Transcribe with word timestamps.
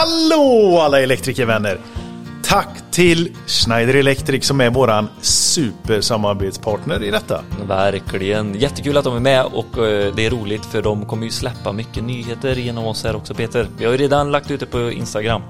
Hallå 0.00 0.78
alla 0.80 1.00
elektrikervänner! 1.00 1.78
Tack 2.42 2.68
till 2.90 3.36
Schneider 3.46 3.94
Electric 3.94 4.46
som 4.46 4.60
är 4.60 4.70
våran 4.70 5.08
supersamarbetspartner 5.20 7.02
i 7.02 7.10
detta. 7.10 7.44
Verkligen. 7.68 8.54
Jättekul 8.54 8.96
att 8.96 9.04
de 9.04 9.16
är 9.16 9.20
med 9.20 9.44
och 9.44 9.78
eh, 9.86 10.14
det 10.14 10.26
är 10.26 10.30
roligt 10.30 10.64
för 10.64 10.82
de 10.82 11.06
kommer 11.06 11.24
ju 11.24 11.30
släppa 11.30 11.72
mycket 11.72 12.04
nyheter 12.04 12.56
genom 12.56 12.86
oss 12.86 13.04
här 13.04 13.16
också 13.16 13.34
Peter. 13.34 13.68
Vi 13.78 13.84
har 13.84 13.92
ju 13.92 13.98
redan 13.98 14.30
lagt 14.30 14.50
ut 14.50 14.60
det 14.60 14.66
på 14.66 14.90
Instagram. 14.90 15.42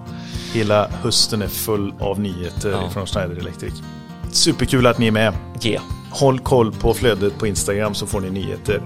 Hela 0.52 0.88
hösten 1.02 1.42
är 1.42 1.48
full 1.48 1.94
av 2.00 2.20
nyheter 2.20 2.70
Ja. 2.70 2.90
från 2.90 3.06
Schneider 3.06 3.36
Electric. 3.36 3.74
Superkul 4.32 4.86
att 4.86 4.98
ni 4.98 5.06
är 5.06 5.12
med. 5.12 5.34
Yeah. 5.62 5.82
Håll 6.10 6.38
koll 6.38 6.72
på 6.72 6.94
flödet 6.94 7.38
på 7.38 7.46
Instagram 7.46 7.94
så 7.94 8.06
får 8.06 8.20
ni 8.20 8.30
nyheter. 8.30 8.82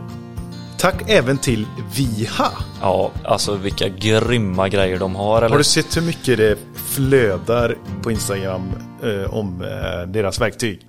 Tack 0.85 1.11
även 1.11 1.39
till 1.39 1.67
Viha. 1.97 2.53
Ja, 2.81 3.11
alltså 3.25 3.55
vilka 3.55 3.89
grymma 3.89 4.69
grejer 4.69 4.99
de 4.99 5.15
har. 5.17 5.39
Eller? 5.39 5.49
Har 5.49 5.59
du 5.59 5.65
sett 5.65 5.97
hur 5.97 6.03
mycket 6.03 6.39
det 6.39 6.59
flödar 6.75 7.77
på 8.03 8.11
Instagram 8.11 8.73
eh, 9.03 9.35
om 9.35 9.63
eh, 9.63 10.09
deras 10.09 10.41
verktyg? 10.41 10.87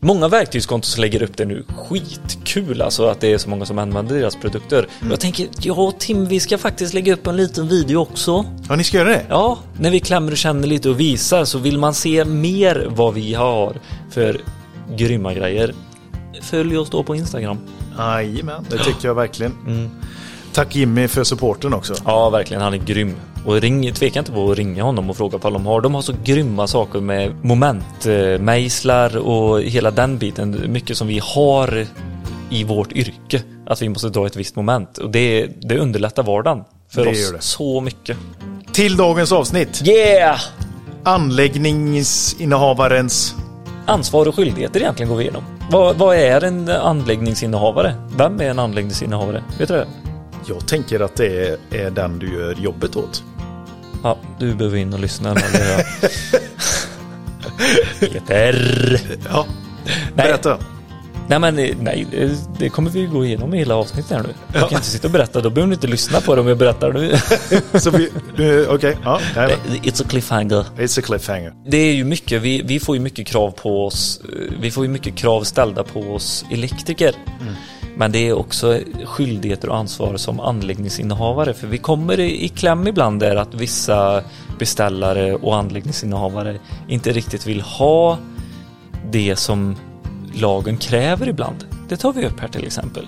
Många 0.00 0.28
verktygskonton 0.28 0.82
som 0.86 1.00
lägger 1.00 1.22
upp 1.22 1.36
det 1.36 1.44
nu. 1.44 1.64
Skitkul 1.76 2.82
alltså 2.82 3.06
att 3.06 3.20
det 3.20 3.32
är 3.32 3.38
så 3.38 3.50
många 3.50 3.66
som 3.66 3.78
använder 3.78 4.18
deras 4.18 4.36
produkter. 4.36 4.78
Mm. 4.78 5.10
Jag 5.10 5.20
tänker, 5.20 5.48
ja 5.60 5.92
Tim, 5.98 6.26
vi 6.26 6.40
ska 6.40 6.58
faktiskt 6.58 6.94
lägga 6.94 7.12
upp 7.12 7.26
en 7.26 7.36
liten 7.36 7.68
video 7.68 7.98
också. 7.98 8.44
Ja, 8.68 8.76
ni 8.76 8.84
ska 8.84 8.98
göra 8.98 9.08
det? 9.08 9.26
Ja, 9.28 9.58
när 9.80 9.90
vi 9.90 10.00
klämmer 10.00 10.32
och 10.32 10.38
känner 10.38 10.68
lite 10.68 10.90
och 10.90 11.00
visar 11.00 11.44
så 11.44 11.58
vill 11.58 11.78
man 11.78 11.94
se 11.94 12.24
mer 12.24 12.86
vad 12.90 13.14
vi 13.14 13.34
har 13.34 13.76
för 14.10 14.40
grymma 14.96 15.34
grejer. 15.34 15.74
Följ 16.42 16.78
oss 16.78 16.90
då 16.90 17.02
på 17.02 17.14
Instagram. 17.16 17.58
Jajamän, 17.98 18.66
det 18.70 18.78
tycker 18.78 19.08
jag 19.08 19.14
verkligen. 19.14 19.90
Tack 20.52 20.76
Jimmy 20.76 21.08
för 21.08 21.24
supporten 21.24 21.74
också. 21.74 21.94
Ja, 22.04 22.30
verkligen. 22.30 22.62
Han 22.62 22.74
är 22.74 22.78
grym. 22.78 23.16
Och 23.44 23.60
ring, 23.60 23.92
tveka 23.92 24.18
inte 24.18 24.32
på 24.32 24.50
att 24.50 24.58
ringa 24.58 24.82
honom 24.82 25.10
och 25.10 25.16
fråga 25.16 25.38
vad 25.38 25.52
de 25.52 25.66
har. 25.66 25.80
De 25.80 25.94
har 25.94 26.02
så 26.02 26.14
grymma 26.24 26.66
saker 26.66 27.00
med 27.00 27.44
momentmejslar 27.44 29.16
och 29.16 29.62
hela 29.62 29.90
den 29.90 30.18
biten. 30.18 30.72
Mycket 30.72 30.96
som 30.96 31.06
vi 31.06 31.20
har 31.22 31.86
i 32.50 32.64
vårt 32.64 32.92
yrke. 32.92 33.42
Att 33.66 33.82
vi 33.82 33.88
måste 33.88 34.08
dra 34.08 34.26
ett 34.26 34.36
visst 34.36 34.56
moment. 34.56 34.98
Och 34.98 35.10
det, 35.10 35.46
det 35.60 35.78
underlättar 35.78 36.22
vardagen 36.22 36.64
för 36.90 37.04
Det 37.04 37.10
oss 37.10 37.32
så 37.40 37.80
mycket. 37.80 38.16
Till 38.72 38.96
dagens 38.96 39.32
avsnitt. 39.32 39.82
Yeah! 39.86 40.40
Anläggningsinnehavarens... 41.04 43.34
Ansvar 43.88 44.28
och 44.28 44.34
skyldigheter 44.34 44.80
egentligen 44.80 45.10
går 45.10 45.16
vi 45.16 45.22
igenom. 45.22 45.42
Vad, 45.70 45.96
vad 45.96 46.16
är 46.16 46.44
en 46.44 46.68
anläggningsinnehavare? 46.68 47.94
Vem 48.16 48.40
är 48.40 48.50
en 48.50 48.58
anläggningsinnehavare? 48.58 49.42
Vet 49.58 49.68
du 49.68 49.74
det? 49.74 49.86
Jag 50.46 50.68
tänker 50.68 51.00
att 51.00 51.16
det 51.16 51.48
är, 51.48 51.58
är 51.70 51.90
den 51.90 52.18
du 52.18 52.34
gör 52.34 52.54
jobbet 52.54 52.96
åt. 52.96 53.22
Ja, 54.02 54.18
du 54.38 54.54
behöver 54.54 54.76
in 54.76 54.92
och 54.92 55.00
lyssna. 55.00 55.34
Peter! 58.00 59.00
Ja, 59.30 59.46
berätta. 60.14 60.50
Nej 60.50 60.77
men 61.38 61.58
eh, 61.58 61.76
nej, 61.80 62.06
det, 62.58 62.68
kommer 62.68 62.90
vi 62.90 63.06
gå 63.06 63.24
igenom 63.24 63.54
i 63.54 63.58
hela 63.58 63.74
avsnittet 63.74 64.10
här 64.10 64.22
nu. 64.22 64.28
Jag 64.52 64.68
kan 64.68 64.78
inte 64.78 64.86
sitta 64.86 65.08
och 65.08 65.12
berätta, 65.12 65.40
då 65.40 65.50
behöver 65.50 65.68
ni 65.68 65.74
inte 65.74 65.86
lyssna 65.86 66.20
på 66.20 66.34
det 66.34 66.40
om 66.40 66.48
jag 66.48 66.58
berättar 66.58 66.92
nu. 66.92 67.12
Okej, 68.74 68.96
ja. 69.04 69.20
jajamän. 69.36 69.58
It's 69.82 70.02
a 70.02 70.06
cliffhanger. 70.08 70.64
It's 70.76 70.98
a 70.98 71.02
cliffhanger. 71.02 71.52
Det 71.66 71.76
är 71.76 71.92
ju 71.92 72.04
mycket, 72.04 72.42
vi, 72.42 72.62
vi 72.62 72.80
får 72.80 72.96
ju 72.96 73.02
mycket 73.02 73.26
krav 73.26 73.50
på 73.50 73.86
oss, 73.86 74.20
eh, 74.24 74.54
vi 74.60 74.70
får 74.70 74.84
ju 74.84 74.90
mycket 74.90 75.14
krav 75.14 75.42
ställda 75.42 75.84
på 75.84 76.00
oss 76.00 76.44
elektriker. 76.50 77.14
Men 77.96 78.12
det 78.12 78.28
är 78.28 78.32
också 78.32 78.80
skyldigheter 79.04 79.68
och 79.68 79.76
ansvar 79.76 80.16
som 80.16 80.40
anläggningsinnehavare 80.40 81.54
för 81.54 81.66
vi 81.66 81.78
kommer 81.78 82.20
i, 82.20 82.44
i 82.44 82.48
kläm 82.48 82.86
ibland 82.86 83.20
där 83.20 83.36
att 83.36 83.54
vissa 83.54 84.22
beställare 84.58 85.34
och 85.34 85.56
anläggningsinnehavare 85.56 86.58
inte 86.88 87.12
riktigt 87.12 87.46
vill 87.46 87.60
ha 87.60 88.18
det 89.10 89.36
som 89.36 89.76
lagen 90.34 90.76
kräver 90.76 91.28
ibland. 91.28 91.64
Det 91.88 91.96
tar 91.96 92.12
vi 92.12 92.26
upp 92.26 92.40
här 92.40 92.48
till 92.48 92.66
exempel. 92.66 93.06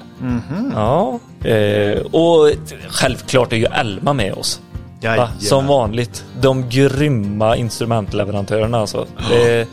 Ja, 0.75 1.19
eh, 1.49 1.99
och 2.01 2.51
självklart 2.89 3.53
är 3.53 3.57
ju 3.57 3.65
Elma 3.65 4.13
med 4.13 4.33
oss. 4.35 4.61
Jajamän. 5.03 5.29
Som 5.41 5.67
vanligt. 5.67 6.25
De 6.41 6.69
grymma 6.69 7.57
instrumentleverantörerna 7.57 8.79
alltså. 8.79 9.07
Det, 9.31 9.69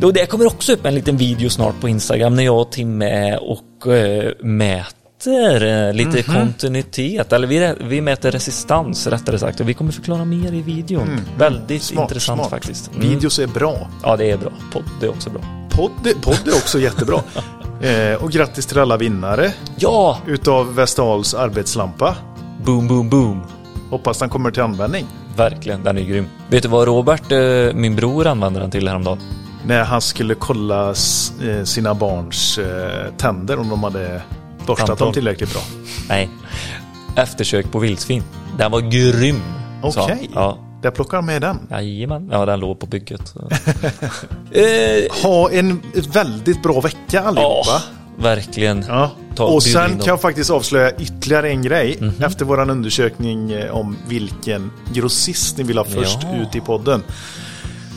då 0.00 0.10
det 0.10 0.26
kommer 0.26 0.46
också 0.46 0.72
upp 0.72 0.86
en 0.86 0.94
liten 0.94 1.16
video 1.16 1.50
snart 1.50 1.80
på 1.80 1.88
Instagram 1.88 2.34
när 2.36 2.42
jag 2.42 2.60
och 2.60 2.72
Tim 2.72 3.02
är 3.02 3.42
och 3.50 3.86
eh, 3.94 4.32
mäter 4.40 5.64
eh, 5.64 5.92
lite 5.92 6.10
Mhm. 6.30 6.40
kontinuitet. 6.40 7.32
Eller 7.32 7.46
vi, 7.46 7.74
vi 7.80 8.00
mäter 8.00 8.30
resistans 8.30 9.06
rättare 9.06 9.38
sagt. 9.38 9.60
Och 9.60 9.68
vi 9.68 9.74
kommer 9.74 9.92
förklara 9.92 10.24
mer 10.24 10.52
i 10.52 10.62
videon. 10.62 11.20
Väldigt 11.38 11.70
Mm. 11.70 11.80
Smart, 11.80 12.10
intressant 12.10 12.40
smart. 12.40 12.50
faktiskt. 12.50 12.90
Mm. 12.96 13.08
Videos 13.08 13.38
är 13.38 13.46
bra. 13.46 13.88
Ja, 14.02 14.16
det 14.16 14.30
är 14.30 14.36
bra. 14.36 14.52
Podd 14.72 14.82
är 15.02 15.08
också 15.08 15.30
bra. 15.30 15.40
Podd, 15.76 16.22
podd 16.22 16.48
är 16.48 16.52
också 16.56 16.78
jättebra. 16.80 17.20
Eh, 17.82 18.22
och 18.24 18.30
grattis 18.30 18.66
till 18.66 18.78
alla 18.78 18.96
vinnare 18.96 19.52
Ja! 19.76 20.18
utav 20.26 20.74
Westahls 20.74 21.34
arbetslampa. 21.34 22.16
Boom, 22.64 22.88
boom, 22.88 23.08
boom. 23.08 23.40
Hoppas 23.90 24.18
den 24.18 24.28
kommer 24.28 24.50
till 24.50 24.62
användning. 24.62 25.06
Verkligen, 25.36 25.82
den 25.84 25.98
är 25.98 26.02
grym. 26.02 26.26
Vet 26.48 26.62
du 26.62 26.68
vad 26.68 26.86
Robert, 26.88 27.32
eh, 27.32 27.38
min 27.74 27.96
bror, 27.96 28.26
använder 28.26 28.60
den 28.60 28.70
till 28.70 28.88
häromdagen? 28.88 29.18
När 29.66 29.84
han 29.84 30.00
skulle 30.00 30.34
kolla 30.34 30.90
s- 30.90 31.32
eh, 31.42 31.64
sina 31.64 31.94
barns 31.94 32.58
eh, 32.58 33.12
tänder 33.16 33.58
om 33.58 33.68
de 33.68 33.82
hade 33.84 34.22
borstat 34.66 34.90
Antal. 34.90 35.06
dem 35.06 35.14
tillräckligt 35.14 35.52
bra. 35.52 35.62
Nej. 36.08 36.28
Eftersök 37.16 37.72
på 37.72 37.78
vildsvin. 37.78 38.22
Den 38.58 38.70
var 38.70 38.80
grym. 38.80 39.40
Okej, 39.82 40.30
Ja. 40.34 40.58
Där 40.84 40.90
plockar 40.90 41.22
med 41.22 41.42
den. 41.42 41.58
Jajamän. 41.70 42.28
Ja, 42.32 42.46
den 42.46 42.60
låg 42.60 42.78
på 42.80 42.86
bygget. 42.86 43.34
eh, 44.50 45.22
Ha 45.22 45.50
en 45.50 45.80
väldigt 46.12 46.62
bra 46.62 46.80
vecka 46.80 47.20
allihopa. 47.20 47.62
ja, 47.66 47.80
verkligen. 48.18 48.84
Ja. 48.88 49.10
Och 49.38 49.62
sen 49.62 49.90
kan 49.98 50.06
jag 50.06 50.20
faktiskt 50.20 50.50
avslöja 50.50 50.90
ytterligare 50.98 51.48
en 51.50 51.62
grej. 51.62 51.98
Efter 52.20 52.44
våran 52.44 52.70
undersökning 52.70 53.52
eh, 53.52 53.70
om 53.70 53.96
vilken 54.08 54.70
grossist 54.92 55.58
ni 55.58 55.64
vill 55.64 55.78
ha 55.78 55.84
först 55.84 56.18
Ja. 56.22 56.36
ut 56.36 56.54
i 56.56 56.60
podden. 56.60 57.02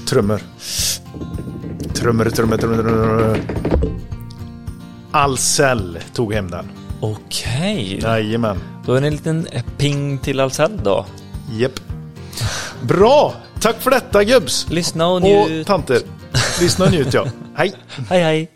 Trummor. 0.10 0.42
Trummor, 1.94 2.26
trummor, 2.30 2.58
trummor, 2.58 2.84
trummor. 2.84 3.38
Ahlsell 5.12 5.98
tog 6.14 6.34
hem 6.34 6.52
den. 6.52 6.66
Okej. 7.00 8.00
Jajamän. 8.04 8.58
Då 8.86 8.94
är 8.94 9.02
det 9.02 9.08
en 9.08 9.14
liten 9.14 9.48
ping 9.78 10.18
till 10.18 10.40
Ahlsell 10.40 10.80
då. 10.84 11.06
Japp. 11.52 11.80
Bra! 12.82 13.34
Tack 13.60 13.82
för 13.82 13.92
detta 13.92 14.24
gubbs! 14.24 14.68
Lyssna 14.70 15.08
och 15.08 15.16
Och 15.16 15.22
njut. 15.22 15.68
tanter. 15.68 16.00
Lyssna 16.62 16.86
och 16.86 16.92
njut 16.92 17.14
ja. 17.14 17.26
Hej! 17.56 17.74
Hej, 18.10 18.24
hej. 18.24 18.52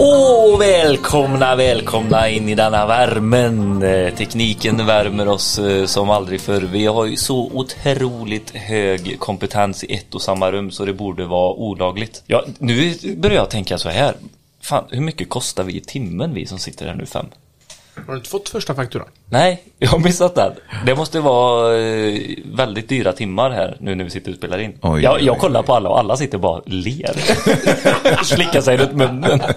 Åh, 0.00 0.58
välkomna, 0.58 1.56
välkomna 1.56 2.28
in 2.28 2.48
i 2.48 2.54
denna 2.54 2.86
värmen. 2.86 3.82
Eh, 3.82 4.14
tekniken 4.14 4.86
värmer 4.86 5.28
oss 5.28 5.58
eh, 5.58 5.86
som 5.86 6.10
aldrig 6.10 6.40
förr. 6.40 6.60
Vi 6.60 6.86
har 6.86 7.06
ju 7.06 7.16
så 7.16 7.50
otroligt 7.54 8.50
hög 8.50 9.18
kompetens 9.18 9.84
i 9.84 9.94
ett 9.94 10.14
och 10.14 10.22
samma 10.22 10.52
rum 10.52 10.70
så 10.70 10.84
det 10.84 10.92
borde 10.92 11.24
vara 11.24 11.52
olagligt. 11.52 12.22
Ja, 12.26 12.44
nu 12.58 12.94
börjar 13.16 13.36
jag 13.36 13.50
tänka 13.50 13.78
så 13.78 13.88
här. 13.88 14.14
Fan, 14.60 14.84
hur 14.90 15.00
mycket 15.00 15.28
kostar 15.28 15.64
vi 15.64 15.76
i 15.76 15.80
timmen 15.80 16.34
vi 16.34 16.46
som 16.46 16.58
sitter 16.58 16.86
här 16.86 16.94
nu 16.94 17.06
fem? 17.06 17.26
Har 18.06 18.12
du 18.12 18.16
inte 18.18 18.30
fått 18.30 18.48
första 18.48 18.74
fakturan? 18.74 19.08
Nej, 19.30 19.62
jag 19.78 19.88
har 19.88 19.98
missat 19.98 20.34
den. 20.34 20.52
Det 20.86 20.94
måste 20.94 21.20
vara 21.20 21.78
eh, 21.78 22.20
väldigt 22.44 22.88
dyra 22.88 23.12
timmar 23.12 23.50
här 23.50 23.76
nu 23.80 23.94
när 23.94 24.04
vi 24.04 24.10
sitter 24.10 24.30
och 24.30 24.36
spelar 24.36 24.58
in. 24.58 24.78
Oj, 24.82 25.02
jag, 25.02 25.14
oj, 25.14 25.24
jag 25.24 25.34
oj. 25.34 25.40
kollar 25.40 25.62
på 25.62 25.74
alla 25.74 25.88
och 25.88 25.98
alla 25.98 26.16
sitter 26.16 26.38
bara 26.38 26.58
och 26.58 26.68
ler. 26.68 27.16
Slickar 28.24 28.60
sig 28.60 28.76
runt 28.76 28.92
munnen. 28.92 29.40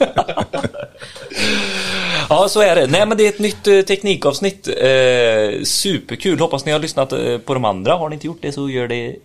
ja, 2.29 2.47
så 2.49 2.61
är 2.61 2.75
det. 2.75 2.87
Nej, 2.87 3.05
men 3.05 3.17
det 3.17 3.25
är 3.25 3.29
ett 3.29 3.39
nytt 3.39 3.67
eh, 3.67 3.81
teknikavsnitt. 3.81 4.67
Eh, 4.67 5.63
superkul. 5.63 6.39
Hoppas 6.39 6.65
ni 6.65 6.71
har 6.71 6.79
lyssnat 6.79 7.13
eh, 7.13 7.37
på 7.37 7.53
de 7.53 7.65
andra. 7.65 7.93
Har 7.93 8.09
ni 8.09 8.13
inte 8.13 8.27
gjort 8.27 8.41
det 8.41 8.51
så 8.51 8.69
gör 8.69 8.87
det 8.87 9.15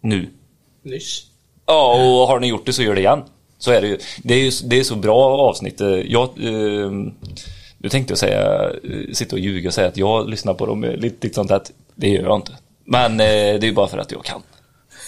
nu. 0.00 0.28
Nyss. 0.82 1.22
Ja, 1.66 1.94
och 1.94 2.28
har 2.28 2.40
ni 2.40 2.46
gjort 2.46 2.66
det 2.66 2.72
så 2.72 2.82
gör 2.82 2.94
det 2.94 3.00
igen. 3.00 3.22
Så 3.58 3.72
är 3.72 3.80
det 3.80 3.86
ju. 3.86 3.98
Det 4.22 4.34
är 4.34 4.38
ju 4.38 4.50
det 4.64 4.78
är 4.78 4.84
så 4.84 4.96
bra 4.96 5.38
avsnitt. 5.38 5.80
Jag, 6.04 6.22
eh, 6.22 6.90
nu 7.82 7.88
tänkte 7.88 8.10
jag 8.12 8.18
säga, 8.18 8.70
eh, 8.70 9.12
sitta 9.12 9.36
och 9.36 9.40
ljuga 9.40 9.68
och 9.68 9.74
säga 9.74 9.88
att 9.88 9.96
jag 9.96 10.28
lyssnar 10.28 10.54
på 10.54 10.66
dem 10.66 10.84
eh, 10.84 10.90
lite, 10.90 11.26
lite 11.26 11.34
sånt 11.34 11.50
att 11.50 11.70
det 11.94 12.08
gör 12.08 12.22
jag 12.22 12.36
inte. 12.38 12.52
Men 12.84 13.12
eh, 13.12 13.26
det 13.26 13.32
är 13.32 13.64
ju 13.64 13.72
bara 13.72 13.88
för 13.88 13.98
att 13.98 14.12
jag 14.12 14.24
kan. 14.24 14.42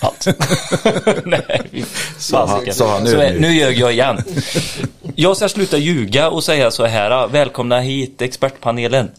Allt. 0.00 0.26
Nej, 1.24 1.84
Sa 2.18 2.46
han- 2.46 2.72
sa 2.72 2.92
han 2.92 3.06
Så, 3.06 3.16
eh, 3.16 3.20
ödmjukt. 3.26 3.40
nu 3.40 3.52
ljög 3.54 3.78
jag 3.78 3.92
igen. 3.92 4.18
Jag 5.16 5.36
ska 5.36 5.48
sluta 5.48 5.78
ljuga 5.78 6.30
och 6.30 6.44
säga 6.44 6.70
så 6.70 6.84
här. 6.86 7.26
Välkomna 7.28 7.80
hit 7.80 8.22
expertpanelen. 8.22 9.10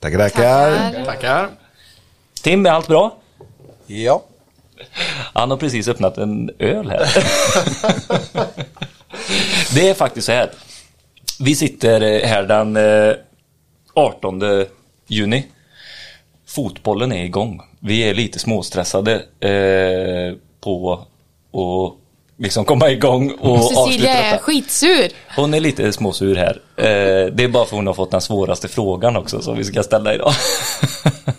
Tackar, 0.00 0.18
tackar. 0.18 1.04
Tackar. 1.04 1.48
Tim, 2.42 2.66
är 2.66 2.70
allt 2.70 2.88
bra? 2.88 3.16
Ja. 3.86 4.22
Han 5.34 5.50
har 5.50 5.56
precis 5.56 5.88
öppnat 5.88 6.18
en 6.18 6.50
öl 6.58 6.90
här. 6.90 7.24
det 9.74 9.88
är 9.88 9.94
faktiskt 9.94 10.26
så 10.26 10.32
här. 10.32 10.50
Vi 11.44 11.54
sitter 11.54 12.26
här 12.26 12.42
den 12.42 12.76
eh, 12.76 13.14
18 13.94 14.42
juni. 15.06 15.46
Fotbollen 16.46 17.12
är 17.12 17.24
igång. 17.24 17.60
Vi 17.80 18.00
är 18.00 18.14
lite 18.14 18.38
småstressade 18.38 19.14
eh, 19.40 20.36
på 20.60 20.92
att 21.52 21.94
liksom 22.44 22.64
komma 22.64 22.90
igång 22.90 23.32
och 23.40 23.56
avsluta 23.56 23.84
Cecilia 23.84 24.14
är 24.14 24.32
detta. 24.32 24.42
skitsur. 24.42 25.12
Hon 25.36 25.54
är 25.54 25.60
lite 25.60 25.92
småsur 25.92 26.36
här. 26.36 26.60
Eh, 26.76 27.32
det 27.34 27.44
är 27.44 27.48
bara 27.48 27.64
för 27.64 27.76
hon 27.76 27.86
har 27.86 27.94
fått 27.94 28.10
den 28.10 28.20
svåraste 28.20 28.68
frågan 28.68 29.16
också 29.16 29.42
som 29.42 29.56
vi 29.56 29.64
ska 29.64 29.82
ställa 29.82 30.14
idag. 30.14 30.32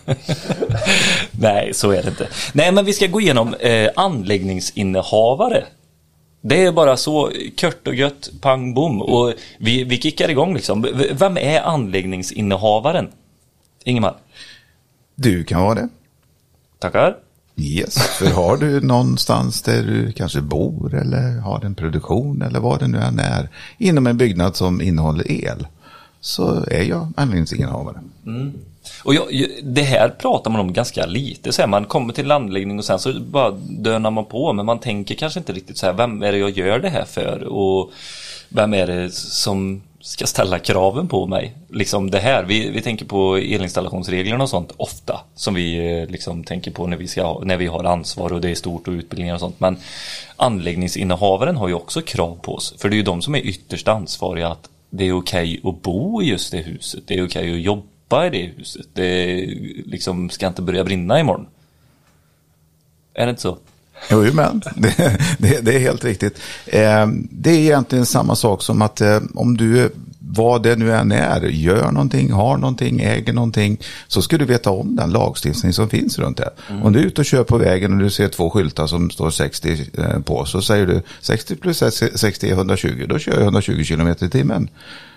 Nej, 1.31 1.73
så 1.73 1.91
är 1.91 2.03
det 2.03 2.09
inte. 2.09 2.27
Nej, 2.53 2.71
men 2.71 2.85
vi 2.85 2.93
ska 2.93 3.07
gå 3.07 3.21
igenom 3.21 3.53
eh, 3.53 3.89
anläggningsinnehavare. 3.95 5.63
Det 6.45 6.65
är 6.65 6.71
bara 6.71 6.97
så 6.97 7.31
kört 7.55 7.87
och 7.87 7.95
gött, 7.95 8.29
pang 8.41 8.73
bom. 8.73 9.01
Och 9.01 9.33
vi, 9.57 9.83
vi 9.83 9.97
kickar 9.97 10.29
igång 10.29 10.53
liksom. 10.53 10.87
Vem 11.11 11.37
är 11.37 11.61
anläggningsinnehavaren? 11.61 13.07
Ingemar? 13.83 14.15
Du 15.15 15.43
kan 15.43 15.61
vara 15.61 15.75
det. 15.75 15.89
Tackar. 16.79 17.17
Yes, 17.55 18.07
för 18.07 18.25
har 18.25 18.57
du 18.57 18.81
någonstans 18.81 19.61
där 19.61 19.83
du 19.83 20.11
kanske 20.11 20.41
bor 20.41 20.93
eller 20.93 21.39
har 21.39 21.65
en 21.65 21.75
produktion 21.75 22.41
eller 22.41 22.59
vad 22.59 22.79
det 22.79 22.87
nu 22.87 22.97
än 22.97 23.19
är 23.19 23.49
inom 23.77 24.07
en 24.07 24.17
byggnad 24.17 24.55
som 24.55 24.81
innehåller 24.81 25.31
el 25.31 25.67
så 26.21 26.65
är 26.67 26.83
jag 26.83 27.13
anläggningsinnehavare. 27.17 28.01
Och 29.03 29.15
jag, 29.15 29.47
det 29.63 29.81
här 29.81 30.09
pratar 30.09 30.51
man 30.51 30.61
om 30.61 30.73
ganska 30.73 31.05
lite. 31.05 31.53
Så 31.53 31.61
här, 31.61 31.69
man 31.69 31.85
kommer 31.85 32.13
till 32.13 32.25
en 32.25 32.31
anläggning 32.31 32.79
och 32.79 32.85
sen 32.85 32.99
så 32.99 33.19
bara 33.19 33.51
dönar 33.69 34.11
man 34.11 34.25
på. 34.25 34.53
Men 34.53 34.65
man 34.65 34.79
tänker 34.79 35.15
kanske 35.15 35.39
inte 35.39 35.53
riktigt 35.53 35.77
så 35.77 35.85
här, 35.85 35.93
vem 35.93 36.23
är 36.23 36.31
det 36.31 36.37
jag 36.37 36.49
gör 36.49 36.79
det 36.79 36.89
här 36.89 37.05
för? 37.05 37.43
Och 37.43 37.91
vem 38.49 38.73
är 38.73 38.87
det 38.87 39.11
som 39.13 39.81
ska 40.01 40.25
ställa 40.25 40.59
kraven 40.59 41.07
på 41.07 41.25
mig? 41.25 41.53
Liksom 41.69 42.11
det 42.11 42.19
här. 42.19 42.43
Vi, 42.43 42.69
vi 42.69 42.81
tänker 42.81 43.05
på 43.05 43.37
elinstallationsreglerna 43.37 44.43
och 44.43 44.49
sånt 44.49 44.71
ofta. 44.77 45.21
Som 45.35 45.53
vi 45.53 45.99
eh, 46.01 46.09
liksom 46.09 46.43
tänker 46.43 46.71
på 46.71 46.87
när 46.87 46.97
vi, 46.97 47.07
ska, 47.07 47.39
när 47.43 47.57
vi 47.57 47.67
har 47.67 47.83
ansvar 47.83 48.33
och 48.33 48.41
det 48.41 48.49
är 48.49 48.55
stort 48.55 48.87
och 48.87 48.91
utbildningar 48.91 49.33
och 49.33 49.39
sånt. 49.39 49.59
Men 49.59 49.77
anläggningsinnehavaren 50.35 51.57
har 51.57 51.67
ju 51.67 51.73
också 51.73 52.01
krav 52.01 52.39
på 52.41 52.55
oss. 52.55 52.75
För 52.77 52.89
det 52.89 52.95
är 52.95 52.97
ju 52.97 53.03
de 53.03 53.21
som 53.21 53.35
är 53.35 53.39
ytterst 53.39 53.87
ansvariga 53.87 54.47
att 54.47 54.69
det 54.89 55.05
är 55.05 55.17
okej 55.17 55.61
att 55.63 55.81
bo 55.81 56.21
i 56.21 56.25
just 56.25 56.51
det 56.51 56.57
huset. 56.57 57.03
Det 57.07 57.17
är 57.17 57.25
okej 57.25 57.53
att 57.53 57.61
jobba 57.61 57.83
i 58.27 58.29
det 58.29 58.51
huset. 58.57 58.87
Det 58.93 59.35
liksom 59.85 60.29
ska 60.29 60.47
inte 60.47 60.61
börja 60.61 60.83
brinna 60.83 61.19
imorgon. 61.19 61.45
Är 63.13 63.25
det 63.25 63.29
inte 63.29 63.41
så? 63.41 63.57
Jo, 64.11 64.25
men 64.33 64.61
det, 64.75 65.19
det, 65.37 65.61
det 65.61 65.75
är 65.75 65.79
helt 65.79 66.05
riktigt. 66.05 66.39
Eh, 66.65 67.07
det 67.31 67.49
är 67.49 67.57
egentligen 67.57 68.05
samma 68.05 68.35
sak 68.35 68.61
som 68.61 68.81
att 68.81 69.01
eh, 69.01 69.19
om 69.35 69.57
du, 69.57 69.89
vad 70.19 70.63
det 70.63 70.75
nu 70.75 70.93
än 70.93 71.11
är, 71.11 71.41
gör 71.41 71.91
någonting, 71.91 72.31
har 72.31 72.57
någonting, 72.57 72.99
äger 72.99 73.33
någonting, 73.33 73.77
så 74.07 74.21
ska 74.21 74.37
du 74.37 74.45
veta 74.45 74.71
om 74.71 74.95
den 74.95 75.11
lagstiftning 75.11 75.73
som 75.73 75.89
finns 75.89 76.19
runt 76.19 76.37
det. 76.37 76.49
Om 76.83 76.93
du 76.93 76.99
är 76.99 77.03
ute 77.03 77.21
och 77.21 77.25
kör 77.25 77.43
på 77.43 77.57
vägen 77.57 77.93
och 77.93 77.99
du 77.99 78.09
ser 78.09 78.27
två 78.27 78.49
skyltar 78.49 78.87
som 78.87 79.09
står 79.09 79.29
60 79.29 79.85
eh, 79.97 80.19
på, 80.19 80.45
så 80.45 80.61
säger 80.61 80.85
du 80.85 81.01
60 81.21 81.55
plus 81.55 81.77
60 82.15 82.49
är 82.49 82.51
120, 82.51 83.05
då 83.09 83.19
kör 83.19 83.33
jag 83.33 83.41
120 83.41 83.83
kilometer 83.83 84.25
i 84.25 84.29
timmen. 84.29 84.69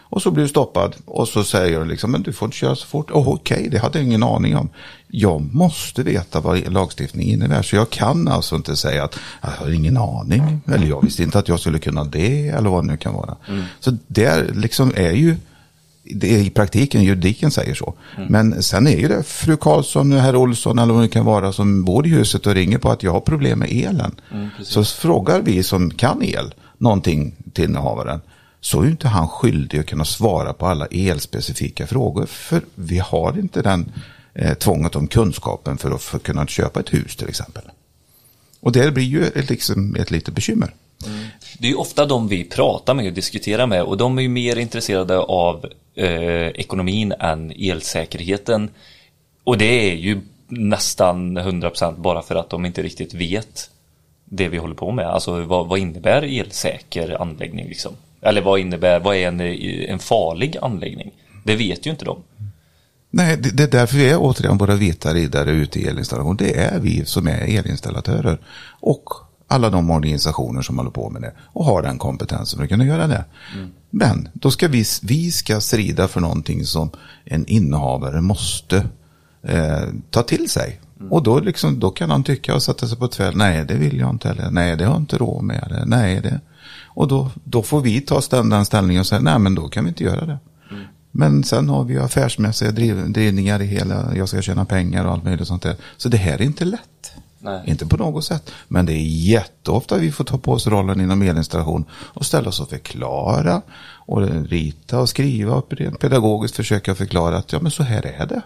Och 0.09 0.23
så 0.23 0.31
blir 0.31 0.43
du 0.43 0.49
stoppad 0.49 0.97
och 1.05 1.29
så 1.29 1.45
säger 1.45 1.81
du 1.81 1.87
liksom, 1.87 2.11
men 2.11 2.23
du 2.23 2.33
får 2.33 2.47
inte 2.47 2.57
köra 2.57 2.77
så 2.77 2.87
fort. 2.87 3.11
Oh, 3.11 3.29
Okej, 3.29 3.69
det 3.71 3.79
hade 3.79 3.99
jag 3.99 4.07
ingen 4.07 4.23
aning 4.23 4.57
om. 4.57 4.69
Jag 5.09 5.55
måste 5.55 6.03
veta 6.03 6.41
vad 6.41 6.73
lagstiftningen 6.73 7.35
innebär. 7.35 7.63
Så 7.63 7.77
jag 7.77 7.91
kan 7.91 8.29
alltså 8.29 8.57
inte 8.57 8.77
säga 8.77 9.05
att 9.05 9.19
jag 9.43 9.49
har 9.49 9.71
ingen 9.71 9.97
aning. 9.97 10.61
Eller 10.67 10.87
jag 10.87 11.05
visste 11.05 11.23
inte 11.23 11.39
att 11.39 11.49
jag 11.49 11.61
skulle 11.61 11.79
kunna 11.79 12.05
det. 12.05 12.49
Eller 12.49 12.71
vad 12.71 12.85
det 12.85 12.91
nu 12.91 12.97
kan 12.97 13.15
vara. 13.15 13.37
Så 13.81 13.97
det 14.07 14.55
liksom 14.55 14.93
är 14.97 15.13
ju, 15.13 15.37
det 16.03 16.35
är 16.35 16.39
i 16.39 16.51
praktiken 16.51 17.05
juridiken 17.05 17.51
säger 17.51 17.75
så. 17.75 17.95
Men 18.29 18.63
sen 18.63 18.87
är 18.87 18.97
ju 18.99 19.09
det 19.09 19.23
fru 19.23 19.57
Karlsson, 19.57 20.13
herr 20.13 20.37
Olsson 20.37 20.79
eller 20.79 20.95
vad 20.95 21.03
det 21.03 21.09
kan 21.09 21.25
vara 21.25 21.53
som 21.53 21.85
bor 21.85 22.07
i 22.07 22.11
huset 22.11 22.47
och 22.47 22.55
ringer 22.55 22.79
på 22.79 22.91
att 22.91 23.03
jag 23.03 23.13
har 23.13 23.21
problem 23.21 23.59
med 23.59 23.69
elen. 23.73 24.15
så 24.63 24.85
frågar 24.85 25.43
vi 25.43 25.63
som 25.63 25.91
kan 25.91 26.23
el 26.23 26.55
någonting 26.79 27.35
till 27.53 27.65
innehavaren 27.65 28.21
så 28.67 28.81
är 28.81 28.85
ju 28.85 28.91
inte 28.91 29.09
han 29.09 29.29
skyldig 29.29 29.79
att 29.79 29.87
kunna 29.87 30.05
svara 30.05 30.53
på 30.53 30.67
alla 30.67 30.87
elspecifika 30.87 31.87
frågor. 31.87 32.27
För 32.27 32.63
vi 32.75 32.99
har 32.99 33.39
inte 33.39 33.63
den 33.63 33.93
eh, 34.35 34.55
tvånget 34.55 34.97
om 34.97 35.07
kunskapen 35.07 35.79
för 35.79 35.91
att 35.91 36.03
för 36.03 36.19
kunna 36.19 36.47
köpa 36.47 36.81
ett 36.81 36.95
hus 36.95 37.17
till 37.17 37.29
exempel. 37.29 37.63
Och 38.61 38.73
det 38.73 38.91
blir 38.91 39.05
ju 39.05 39.25
ett, 39.27 39.51
liksom 39.51 39.97
ett 39.97 40.11
litet 40.11 40.35
bekymmer. 40.35 40.71
Mm. 41.07 41.27
Det 41.59 41.67
är 41.67 41.71
ju 41.71 41.77
ofta 41.77 42.07
de 42.07 42.29
vi 42.29 42.45
pratar 42.45 42.95
med 42.95 43.07
och 43.07 43.13
diskuterar 43.13 43.67
med 43.67 43.83
och 43.83 43.97
de 43.97 44.19
är 44.19 44.23
ju 44.23 44.29
mer 44.29 44.57
intresserade 44.57 45.19
av 45.19 45.67
eh, 45.95 46.49
ekonomin 46.49 47.13
än 47.13 47.53
elsäkerheten. 47.57 48.71
Och 49.45 49.59
det 49.59 49.91
är 49.91 49.95
ju 49.95 50.21
nästan 50.49 51.39
100% 51.39 52.01
bara 52.01 52.23
för 52.23 52.35
att 52.35 52.51
de 52.51 52.67
inte 52.67 52.83
riktigt 52.83 53.15
vet 53.15 53.71
det 54.25 54.49
vi 54.49 54.59
håller 54.59 54.75
på 54.75 54.93
med. 54.93 55.07
Alltså 55.07 55.41
vad, 55.41 55.69
vad 55.69 55.79
innebär 55.79 56.41
elsäker 56.41 57.23
anläggning 57.23 57.69
liksom? 57.69 57.93
Eller 58.21 58.43
vad 58.43 58.61
innebär, 58.61 59.01
vad 59.01 59.17
är 59.17 59.29
en, 59.29 59.41
en 59.91 59.99
farlig 59.99 60.57
anläggning? 60.63 61.11
Det 61.45 61.57
vet 61.57 61.87
ju 61.87 61.91
inte 61.91 62.05
de. 62.05 62.23
Nej, 63.11 63.37
det, 63.37 63.51
det 63.51 63.63
är 63.63 63.71
därför 63.71 63.97
vi 63.97 64.11
är 64.11 64.17
återigen 64.19 64.59
våra 64.59 64.75
vita 64.75 65.15
riddare 65.15 65.51
ute 65.51 65.81
i 65.81 65.87
elinstallation. 65.87 66.37
Det 66.37 66.59
är 66.59 66.81
vi 66.81 67.05
som 67.05 67.29
är 67.29 67.59
elinstallatörer. 67.59 68.39
Och 68.81 69.05
alla 69.49 69.71
de 69.71 69.91
organisationer 69.91 70.63
som 70.63 70.79
håller 70.79 70.91
på 70.91 71.11
med 71.11 71.23
det 71.23 71.33
och 71.39 71.65
har 71.65 71.83
den 71.83 71.99
kompetensen 71.99 72.63
att 72.63 72.69
kunna 72.69 72.85
göra 72.85 73.07
det. 73.07 73.25
Men 73.91 74.29
då 74.33 74.51
ska 74.51 74.69
vi, 74.69 74.85
vi 75.03 75.31
ska 75.31 75.61
strida 75.61 76.09
för 76.09 76.21
någonting 76.21 76.65
som 76.65 76.91
en 77.25 77.47
innehavare 77.47 78.21
måste 78.21 78.87
eh, 79.43 79.83
ta 80.11 80.23
till 80.23 80.51
sig. 80.51 80.81
Och 81.11 81.23
då, 81.23 81.41
liksom, 81.41 81.81
då 81.81 81.91
kan 81.91 82.11
han 82.11 82.25
tycka 82.25 82.55
och 82.55 82.63
sätta 82.63 82.89
sig 82.89 82.99
på 82.99 83.09
tväll. 83.09 83.37
Nej, 83.37 83.65
det 83.65 83.75
vill 83.75 83.99
jag 83.99 84.11
inte. 84.11 84.31
Eller, 84.31 84.51
nej, 84.51 84.77
det 84.77 84.85
har 84.85 84.93
jag 84.93 85.03
inte 85.03 85.17
råd 85.17 85.43
med. 85.45 85.83
Nej, 85.87 86.21
det. 86.21 86.41
Och 86.97 87.09
då, 87.09 87.31
då 87.45 87.63
får 87.63 87.81
vi 87.81 88.01
ta 88.01 88.21
ställ- 88.21 88.49
den 88.51 88.65
ställningen 88.65 89.01
och 89.01 89.07
säga, 89.07 89.21
nej, 89.21 89.39
men 89.39 89.55
då 89.55 89.69
kan 89.69 89.85
vi 89.85 89.89
inte 89.89 90.05
göra 90.05 90.27
det. 90.27 90.39
Men 91.11 91.45
sen 91.45 91.69
har 91.69 91.85
vi 91.85 91.99
affärsmässiga 91.99 92.71
driv, 92.71 93.11
drivningar 93.13 93.63
i 93.63 93.67
hela, 93.67 94.17
jag 94.17 94.29
ska 94.29 94.43
tjäna 94.43 94.65
pengar 94.65 95.05
och 95.05 95.13
allt 95.13 95.25
möjligt 95.25 95.49
sånt 95.49 95.63
där. 95.63 95.77
Så 95.97 96.09
det 96.09 96.17
här 96.17 96.33
är 96.35 96.43
inte 96.43 96.65
lätt. 96.65 97.13
Nej. 97.39 97.63
Inte 97.67 97.87
på 97.87 97.97
något 97.97 98.25
sätt. 98.25 98.51
Men 98.69 98.87
det 98.87 98.93
är 98.93 99.05
jätteofta 99.07 99.97
vi 99.97 100.13
får 100.13 100.25
ta 100.25 100.39
på 100.39 100.53
oss 100.53 100.67
rollen 100.67 101.01
inom 101.01 101.23
elinstallation 101.23 101.85
och 101.93 102.27
ställa 102.27 102.49
oss 102.49 102.61
och 102.61 102.71
förklara 102.71 103.63
och 104.07 104.23
rita 104.49 105.01
och 105.01 105.09
skriva 105.09 105.55
och 105.55 105.69
pedagogiskt 106.01 106.57
försöka 106.57 106.95
förklara 106.95 107.37
att 107.37 107.53
ja 107.53 107.59
men 107.63 107.71
så 107.71 107.83
här 107.83 108.07
är 108.07 108.27
det. 108.27 108.43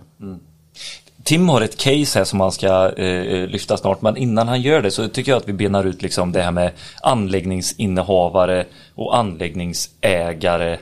Tim 1.25 1.49
har 1.49 1.61
ett 1.61 1.79
case 1.79 2.19
här 2.19 2.25
som 2.25 2.41
han 2.41 2.53
ska 2.53 2.93
eh, 2.97 3.47
lyfta 3.47 3.77
snart 3.77 4.03
men 4.03 4.17
innan 4.17 4.49
han 4.49 4.61
gör 4.61 4.83
det 4.83 4.91
så 4.91 5.09
tycker 5.09 5.33
jag 5.33 5.37
att 5.37 5.49
vi 5.49 5.53
benar 5.53 5.85
ut 5.85 6.03
liksom 6.03 6.33
det 6.33 6.43
här 6.43 6.51
med 6.51 6.73
anläggningsinnehavare 7.03 8.67
och 8.95 9.17
anläggningsägare. 9.17 10.79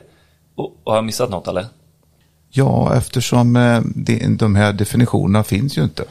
Och, 0.55 0.65
och 0.83 0.91
har 0.91 0.95
jag 0.95 1.05
missat 1.05 1.29
något 1.29 1.47
eller? 1.47 1.65
Ja, 2.49 2.95
eftersom 2.95 3.55
eh, 3.55 3.81
de, 3.95 4.37
de 4.37 4.55
här 4.55 4.73
definitionerna 4.73 5.43
finns 5.43 5.77
ju 5.77 5.83
inte. 5.83 6.03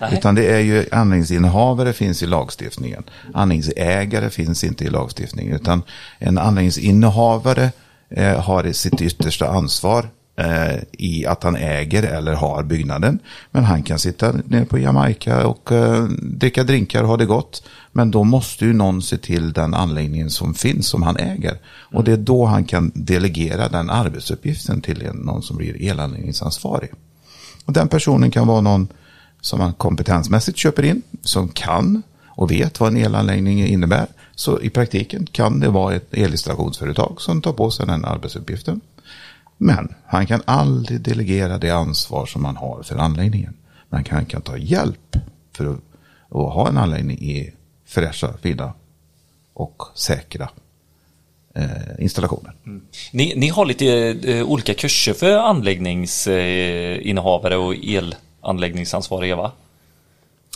Nej. 0.00 0.14
Utan 0.14 0.34
det 0.34 0.46
är 0.46 0.60
ju 0.60 0.86
anläggningsinnehavare 0.92 1.92
finns 1.92 2.22
i 2.22 2.26
lagstiftningen. 2.26 3.02
Anläggningsägare 3.34 4.30
finns 4.30 4.64
inte 4.64 4.84
i 4.84 4.90
lagstiftningen. 4.90 5.54
Utan 5.54 5.82
en 6.18 6.38
anläggningsinnehavare 6.38 7.70
eh, 8.10 8.40
har 8.40 8.72
sitt 8.72 9.02
yttersta 9.02 9.48
ansvar 9.48 10.08
eh, 10.38 10.76
i 10.92 11.26
att 11.26 11.42
han 11.42 11.56
äger 11.56 12.02
eller 12.02 12.32
har 12.32 12.62
byggnaden. 12.62 13.18
Men 13.50 13.64
han 13.64 13.82
kan 13.82 13.98
sitta 13.98 14.32
nere 14.44 14.64
på 14.64 14.78
Jamaica 14.78 15.46
och 15.46 15.72
eh, 15.72 16.04
dricka 16.20 16.64
drinkar 16.64 17.02
och 17.02 17.08
ha 17.08 17.16
det 17.16 17.26
gott. 17.26 17.62
Men 17.92 18.10
då 18.10 18.24
måste 18.24 18.64
ju 18.64 18.72
någon 18.72 19.02
se 19.02 19.16
till 19.16 19.52
den 19.52 19.74
anläggningen 19.74 20.30
som 20.30 20.54
finns 20.54 20.88
som 20.88 21.02
han 21.02 21.16
äger. 21.16 21.58
Och 21.66 22.04
det 22.04 22.12
är 22.12 22.16
då 22.16 22.44
han 22.44 22.64
kan 22.64 22.92
delegera 22.94 23.68
den 23.68 23.90
arbetsuppgiften 23.90 24.80
till 24.80 25.10
någon 25.14 25.42
som 25.42 25.56
blir 25.56 25.82
elanläggningsansvarig. 25.82 26.90
Och 27.64 27.72
den 27.72 27.88
personen 27.88 28.30
kan 28.30 28.46
vara 28.46 28.60
någon 28.60 28.88
som 29.40 29.58
man 29.58 29.72
kompetensmässigt 29.72 30.58
köper 30.58 30.82
in, 30.82 31.02
som 31.22 31.48
kan 31.48 32.02
och 32.28 32.50
vet 32.50 32.80
vad 32.80 32.88
en 32.88 32.96
elanläggning 32.96 33.66
innebär. 33.66 34.06
Så 34.34 34.60
i 34.60 34.70
praktiken 34.70 35.26
kan 35.32 35.60
det 35.60 35.68
vara 35.68 35.94
ett 35.94 36.14
elinstallationsföretag 36.14 37.20
som 37.20 37.42
tar 37.42 37.52
på 37.52 37.70
sig 37.70 37.86
den 37.86 38.04
arbetsuppgiften. 38.04 38.80
Men 39.58 39.94
han 40.06 40.26
kan 40.26 40.42
aldrig 40.44 41.00
delegera 41.00 41.58
det 41.58 41.70
ansvar 41.70 42.26
som 42.26 42.42
man 42.42 42.56
har 42.56 42.82
för 42.82 42.96
anläggningen. 42.96 43.54
Men 43.88 44.04
han 44.10 44.24
kan 44.24 44.42
ta 44.42 44.56
hjälp 44.56 45.16
för 45.52 45.66
att, 45.66 45.80
att 46.28 46.54
ha 46.54 46.68
en 46.68 46.78
anläggning 46.78 47.18
i 47.18 47.52
fräscha, 47.86 48.32
fina 48.42 48.72
och 49.52 49.82
säkra 49.94 50.48
eh, 51.54 51.68
installationer. 51.98 52.52
Ni, 53.12 53.32
ni 53.36 53.48
har 53.48 53.66
lite 53.66 53.86
eh, 54.24 54.44
olika 54.44 54.74
kurser 54.74 55.12
för 55.12 55.36
anläggningsinnehavare 55.36 57.56
och 57.56 57.74
elanläggningsansvariga 57.74 59.36
va? 59.36 59.52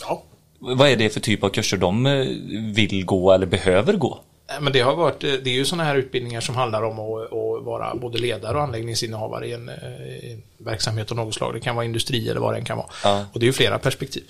Ja. 0.01 0.23
Vad 0.59 0.89
är 0.89 0.97
det 0.97 1.09
för 1.09 1.19
typ 1.19 1.43
av 1.43 1.49
kurser 1.49 1.77
de 1.77 2.05
eh, 2.05 2.25
vill 2.73 3.05
gå 3.05 3.31
eller 3.31 3.45
behöver 3.45 3.93
gå? 3.93 4.19
Nej, 4.53 4.61
Men 4.61 4.73
det 4.73 4.79
har 4.81 4.95
varit, 4.95 5.23
eh, 5.23 5.31
det 5.43 5.49
är 5.49 5.53
ju 5.53 5.65
sådana 5.65 5.83
här 5.83 5.95
utbildningar 5.95 6.41
som 6.41 6.55
handlar 6.55 6.83
om 6.83 6.99
att, 6.99 7.23
att 7.33 7.63
vara 7.65 7.95
både 7.95 8.17
ledare 8.17 8.57
och 8.57 8.63
anläggningsinnehavare 8.63 9.47
i 9.47 9.53
en, 9.53 9.69
eh, 9.69 9.75
i 10.29 10.31
en 10.33 10.65
verksamhet 10.65 11.11
av 11.11 11.17
något 11.17 11.35
slag. 11.35 11.53
Det 11.53 11.59
kan 11.59 11.75
vara 11.75 11.85
industri 11.85 12.29
eller 12.29 12.41
vad 12.41 12.53
det 12.53 12.57
än 12.57 12.65
kan 12.65 12.77
vara. 12.77 12.87
Ja. 13.03 13.25
Och 13.33 13.39
det 13.39 13.43
är 13.43 13.47
ju 13.47 13.53
flera 13.53 13.79
perspektiv. 13.79 14.23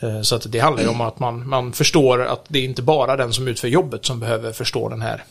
Eh, 0.00 0.22
Så 0.22 0.34
att 0.36 0.52
det 0.52 0.58
handlar 0.58 0.82
ju 0.82 0.88
om 0.88 1.00
att 1.00 1.18
man, 1.18 1.48
man 1.48 1.72
förstår 1.72 2.22
att 2.22 2.44
det 2.48 2.58
är 2.58 2.64
inte 2.64 2.82
bara 2.82 3.16
den 3.16 3.32
som 3.32 3.48
utför 3.48 3.68
jobbet 3.68 4.04
som 4.04 4.20
behöver 4.20 4.52
förstå 4.52 4.88
den 4.88 5.02
här, 5.02 5.24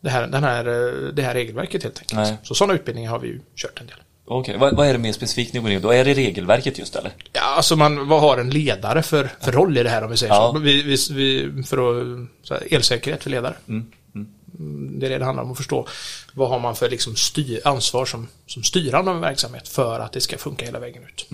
det, 0.00 0.10
här, 0.10 0.26
den 0.26 0.44
här, 0.44 0.66
eh, 0.66 1.08
det 1.12 1.22
här 1.22 1.34
regelverket 1.34 1.82
helt 1.82 1.98
enkelt. 1.98 2.20
Nej. 2.20 2.36
Så 2.42 2.54
sådana 2.54 2.74
utbildningar 2.74 3.10
har 3.10 3.18
vi 3.18 3.28
ju 3.28 3.40
kört 3.56 3.80
en 3.80 3.86
del. 3.86 3.96
Okej, 4.26 4.56
vad, 4.58 4.76
vad 4.76 4.86
är 4.88 4.92
det 4.92 4.98
mer 4.98 5.12
specifikt 5.12 5.52
ni 5.54 5.60
går 5.60 5.70
in 5.70 5.82
Då 5.82 5.90
är 5.90 6.04
det 6.04 6.14
regelverket 6.14 6.78
just 6.78 6.96
eller? 6.96 7.12
Ja, 7.32 7.40
alltså 7.42 7.76
man, 7.76 8.08
vad 8.08 8.20
har 8.20 8.38
en 8.38 8.50
ledare 8.50 9.02
för, 9.02 9.30
för 9.40 9.52
roll 9.52 9.78
i 9.78 9.82
det 9.82 9.90
här 9.90 10.04
om 10.04 10.10
vi 10.10 10.16
säger 10.16 10.34
Ja. 10.34 10.52
så? 10.54 10.58
Vi, 10.60 10.82
vi, 10.82 10.96
vi, 11.10 11.62
för 11.62 11.76
att, 11.76 12.28
så 12.42 12.54
här, 12.54 12.62
elsäkerhet 12.70 13.22
för 13.22 13.30
ledare. 13.30 13.54
Mm, 13.68 13.86
Det 15.00 15.06
är 15.06 15.10
det 15.10 15.18
det 15.18 15.24
handlar 15.24 15.42
om 15.44 15.50
att 15.50 15.56
förstå. 15.56 15.86
Vad 16.34 16.48
har 16.48 16.58
man 16.58 16.76
för 16.76 16.90
liksom 16.90 17.16
styr, 17.16 17.60
ansvar 17.64 18.06
som, 18.06 18.28
som 18.46 18.62
styrande 18.62 19.10
av 19.10 19.16
en 19.16 19.22
verksamhet 19.22 19.68
för 19.68 20.00
att 20.00 20.12
det 20.12 20.20
ska 20.20 20.38
funka 20.38 20.64
hela 20.66 20.78
vägen 20.78 21.02
ut. 21.02 21.26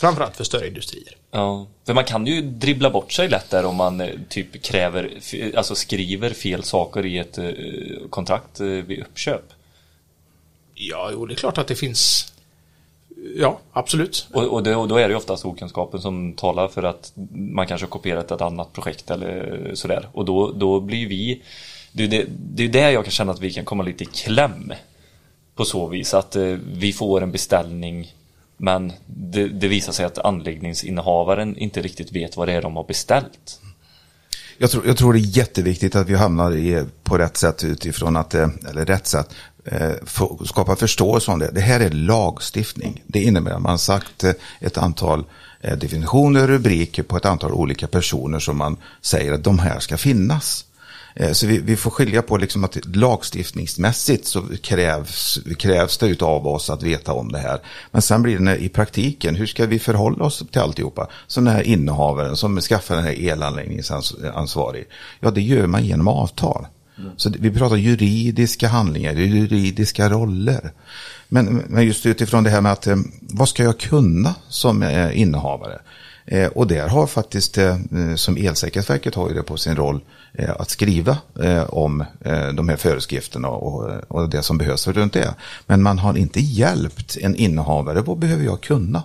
Framförallt 0.00 0.36
för 0.36 0.44
större 0.44 0.68
industrier. 0.68 1.16
Ja, 1.30 1.66
för 1.86 1.94
man 1.94 2.04
kan 2.04 2.26
ju 2.26 2.42
dribbla 2.42 2.90
bort 2.90 3.12
sig 3.12 3.28
lätt 3.28 3.50
där 3.50 3.64
om 3.64 3.76
man 3.76 4.00
eh, 4.00 4.08
typ 4.28 4.62
kräver, 4.62 5.10
alltså 5.56 5.74
skriver 5.74 6.30
fel 6.30 6.62
saker 6.62 7.06
i 7.06 7.18
ett 7.18 7.38
eh, 7.38 7.44
kontrakt 8.10 8.60
eh, 8.60 8.66
vid 8.66 9.00
uppköp. 9.00 9.42
Ja, 10.74 11.10
jo, 11.12 11.26
det 11.26 11.34
är 11.34 11.36
klart 11.36 11.58
att 11.58 11.66
det 11.66 11.74
finns 11.74 12.34
Ja, 13.36 13.60
absolut. 13.72 14.28
Och, 14.32 14.42
och, 14.42 14.62
det, 14.62 14.76
och 14.76 14.88
då 14.88 14.96
är 14.96 15.08
det 15.08 15.16
oftast 15.16 15.44
okunskapen 15.44 16.00
som 16.00 16.32
talar 16.32 16.68
för 16.68 16.82
att 16.82 17.12
man 17.32 17.66
kanske 17.66 17.84
har 17.86 17.90
kopierat 17.90 18.30
ett 18.30 18.40
annat 18.40 18.72
projekt 18.72 19.10
eller 19.10 19.70
sådär. 19.74 20.08
Och 20.12 20.24
då, 20.24 20.52
då 20.52 20.80
blir 20.80 21.08
vi, 21.08 21.42
det 21.92 22.04
är 22.04 22.08
det, 22.08 22.26
det 22.28 22.64
är 22.64 22.68
där 22.68 22.90
jag 22.90 23.04
kan 23.04 23.10
känna 23.10 23.32
att 23.32 23.40
vi 23.40 23.52
kan 23.52 23.64
komma 23.64 23.82
lite 23.82 24.04
i 24.04 24.06
kläm. 24.06 24.72
På 25.54 25.64
så 25.64 25.86
vis 25.86 26.14
att 26.14 26.36
eh, 26.36 26.56
vi 26.72 26.92
får 26.92 27.22
en 27.22 27.32
beställning 27.32 28.14
men 28.56 28.92
det, 29.06 29.48
det 29.48 29.68
visar 29.68 29.92
sig 29.92 30.04
att 30.04 30.18
anläggningsinnehavaren 30.18 31.56
inte 31.56 31.82
riktigt 31.82 32.12
vet 32.12 32.36
vad 32.36 32.48
det 32.48 32.52
är 32.52 32.62
de 32.62 32.76
har 32.76 32.84
beställt. 32.84 33.60
Jag 34.58 34.70
tror, 34.70 34.86
jag 34.86 34.96
tror 34.96 35.12
det 35.12 35.18
är 35.18 35.38
jätteviktigt 35.38 35.94
att 35.94 36.08
vi 36.08 36.14
hamnar 36.14 36.56
i, 36.56 36.84
på 37.02 37.18
rätt 37.18 37.36
sätt 37.36 37.64
utifrån 37.64 38.16
att, 38.16 38.34
eh, 38.34 38.48
eller 38.70 38.84
rätt 38.84 39.06
sätt, 39.06 39.34
eh, 39.64 39.92
skapa 40.44 40.76
förståelse 40.76 41.30
om 41.30 41.38
det. 41.38 41.50
Det 41.54 41.60
här 41.60 41.80
är 41.80 41.90
lagstiftning. 41.90 43.02
Det 43.06 43.22
innebär 43.22 43.50
att 43.50 43.62
man 43.62 43.78
sagt 43.78 44.24
eh, 44.24 44.32
ett 44.60 44.78
antal 44.78 45.24
definitioner 45.78 46.04
definitioner, 46.04 46.46
rubriker 46.46 47.02
på 47.02 47.16
ett 47.16 47.24
antal 47.24 47.52
olika 47.52 47.86
personer 47.86 48.38
som 48.38 48.56
man 48.56 48.76
säger 49.00 49.32
att 49.32 49.44
de 49.44 49.58
här 49.58 49.80
ska 49.80 49.96
finnas. 49.96 50.64
Eh, 51.16 51.32
så 51.32 51.46
vi, 51.46 51.58
vi 51.58 51.76
får 51.76 51.90
skilja 51.90 52.22
på 52.22 52.36
liksom 52.36 52.64
att 52.64 52.96
lagstiftningsmässigt 52.96 54.26
så 54.26 54.42
krävs, 54.62 55.38
krävs 55.58 55.98
det 55.98 56.22
av 56.22 56.46
oss 56.46 56.70
att 56.70 56.82
veta 56.82 57.12
om 57.12 57.32
det 57.32 57.38
här. 57.38 57.60
Men 57.90 58.02
sen 58.02 58.22
blir 58.22 58.38
det 58.38 58.56
i 58.56 58.68
praktiken, 58.68 59.34
hur 59.34 59.46
ska 59.46 59.66
vi 59.66 59.78
förhålla 59.78 60.24
oss 60.24 60.44
till 60.52 60.60
alltihopa? 60.60 61.08
Så 61.26 61.40
den 61.40 61.54
här 61.54 61.62
innehavaren 61.62 62.36
som 62.36 62.60
skaffar 62.60 62.94
den 62.94 63.04
här 63.04 63.20
elanläggningsansvarig, 63.20 64.86
ja 65.20 65.30
det 65.30 65.42
gör 65.42 65.66
man 65.66 65.84
genom 65.84 66.08
avtal. 66.08 66.66
Mm. 66.98 67.10
Så 67.16 67.30
vi 67.38 67.50
pratar 67.50 67.76
juridiska 67.76 68.68
handlingar, 68.68 69.12
juridiska 69.12 70.08
roller. 70.08 70.72
Men, 71.28 71.62
men 71.68 71.86
just 71.86 72.06
utifrån 72.06 72.44
det 72.44 72.50
här 72.50 72.60
med 72.60 72.72
att 72.72 72.86
eh, 72.86 72.96
vad 73.20 73.48
ska 73.48 73.62
jag 73.62 73.78
kunna 73.78 74.34
som 74.48 74.82
eh, 74.82 75.20
innehavare? 75.20 75.78
Eh, 76.26 76.46
och 76.46 76.66
där 76.66 76.88
har 76.88 77.06
faktiskt, 77.06 77.58
som 78.14 78.36
Elsäkerhetsverket 78.36 79.14
har 79.14 79.28
ju 79.28 79.34
det 79.34 79.42
på 79.42 79.56
sin 79.56 79.76
roll, 79.76 80.00
att 80.58 80.70
skriva 80.70 81.18
om 81.68 82.04
de 82.54 82.68
här 82.68 82.76
föreskrifterna 82.76 83.48
och, 83.48 83.90
och 84.08 84.28
det 84.28 84.42
som 84.42 84.58
behövs 84.58 84.88
runt 84.88 85.12
det. 85.12 85.34
Men 85.66 85.82
man 85.82 85.98
har 85.98 86.16
inte 86.16 86.40
hjälpt 86.40 87.16
en 87.20 87.36
innehavare, 87.36 88.00
vad 88.00 88.18
behöver 88.18 88.44
jag 88.44 88.60
kunna? 88.60 89.02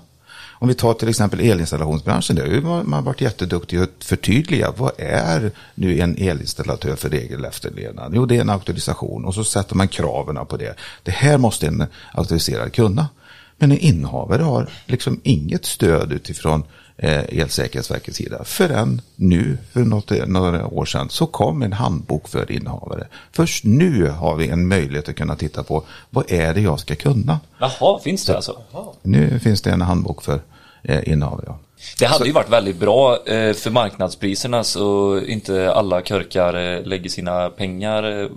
Om 0.61 0.67
vi 0.67 0.73
tar 0.73 0.93
till 0.93 1.09
exempel 1.09 1.39
elinstallationsbranschen, 1.39 2.35
där 2.35 2.61
har 2.61 2.61
man 2.61 2.89
man 2.89 3.03
varit 3.03 3.21
jätteduktig 3.21 3.77
att 3.77 4.03
förtydliga 4.03 4.73
vad 4.77 4.91
är 4.97 5.51
nu 5.75 5.99
en 5.99 6.15
elinstallatör 6.17 6.95
för 6.95 7.09
regel 7.09 7.45
efterlevnad? 7.45 8.11
Jo, 8.15 8.25
det 8.25 8.37
är 8.37 8.41
en 8.41 8.49
auktorisation 8.49 9.25
och 9.25 9.35
så 9.35 9.43
sätter 9.43 9.75
man 9.75 9.87
kraven 9.87 10.45
på 10.45 10.57
det. 10.57 10.75
Det 11.03 11.11
här 11.11 11.37
måste 11.37 11.67
en 11.67 11.85
auktoriserad 12.11 12.73
kunna. 12.73 13.07
Men 13.57 13.71
en 13.71 13.77
innehavare 13.77 14.43
har 14.43 14.69
liksom 14.85 15.19
inget 15.23 15.65
stöd 15.65 16.11
utifrån 16.11 16.63
Elsäkerhetsverkets 17.01 18.17
sida. 18.17 18.43
Förrän 18.43 19.01
nu, 19.15 19.57
för 19.73 19.79
något, 19.79 20.11
några 20.27 20.67
år 20.67 20.85
sedan, 20.85 21.09
så 21.09 21.25
kom 21.25 21.61
en 21.61 21.73
handbok 21.73 22.27
för 22.27 22.51
innehavare. 22.51 23.07
Först 23.31 23.63
nu 23.63 24.09
har 24.09 24.35
vi 24.35 24.49
en 24.49 24.67
möjlighet 24.67 25.09
att 25.09 25.15
kunna 25.15 25.35
titta 25.35 25.63
på 25.63 25.83
vad 26.09 26.31
är 26.31 26.53
det 26.53 26.61
jag 26.61 26.79
ska 26.79 26.95
kunna. 26.95 27.39
Jaha, 27.59 27.99
finns 27.99 28.25
det 28.25 28.35
alltså? 28.35 28.61
Nu 29.01 29.39
finns 29.39 29.61
det 29.61 29.71
en 29.71 29.81
handbok 29.81 30.23
för 30.23 30.39
eh, 30.83 31.09
innehavare. 31.11 31.43
Ja. 31.47 31.59
Det 31.99 32.05
hade 32.05 32.25
ju 32.25 32.31
varit 32.31 32.49
väldigt 32.49 32.79
bra 32.79 33.27
eh, 33.27 33.53
för 33.53 33.69
marknadspriserna 33.69 34.63
så 34.63 35.19
inte 35.21 35.73
alla 35.73 36.01
körkar 36.01 36.53
eh, 36.53 36.83
lägger 36.83 37.09
sina 37.09 37.49
pengar 37.49 38.21
eh, 38.21 38.29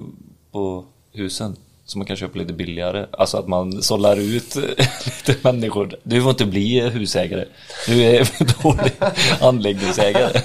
på 0.52 0.84
husen. 1.12 1.56
Så 1.86 1.98
man 1.98 2.06
kan 2.06 2.16
köpa 2.16 2.38
lite 2.38 2.52
billigare. 2.52 3.06
Alltså 3.12 3.36
att 3.36 3.48
man 3.48 3.82
sållar 3.82 4.16
ut 4.16 4.56
lite 5.04 5.36
människor. 5.42 5.96
Du 6.02 6.22
får 6.22 6.30
inte 6.30 6.46
bli 6.46 6.80
husägare. 6.80 7.44
Du 7.86 8.02
är 8.02 8.24
för 8.24 8.44
dålig 8.62 8.92
anläggningsägare. 9.40 10.40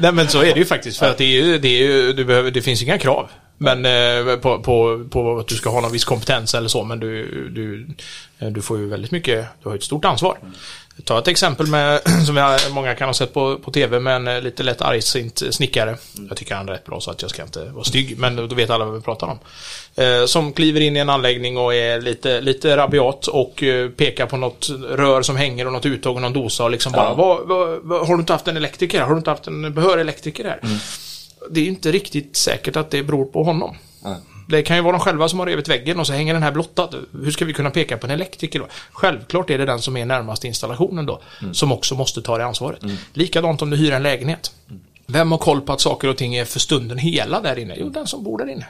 Nej 0.00 0.12
men 0.12 0.28
så 0.28 0.42
är 0.42 0.54
det 0.54 0.58
ju 0.58 0.64
faktiskt. 0.64 0.98
För 0.98 1.10
att 1.10 1.18
det, 1.18 1.24
är 1.24 1.42
ju, 1.44 1.58
det, 1.58 1.68
är 1.68 1.82
ju, 1.82 2.12
du 2.12 2.24
behöver, 2.24 2.50
det 2.50 2.62
finns 2.62 2.82
inga 2.82 2.98
krav. 2.98 3.28
Men 3.58 3.84
eh, 3.84 4.36
på, 4.36 4.58
på, 4.58 5.04
på 5.10 5.38
att 5.38 5.48
du 5.48 5.54
ska 5.54 5.70
ha 5.70 5.80
någon 5.80 5.92
viss 5.92 6.04
kompetens 6.04 6.54
eller 6.54 6.68
så. 6.68 6.84
Men 6.84 7.00
du, 7.00 7.48
du, 7.48 7.88
du 8.50 8.62
får 8.62 8.78
ju 8.78 8.88
väldigt 8.88 9.10
mycket, 9.10 9.46
du 9.62 9.68
har 9.68 9.74
ju 9.74 9.78
ett 9.78 9.84
stort 9.84 10.04
ansvar. 10.04 10.38
Ta 11.04 11.18
ett 11.18 11.28
exempel 11.28 11.66
med, 11.66 12.00
som 12.26 12.36
har, 12.36 12.74
många 12.74 12.94
kan 12.94 13.08
ha 13.08 13.14
sett 13.14 13.34
på, 13.34 13.58
på 13.58 13.70
tv 13.70 14.00
med 14.00 14.16
en 14.16 14.28
eh, 14.28 14.42
lite 14.42 14.62
lätt 14.62 14.82
argsint 14.82 15.42
snickare. 15.50 15.96
Jag 16.28 16.36
tycker 16.36 16.54
han 16.54 16.68
är 16.68 16.72
rätt 16.72 16.84
bra 16.84 17.00
så 17.00 17.10
att 17.10 17.22
jag 17.22 17.30
ska 17.30 17.42
inte 17.42 17.64
vara 17.64 17.84
stygg. 17.84 18.18
Men 18.18 18.36
då 18.36 18.54
vet 18.54 18.70
alla 18.70 18.84
vad 18.84 18.94
vi 18.94 19.00
pratar 19.00 19.26
om. 19.26 19.38
Eh, 19.94 20.26
som 20.26 20.52
kliver 20.52 20.80
in 20.80 20.96
i 20.96 21.00
en 21.00 21.10
anläggning 21.10 21.58
och 21.58 21.74
är 21.74 22.00
lite, 22.00 22.40
lite 22.40 22.76
rabiat 22.76 23.26
och 23.26 23.62
eh, 23.62 23.88
pekar 23.90 24.26
på 24.26 24.36
något 24.36 24.68
rör 24.90 25.22
som 25.22 25.36
hänger 25.36 25.66
och 25.66 25.72
något 25.72 25.86
uttag 25.86 26.14
och 26.14 26.22
någon 26.22 26.32
dosa 26.32 26.64
och 26.64 26.70
liksom 26.70 26.92
bara 26.92 27.14
vad, 27.14 27.48
vad, 27.48 27.78
vad, 27.82 28.06
Har 28.06 28.14
du 28.14 28.20
inte 28.20 28.32
haft 28.32 28.48
en 28.48 28.56
elektriker 28.56 28.98
här? 28.98 29.06
Har 29.06 29.14
du 29.14 29.18
inte 29.18 29.30
haft 29.30 29.46
en 29.46 29.74
behörig 29.74 30.00
elektriker 30.00 30.44
här? 30.44 30.60
Det 31.50 31.60
är 31.60 31.66
inte 31.66 31.92
riktigt 31.92 32.36
säkert 32.36 32.76
att 32.76 32.90
det 32.90 33.02
beror 33.02 33.24
på 33.24 33.42
honom. 33.42 33.76
Nej. 34.04 34.16
Det 34.48 34.62
kan 34.62 34.76
ju 34.76 34.82
vara 34.82 34.92
de 34.92 35.00
själva 35.00 35.28
som 35.28 35.38
har 35.38 35.46
revit 35.46 35.68
väggen 35.68 36.00
och 36.00 36.06
så 36.06 36.12
hänger 36.12 36.34
den 36.34 36.42
här 36.42 36.52
blottad. 36.52 36.90
Hur 37.24 37.30
ska 37.30 37.44
vi 37.44 37.52
kunna 37.52 37.70
peka 37.70 37.96
på 37.96 38.06
en 38.06 38.10
elektriker 38.10 38.58
då? 38.58 38.66
Självklart 38.92 39.50
är 39.50 39.58
det 39.58 39.64
den 39.64 39.78
som 39.82 39.96
är 39.96 40.04
närmast 40.06 40.44
installationen 40.44 41.06
då. 41.06 41.20
Som 41.52 41.72
också 41.72 41.94
måste 41.94 42.22
ta 42.22 42.38
det 42.38 42.44
ansvaret. 42.44 42.80
Likadant 43.12 43.62
om 43.62 43.70
du 43.70 43.76
hyr 43.76 43.92
en 43.92 44.02
lägenhet. 44.02 44.52
Vem 45.06 45.32
har 45.32 45.38
koll 45.38 45.60
på 45.60 45.72
att 45.72 45.80
saker 45.80 46.08
och 46.08 46.16
ting 46.16 46.34
är 46.34 46.44
för 46.44 46.60
stunden 46.60 46.98
hela 46.98 47.40
där 47.40 47.58
inne? 47.58 47.74
Jo, 47.78 47.88
den 47.88 48.06
som 48.06 48.24
bor 48.24 48.38
där 48.38 48.48
inne. 48.48 48.66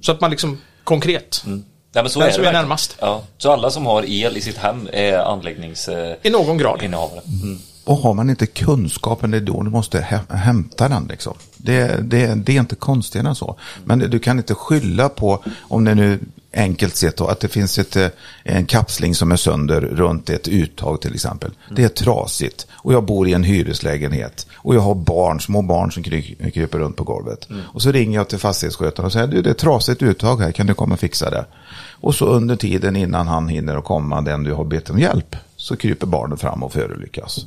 Så 0.00 0.12
att 0.12 0.20
man 0.20 0.30
liksom 0.30 0.60
konkret. 0.84 1.42
Nej, 1.46 1.62
men 1.92 2.10
så 2.10 2.20
Den 2.20 2.28
är 2.28 2.32
som 2.32 2.42
det 2.42 2.48
är 2.48 2.52
närmast. 2.52 2.96
Ja, 3.00 3.22
så 3.38 3.52
alla 3.52 3.70
som 3.70 3.86
har 3.86 4.02
el 4.02 4.36
i 4.36 4.40
sitt 4.40 4.56
hem 4.56 4.88
är 4.92 5.18
anläggningsinnehavare. 5.18 6.18
I 6.22 6.30
någon 6.30 6.58
grad. 6.58 6.82
Mm. 6.82 7.58
Och 7.86 7.96
har 7.96 8.14
man 8.14 8.30
inte 8.30 8.46
kunskapen, 8.46 9.30
det 9.30 9.36
är 9.36 9.40
då 9.40 9.62
du 9.62 9.70
måste 9.70 10.00
hä- 10.00 10.34
hämta 10.36 10.88
den. 10.88 11.06
Liksom. 11.06 11.34
Det, 11.56 12.00
det, 12.10 12.34
det 12.34 12.56
är 12.56 12.60
inte 12.60 12.74
konstigare 12.76 13.28
än 13.28 13.34
så. 13.34 13.56
Men 13.84 13.98
du 13.98 14.18
kan 14.18 14.38
inte 14.38 14.54
skylla 14.54 15.08
på, 15.08 15.44
om 15.60 15.84
det 15.84 15.94
nu 15.94 16.18
enkelt 16.52 16.96
sett, 16.96 17.16
då, 17.16 17.26
att 17.26 17.40
det 17.40 17.48
finns 17.48 17.78
ett, 17.78 17.96
eh, 17.96 18.08
en 18.44 18.66
kapsling 18.66 19.14
som 19.14 19.32
är 19.32 19.36
sönder 19.36 19.80
runt 19.80 20.30
ett 20.30 20.48
uttag 20.48 21.00
till 21.00 21.14
exempel. 21.14 21.50
Det 21.76 21.84
är 21.84 21.88
trasigt. 21.88 22.66
Och 22.72 22.92
jag 22.92 23.04
bor 23.04 23.28
i 23.28 23.32
en 23.32 23.44
hyreslägenhet. 23.44 24.46
Och 24.54 24.74
jag 24.74 24.80
har 24.80 24.94
barn, 24.94 25.40
små 25.40 25.62
barn 25.62 25.92
som 25.92 26.02
kry, 26.02 26.34
kryper 26.54 26.78
runt 26.78 26.96
på 26.96 27.04
golvet. 27.04 27.48
Och 27.74 27.82
så 27.82 27.92
ringer 27.92 28.18
jag 28.18 28.28
till 28.28 28.38
fastighetsskötaren 28.38 29.06
och 29.06 29.12
säger, 29.12 29.26
du 29.26 29.42
det 29.42 29.50
är 29.50 29.54
trasigt 29.54 30.02
uttag 30.02 30.40
här, 30.40 30.52
kan 30.52 30.66
du 30.66 30.74
komma 30.74 30.94
och 30.94 31.00
fixa 31.00 31.30
det? 31.30 31.44
Och 32.00 32.14
så 32.14 32.26
under 32.26 32.56
tiden 32.56 32.96
innan 32.96 33.26
han 33.28 33.48
hinner 33.48 33.76
att 33.76 33.84
komma, 33.84 34.20
den 34.20 34.42
du 34.42 34.52
har 34.52 34.64
bett 34.64 34.90
om 34.90 34.98
hjälp, 34.98 35.36
så 35.56 35.76
kryper 35.76 36.06
barnet 36.06 36.40
fram 36.40 36.62
och 36.62 36.72
förolyckas. 36.72 37.46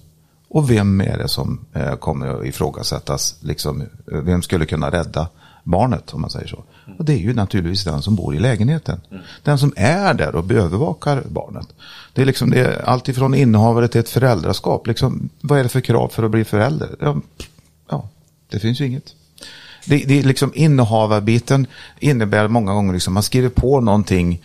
Och 0.49 0.71
vem 0.71 1.01
är 1.01 1.17
det 1.17 1.27
som 1.27 1.65
eh, 1.73 1.95
kommer 1.95 2.27
att 2.27 2.45
ifrågasättas? 2.45 3.35
Liksom, 3.41 3.81
eh, 3.81 3.87
vem 4.07 4.41
skulle 4.41 4.65
kunna 4.65 4.91
rädda 4.91 5.27
barnet 5.63 6.13
om 6.13 6.21
man 6.21 6.29
säger 6.29 6.47
så? 6.47 6.63
Och 6.97 7.05
det 7.05 7.13
är 7.13 7.17
ju 7.17 7.33
naturligtvis 7.33 7.83
den 7.83 8.01
som 8.01 8.15
bor 8.15 8.35
i 8.35 8.39
lägenheten. 8.39 9.01
Den 9.43 9.57
som 9.57 9.73
är 9.75 10.13
där 10.13 10.35
och 10.35 10.51
övervakar 10.51 11.23
barnet. 11.29 11.67
Det 12.13 12.21
är 12.21 12.25
liksom 12.25 12.49
det 12.49 12.59
är 12.59 12.81
allt 12.81 13.09
ifrån 13.09 13.35
innehavare 13.35 13.87
till 13.87 13.99
ett 13.99 14.09
föräldraskap. 14.09 14.87
Liksom, 14.87 15.29
vad 15.41 15.59
är 15.59 15.63
det 15.63 15.69
för 15.69 15.81
krav 15.81 16.07
för 16.07 16.23
att 16.23 16.31
bli 16.31 16.43
förälder? 16.43 16.95
Ja, 16.99 17.17
ja 17.89 18.09
det 18.49 18.59
finns 18.59 18.81
ju 18.81 18.85
inget. 18.85 19.15
Det, 19.85 19.97
det 19.97 20.19
är 20.19 20.23
liksom 20.23 20.51
innehavarbiten 20.55 21.67
innebär 21.99 22.47
många 22.47 22.73
gånger 22.73 22.93
liksom 22.93 23.13
man 23.13 23.23
skriver 23.23 23.49
på 23.49 23.81
någonting 23.81 24.41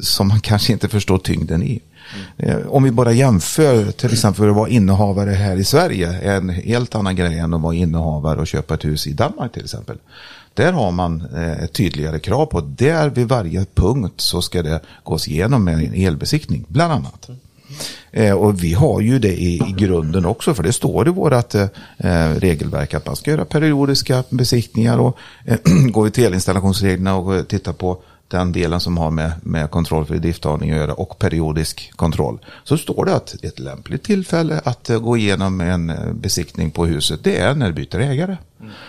som 0.00 0.28
man 0.28 0.40
kanske 0.40 0.72
inte 0.72 0.88
förstår 0.88 1.18
tyngden 1.18 1.62
i. 1.62 1.80
Mm. 2.38 2.68
Om 2.68 2.82
vi 2.82 2.90
bara 2.90 3.12
jämför 3.12 3.90
till 3.90 4.12
exempel 4.12 4.48
att 4.48 4.56
vara 4.56 4.68
innehavare 4.68 5.30
här 5.30 5.56
i 5.56 5.64
Sverige 5.64 6.18
är 6.22 6.36
en 6.36 6.48
helt 6.48 6.94
annan 6.94 7.16
grej 7.16 7.38
än 7.38 7.54
att 7.54 7.60
vara 7.60 7.74
innehavare 7.74 8.40
och 8.40 8.46
köpa 8.46 8.74
ett 8.74 8.84
hus 8.84 9.06
i 9.06 9.12
Danmark 9.12 9.52
till 9.52 9.64
exempel. 9.64 9.96
Där 10.54 10.72
har 10.72 10.90
man 10.90 11.28
eh, 11.34 11.62
ett 11.62 11.72
tydligare 11.72 12.18
krav 12.18 12.46
på 12.46 12.60
där 12.60 13.10
vid 13.10 13.28
varje 13.28 13.66
punkt 13.74 14.20
så 14.20 14.42
ska 14.42 14.62
det 14.62 14.80
gås 15.04 15.28
igenom 15.28 15.64
med 15.64 15.74
en 15.74 15.94
elbesiktning 15.94 16.64
bland 16.68 16.92
annat. 16.92 17.30
Eh, 18.10 18.32
och 18.32 18.64
vi 18.64 18.74
har 18.74 19.00
ju 19.00 19.18
det 19.18 19.32
i, 19.32 19.54
i 19.54 19.74
grunden 19.78 20.26
också, 20.26 20.54
för 20.54 20.62
det 20.62 20.72
står 20.72 21.08
i 21.08 21.10
vårt 21.10 21.54
eh, 21.54 21.66
eh, 21.96 22.30
regelverk 22.30 22.94
att 22.94 23.06
man 23.06 23.16
ska 23.16 23.30
göra 23.30 23.44
periodiska 23.44 24.24
besiktningar 24.30 24.98
och 24.98 25.18
eh, 25.44 25.56
går 25.90 26.04
vi 26.04 26.10
till 26.10 26.24
elinstallationsreglerna 26.24 27.16
och 27.16 27.34
eh, 27.34 27.42
titta 27.42 27.58
tittar 27.58 27.72
på 27.72 28.02
den 28.28 28.52
delen 28.52 28.80
som 28.80 28.98
har 28.98 29.10
med, 29.10 29.32
med 29.42 29.70
kontroll 29.70 30.06
för 30.06 30.14
driftavning 30.14 30.70
att 30.70 30.76
göra 30.76 30.94
och 30.94 31.18
periodisk 31.18 31.92
kontroll. 31.96 32.38
Så 32.64 32.78
står 32.78 33.04
det 33.04 33.14
att 33.14 33.44
ett 33.44 33.58
lämpligt 33.58 34.02
tillfälle 34.02 34.60
att 34.64 34.90
eh, 34.90 34.98
gå 34.98 35.16
igenom 35.16 35.60
en 35.60 35.90
eh, 35.90 36.12
besiktning 36.12 36.70
på 36.70 36.86
huset, 36.86 37.24
det 37.24 37.38
är 37.38 37.54
när 37.54 37.66
det 37.66 37.72
byter 37.72 38.00
ägare. 38.00 38.36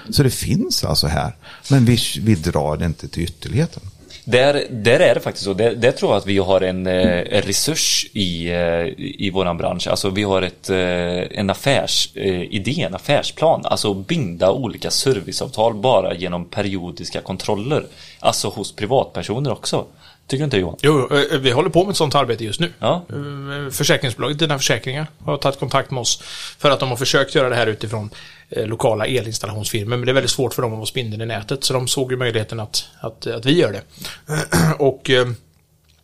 Så 0.10 0.24
det 0.24 0.30
finns 0.30 0.84
alltså 0.84 1.08
här, 1.08 1.36
men 1.72 1.86
vi, 1.86 1.98
vi 2.22 2.36
drar 2.36 2.78
det 2.78 2.86
inte 2.86 3.08
till 3.08 3.24
ytterligheten. 3.24 3.84
Där, 4.32 4.68
där 4.70 5.00
är 5.00 5.16
det 5.16 5.20
faktiskt 5.20 5.46
så. 5.46 5.54
Där, 5.54 5.76
där 5.76 5.92
tror 5.92 6.12
jag 6.12 6.18
att 6.18 6.26
vi 6.26 6.38
har 6.38 6.62
en, 6.62 6.88
eh, 6.88 7.20
en 7.20 7.42
resurs 7.42 8.08
i, 8.14 8.50
eh, 8.52 8.86
i 8.98 9.32
våran 9.34 9.58
bransch. 9.58 9.88
Alltså 9.88 10.10
vi 10.10 10.24
har 10.24 10.42
ett, 10.42 10.70
eh, 10.70 11.40
en 11.40 11.50
affärsidé, 11.50 12.82
eh, 12.82 12.86
en 12.86 12.96
affärsplan. 12.96 13.62
Alltså 13.66 13.94
binda 13.94 14.52
olika 14.52 14.92
serviceavtal 14.92 15.74
bara 15.74 16.14
genom 16.14 16.46
periodiska 16.46 17.22
kontroller. 17.22 17.86
Alltså 18.20 18.48
hos 18.50 18.76
privatpersoner 18.76 19.52
också. 19.52 19.86
Tycker 20.30 20.42
du 20.42 20.44
inte 20.44 20.58
Johan? 20.58 20.76
Jo, 20.82 21.10
eh, 21.12 21.40
vi 21.40 21.52
håller 21.52 21.70
på 21.70 21.84
med 21.84 21.92
ett 21.92 21.98
sånt 21.98 22.16
arbete 22.16 22.44
just 22.44 22.60
nu. 22.60 22.74
Ja. 22.80 23.06
Eh, 23.10 23.72
Försäkringsbolaget 23.72 24.40
Dina 24.40 24.58
Försäkringar 24.58 25.08
har 25.26 25.38
tagit 25.38 25.60
kontakt 25.60 25.92
med 25.92 26.02
oss 26.02 26.22
för 26.58 26.72
att 26.72 26.80
de 26.80 26.90
har 26.90 26.96
försökt 26.96 27.36
göra 27.36 27.50
det 27.50 27.56
här 27.56 27.68
utifrån 27.68 28.10
eh, 28.50 28.68
lokala 28.68 29.06
elinstallationsfirmor. 29.06 29.98
Men 29.98 30.06
det 30.06 30.12
är 30.12 30.14
väldigt 30.14 30.32
svårt 30.32 30.54
för 30.54 30.62
dem 30.62 30.72
att 30.72 30.78
vara 30.78 30.86
spindeln 30.86 31.22
i 31.22 31.26
nätet. 31.26 31.64
Så 31.64 31.74
de 31.74 31.88
såg 31.88 32.12
ju 32.12 32.18
möjligheten 32.18 32.60
att, 32.60 32.86
att, 33.00 33.28
att 33.28 33.46
vi 33.46 33.60
gör 33.60 33.72
det. 33.72 33.82
Och 34.80 35.10
eh, 35.10 35.28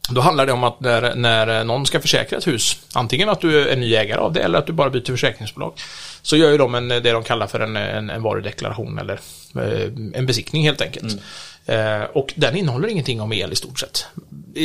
då 0.09 0.21
handlar 0.21 0.45
det 0.45 0.51
om 0.51 0.63
att 0.63 0.79
när, 0.79 1.15
när 1.15 1.63
någon 1.63 1.85
ska 1.85 1.99
försäkra 1.99 2.37
ett 2.37 2.47
hus, 2.47 2.79
antingen 2.93 3.29
att 3.29 3.41
du 3.41 3.69
är 3.69 3.75
ny 3.75 3.95
ägare 3.95 4.19
av 4.19 4.33
det 4.33 4.41
eller 4.41 4.59
att 4.59 4.67
du 4.67 4.73
bara 4.73 4.89
byter 4.89 5.11
försäkringsbolag, 5.11 5.73
så 6.21 6.37
gör 6.37 6.51
ju 6.51 6.57
de 6.57 6.75
en, 6.75 6.87
det 6.87 7.11
de 7.11 7.23
kallar 7.23 7.47
för 7.47 7.59
en, 7.59 7.75
en, 7.75 8.09
en 8.09 8.21
varudeklaration 8.21 8.99
eller 8.99 9.19
eh, 9.55 9.89
en 10.13 10.25
besiktning 10.25 10.63
helt 10.63 10.81
enkelt. 10.81 11.13
Eh, 11.13 11.19
och 12.13 12.33
den 12.35 12.55
innehåller 12.55 12.87
ingenting 12.87 13.21
om 13.21 13.33
el 13.33 13.53
i 13.53 13.55
stort 13.55 13.79
sett. 13.79 14.05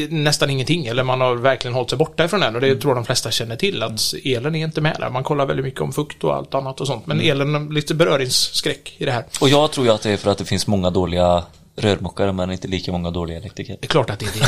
Nästan 0.08 0.50
ingenting, 0.50 0.86
eller 0.86 1.02
man 1.02 1.20
har 1.20 1.36
verkligen 1.36 1.74
hållit 1.74 1.90
sig 1.90 1.98
borta 1.98 2.24
ifrån 2.24 2.40
den 2.40 2.54
och 2.54 2.60
det 2.60 2.76
tror 2.76 2.90
jag 2.90 2.96
de 2.96 3.04
flesta 3.04 3.30
känner 3.30 3.56
till 3.56 3.82
att 3.82 4.00
elen 4.24 4.54
är 4.54 4.64
inte 4.64 4.80
med 4.80 4.96
där. 5.00 5.10
Man 5.10 5.24
kollar 5.24 5.46
väldigt 5.46 5.64
mycket 5.64 5.80
om 5.80 5.92
fukt 5.92 6.24
och 6.24 6.34
allt 6.34 6.54
annat 6.54 6.80
och 6.80 6.86
sånt, 6.86 7.06
men 7.06 7.20
elen, 7.20 7.68
lite 7.68 7.94
beröringsskräck 7.94 8.94
i 8.98 9.04
det 9.04 9.12
här. 9.12 9.24
Och 9.40 9.48
jag 9.48 9.70
tror 9.70 9.86
ju 9.86 9.92
att 9.92 10.02
det 10.02 10.10
är 10.10 10.16
för 10.16 10.30
att 10.30 10.38
det 10.38 10.44
finns 10.44 10.66
många 10.66 10.90
dåliga 10.90 11.44
rörmokare 11.80 12.32
men 12.32 12.50
inte 12.52 12.68
lika 12.68 12.92
många 12.92 13.10
dåliga 13.10 13.38
elektriker. 13.38 13.76
Det 13.80 13.86
är 13.86 13.88
klart 13.88 14.10
att 14.10 14.18
det 14.18 14.26
är 14.26 14.32
det 14.32 14.40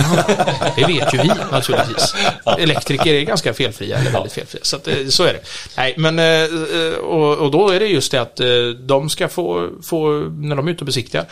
det 0.77 0.87
vet 0.87 1.15
ju 1.15 1.19
vi 1.19 1.29
naturligtvis. 1.29 2.15
Elektriker 2.59 3.15
är 3.15 3.23
ganska 3.23 3.55
felfria, 3.55 3.99
eller 3.99 4.11
väldigt 4.11 4.33
felfria. 4.33 4.65
Så, 4.65 4.77
att, 4.77 4.89
eh, 4.89 5.07
så 5.09 5.25
är 5.25 5.33
det. 5.33 5.41
Nej, 5.77 5.95
men 5.99 6.19
eh, 6.19 6.25
eh, 6.25 6.99
och, 6.99 7.39
och 7.39 7.51
då 7.51 7.69
är 7.69 7.81
det 7.81 7.87
just 7.87 8.13
det 8.13 8.21
att 8.21 8.41
de 8.89 9.11
ska 9.11 9.29
få, 9.29 9.71
få 9.83 10.11
när 10.21 10.57
de 10.57 10.69
är 10.69 10.73
ute 10.73 10.81
och 10.81 10.87
besiktigar, 10.87 11.27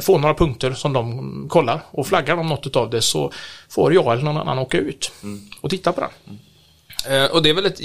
få 0.00 0.18
några 0.18 0.34
punkter 0.34 0.72
som 0.72 0.92
de 0.92 1.46
kollar. 1.48 1.80
Och 1.90 2.06
flaggar 2.06 2.36
de 2.36 2.48
något 2.48 2.76
av 2.76 2.90
det 2.90 3.02
så 3.02 3.32
får 3.68 3.94
jag 3.94 4.12
eller 4.12 4.22
någon 4.22 4.36
annan 4.36 4.58
åka 4.58 4.78
ut 4.78 5.12
och 5.60 5.70
titta 5.70 5.92
på 5.92 6.00
den. 6.00 6.38
Och 7.30 7.42
det 7.42 7.50
är 7.50 7.54
väl 7.54 7.66
ett 7.66 7.80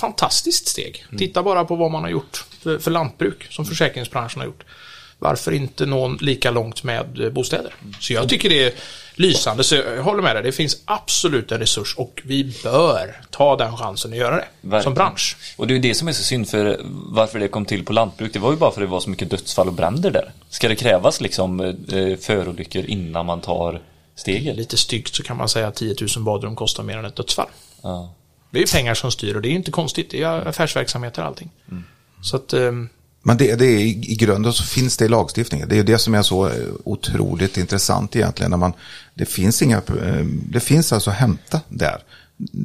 fantastiskt 0.00 0.68
steg. 0.68 1.04
Titta 1.18 1.42
bara 1.42 1.64
på 1.64 1.76
vad 1.76 1.90
man 1.90 2.02
har 2.02 2.10
gjort 2.10 2.44
för, 2.62 2.78
för 2.78 2.90
lantbruk, 2.90 3.46
som 3.50 3.64
försäkringsbranschen 3.64 4.40
har 4.40 4.46
gjort. 4.46 4.64
Varför 5.18 5.52
inte 5.52 5.86
nå 5.86 6.08
lika 6.20 6.50
långt 6.50 6.82
med 6.82 7.20
eh, 7.20 7.30
bostäder? 7.30 7.74
Så 8.00 8.12
jag 8.12 8.28
tycker 8.28 8.48
det 8.48 8.64
är 8.64 8.72
lysande, 9.14 9.64
så 9.64 9.74
jag 9.74 10.02
håller 10.02 10.22
med 10.22 10.36
dig. 10.36 10.42
Det 10.42 10.52
finns 10.52 10.76
absolut 10.84 11.52
en 11.52 11.58
resurs 11.58 11.94
och 11.96 12.22
vi 12.24 12.54
bör 12.62 13.20
ta 13.30 13.56
den 13.56 13.76
chansen 13.76 14.12
att 14.12 14.18
göra 14.18 14.36
det. 14.36 14.48
Verkligen. 14.60 14.82
Som 14.82 14.94
bransch. 14.94 15.36
Och 15.56 15.66
det 15.66 15.74
är 15.74 15.78
det 15.78 15.94
som 15.94 16.08
är 16.08 16.12
så 16.12 16.22
synd 16.22 16.48
för 16.48 16.80
varför 17.10 17.38
det 17.38 17.48
kom 17.48 17.64
till 17.64 17.84
på 17.84 17.92
lantbruk. 17.92 18.32
Det 18.32 18.38
var 18.38 18.50
ju 18.50 18.56
bara 18.56 18.70
för 18.70 18.82
att 18.82 18.88
det 18.88 18.92
var 18.92 19.00
så 19.00 19.10
mycket 19.10 19.30
dödsfall 19.30 19.68
och 19.68 19.74
bränder 19.74 20.10
där. 20.10 20.32
Ska 20.48 20.68
det 20.68 20.76
krävas 20.76 21.20
liksom 21.20 21.60
eh, 21.60 22.16
förolyckor 22.16 22.84
innan 22.84 23.26
man 23.26 23.40
tar 23.40 23.80
steget? 24.14 24.56
Lite 24.56 24.76
styggt 24.76 25.14
så 25.14 25.22
kan 25.22 25.36
man 25.36 25.48
säga 25.48 25.66
att 25.66 25.74
10 25.74 25.94
000 26.16 26.24
badrum 26.24 26.56
kostar 26.56 26.82
mer 26.82 26.96
än 26.96 27.04
ett 27.04 27.16
dödsfall. 27.16 27.48
Ja. 27.82 28.14
Det 28.50 28.58
är 28.58 28.60
ju 28.60 28.72
pengar 28.72 28.94
som 28.94 29.10
styr 29.10 29.34
och 29.36 29.42
det 29.42 29.48
är 29.48 29.52
inte 29.52 29.70
konstigt. 29.70 30.10
Det 30.10 30.22
är 30.22 30.48
affärsverksamheter 30.48 31.22
och 31.22 31.28
allting. 31.28 31.50
Så 32.22 32.36
att, 32.36 32.52
ehm, 32.52 32.88
men 33.26 33.36
det, 33.36 33.54
det 33.54 33.66
är, 33.66 33.80
i 33.80 34.16
grunden 34.18 34.52
så 34.52 34.64
finns 34.64 34.96
det 34.96 35.04
i 35.04 35.08
lagstiftningen. 35.08 35.68
Det 35.68 35.74
är 35.74 35.76
ju 35.76 35.82
det 35.82 35.98
som 35.98 36.14
är 36.14 36.22
så 36.22 36.46
eh, 36.46 36.52
otroligt 36.84 37.56
intressant 37.56 38.16
egentligen. 38.16 38.50
När 38.50 38.58
man, 38.58 38.72
det, 39.14 39.24
finns 39.24 39.62
inga, 39.62 39.76
eh, 39.76 40.24
det 40.24 40.60
finns 40.60 40.92
alltså 40.92 41.10
att 41.10 41.16
hämta 41.16 41.60
där 41.68 42.02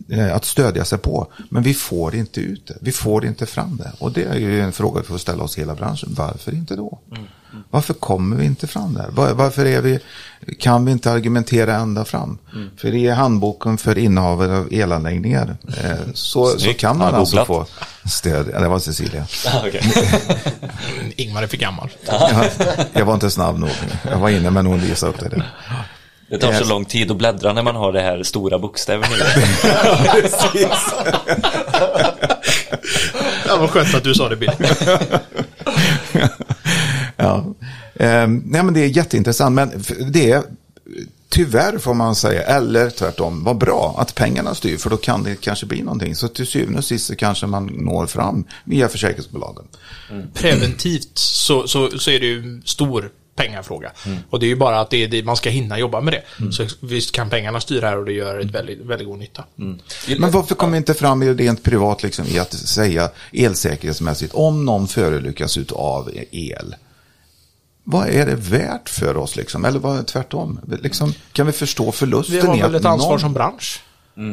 eh, 0.09 0.35
Att 0.35 0.45
stödja 0.45 0.85
sig 0.85 0.97
på. 0.97 1.27
Men 1.49 1.63
vi 1.63 1.73
får 1.73 2.15
inte 2.15 2.39
ut 2.41 2.67
det. 2.67 2.77
Vi 2.81 2.91
får 2.91 3.25
inte 3.25 3.45
fram 3.45 3.77
det. 3.77 3.91
Och 3.99 4.11
det 4.11 4.23
är 4.23 4.35
ju 4.39 4.61
en 4.61 4.71
fråga 4.71 5.01
vi 5.01 5.07
får 5.07 5.17
ställa 5.17 5.43
oss 5.43 5.57
hela 5.57 5.75
branschen. 5.75 6.09
Varför 6.17 6.51
inte 6.53 6.75
då? 6.75 6.99
Varför 7.69 7.93
kommer 7.93 8.35
vi 8.35 8.45
inte 8.45 8.67
fram 8.67 8.93
där? 8.93 9.07
Var, 9.11 9.33
varför 9.33 9.65
är 9.65 9.81
vi, 9.81 9.99
kan 10.59 10.85
vi 10.85 10.91
inte 10.91 11.11
argumentera 11.11 11.75
ända 11.75 12.05
fram? 12.05 12.37
För 12.77 12.95
i 12.95 13.07
handboken 13.09 13.77
för 13.77 13.97
innehavare 13.97 14.57
av 14.57 14.73
elanläggningar 14.73 15.57
eh, 15.83 15.91
så, 16.13 16.45
så 16.45 16.73
kan 16.73 16.97
man 16.97 17.15
alltså 17.15 17.35
googlat. 17.45 17.47
få 17.47 17.65
stöd. 18.09 18.49
Ja, 18.53 18.59
det 18.59 18.67
var 18.67 18.79
Cecilia. 18.79 19.25
Ah. 19.47 19.65
Ingmar 21.15 21.43
är 21.43 21.47
för 21.47 21.57
gammal. 21.57 21.89
Jag, 22.05 22.49
jag 22.93 23.05
var 23.05 23.13
inte 23.13 23.29
snabb 23.29 23.59
nog. 23.59 23.69
Jag 24.11 24.19
var 24.19 24.29
inne 24.29 24.49
men 24.49 24.65
hon 24.65 24.79
visade 24.79 25.11
upp 25.13 25.19
det. 25.19 25.29
Där. 25.29 25.51
Det 26.31 26.37
tar 26.37 26.53
så 26.53 26.69
lång 26.69 26.85
tid 26.85 27.11
att 27.11 27.17
bläddra 27.17 27.53
när 27.53 27.63
man 27.63 27.75
har 27.75 27.93
det 27.93 28.01
här 28.01 28.23
stora 28.23 28.59
bokstäverna 28.59 29.07
i. 30.55 30.67
Ja, 33.47 33.57
vad 33.57 33.69
skönt 33.69 33.95
att 33.95 34.03
du 34.03 34.13
sa 34.13 34.29
det 34.29 34.35
Bill. 34.35 34.51
Ja. 37.17 37.45
Ehm, 37.95 38.43
nej 38.45 38.63
men 38.63 38.73
det 38.73 38.79
är 38.79 38.87
jätteintressant. 38.87 39.55
Men 39.55 39.83
det 40.11 40.31
är 40.31 40.43
tyvärr 41.29 41.77
får 41.77 41.93
man 41.93 42.15
säga, 42.15 42.41
eller 42.41 42.89
tvärtom, 42.89 43.43
vad 43.43 43.57
bra 43.57 43.95
att 43.97 44.15
pengarna 44.15 44.55
styr. 44.55 44.77
För 44.77 44.89
då 44.89 44.97
kan 44.97 45.23
det 45.23 45.35
kanske 45.35 45.65
bli 45.65 45.81
någonting. 45.81 46.15
Så 46.15 46.27
till 46.27 46.47
syvende 46.47 46.77
och 46.77 46.85
sist 46.85 47.07
så 47.07 47.15
kanske 47.15 47.47
man 47.47 47.65
når 47.65 48.07
fram 48.07 48.43
via 48.63 48.87
försäkringsbolagen. 48.87 49.65
Preventivt 50.33 51.17
så, 51.17 51.67
så, 51.67 51.99
så 51.99 52.11
är 52.11 52.19
det 52.19 52.25
ju 52.25 52.61
stor 52.65 53.11
pengafråga. 53.35 53.91
Och 54.29 54.39
det 54.39 54.45
är 54.45 54.47
ju 54.47 54.55
bara 54.55 54.79
att 54.79 54.89
det 54.89 55.03
är 55.03 55.07
det, 55.07 55.23
man 55.23 55.37
ska 55.37 55.49
hinna 55.49 55.79
jobba 55.79 56.01
med 56.01 56.13
det. 56.13 56.51
Så 56.53 56.65
visst 56.79 57.11
kan 57.11 57.29
pengarna 57.29 57.61
styra 57.61 57.87
här 57.89 57.97
och 57.97 58.05
det 58.05 58.13
gör 58.13 58.39
ett 58.39 58.51
väldigt, 58.51 58.79
väldigt 58.79 59.07
god 59.07 59.19
nytta. 59.19 59.45
Men 60.17 60.31
varför 60.31 60.55
kommer 60.55 60.77
inte 60.77 60.93
fram 60.93 61.23
i 61.23 61.33
rent 61.33 61.63
privat 61.63 62.03
liksom, 62.03 62.25
i 62.27 62.39
att 62.39 62.53
säga 62.53 63.09
elsäkerhetsmässigt 63.33 64.33
om 64.33 64.65
någon 64.65 64.87
förolyckas 64.87 65.57
av 65.71 66.11
el? 66.31 66.75
Vad 67.83 68.07
är 68.07 68.25
det 68.25 68.35
värt 68.35 68.89
för 68.89 69.17
oss 69.17 69.35
liksom? 69.35 69.65
Eller 69.65 69.79
vad 69.79 70.07
tvärtom? 70.07 70.59
Liksom, 70.83 71.13
kan 71.33 71.45
vi 71.45 71.51
förstå 71.51 71.91
förlusten 71.91 72.35
Vi 72.35 72.47
har 72.47 72.57
väl 72.57 72.75
ett 72.75 72.85
ansvar 72.85 73.09
någon... 73.09 73.19
som 73.19 73.33
bransch. 73.33 73.81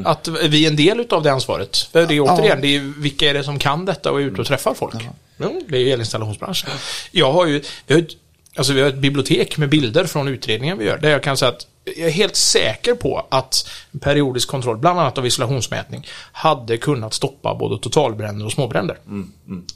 Att 0.04 0.28
vi 0.28 0.64
är 0.66 0.70
en 0.70 0.76
del 0.76 1.06
av 1.11 1.22
det 1.22 1.32
ansvaret. 1.32 1.76
För 1.76 2.06
det 2.06 2.14
är 2.14 2.20
återigen, 2.20 2.61
det 2.61 2.76
är 2.76 2.80
vilka 2.80 3.30
är 3.30 3.34
det 3.34 3.44
som 3.44 3.58
kan 3.58 3.84
detta 3.84 4.12
och 4.12 4.20
är 4.20 4.24
ute 4.24 4.40
och 4.40 4.46
träffar 4.46 4.74
folk? 4.74 4.94
Jo, 5.38 5.62
det 5.68 5.76
är 5.76 5.80
ju 5.80 5.90
elinstallationsbranschen. 5.90 6.70
Jag 7.11 7.32
har 7.32 7.46
ju, 7.46 7.62
vi 7.87 7.94
har, 7.94 8.00
ett- 8.02 8.16
alltså 8.59 8.73
vi 8.73 8.81
har 8.81 8.88
ett 8.88 8.99
bibliotek 8.99 9.59
med 9.59 9.68
bilder 9.68 10.05
från 10.05 10.29
utredningen 10.29 10.79
vi 10.79 10.85
gör, 10.85 10.99
där 10.99 11.11
jag 11.11 11.23
kan 11.23 11.37
säga 11.37 11.49
att 11.49 11.66
jag 11.85 12.07
är 12.07 12.11
helt 12.11 12.37
säker 12.37 12.94
på 12.94 13.27
att 13.29 13.71
periodisk 14.01 14.49
kontroll, 14.49 14.77
bland 14.79 15.01
annat 15.01 15.18
av 15.18 15.27
isolationsmätning, 15.27 16.07
hade 16.33 16.77
kunnat 16.77 17.14
stoppa 17.14 17.55
både 17.55 17.79
totalbränder 17.83 18.47
och 18.47 18.53
småbränder. 18.53 18.99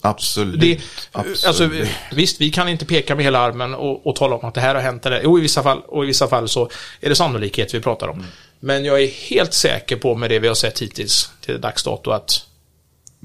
Absolut. 0.01 0.61
Det, 0.61 0.81
Absolut. 1.13 1.45
alltså, 1.47 1.71
visst, 2.13 2.41
vi 2.41 2.51
kan 2.51 2.69
inte 2.69 2.85
peka 2.85 3.15
med 3.15 3.25
hela 3.25 3.39
armen 3.39 3.75
och, 3.75 4.07
och 4.07 4.17
tala 4.17 4.37
om 4.37 4.49
att 4.49 4.55
det 4.55 4.61
här 4.61 4.75
har 4.75 4.83
hänt. 4.83 5.07
Eller, 5.07 5.21
jo, 5.25 5.39
i 5.39 5.43
vissa 5.43 5.63
fall, 5.63 5.81
och 5.89 6.05
i 6.05 6.07
vissa 6.07 6.29
fall 6.29 6.49
så 6.49 6.71
är 7.01 7.09
det 7.09 7.15
sannolikhet 7.15 7.75
vi 7.75 7.81
pratar 7.81 8.09
om. 8.09 8.25
Men 8.61 8.85
jag 8.85 9.03
är 9.03 9.07
helt 9.07 9.55
säker 9.55 9.97
på 9.97 10.15
med 10.15 10.31
det 10.31 10.39
vi 10.39 10.49
har 10.49 10.55
sett 10.55 10.83
hittills 10.83 11.31
till 11.41 11.61
dags 11.61 11.83
dato 11.83 12.11
att 12.11 12.47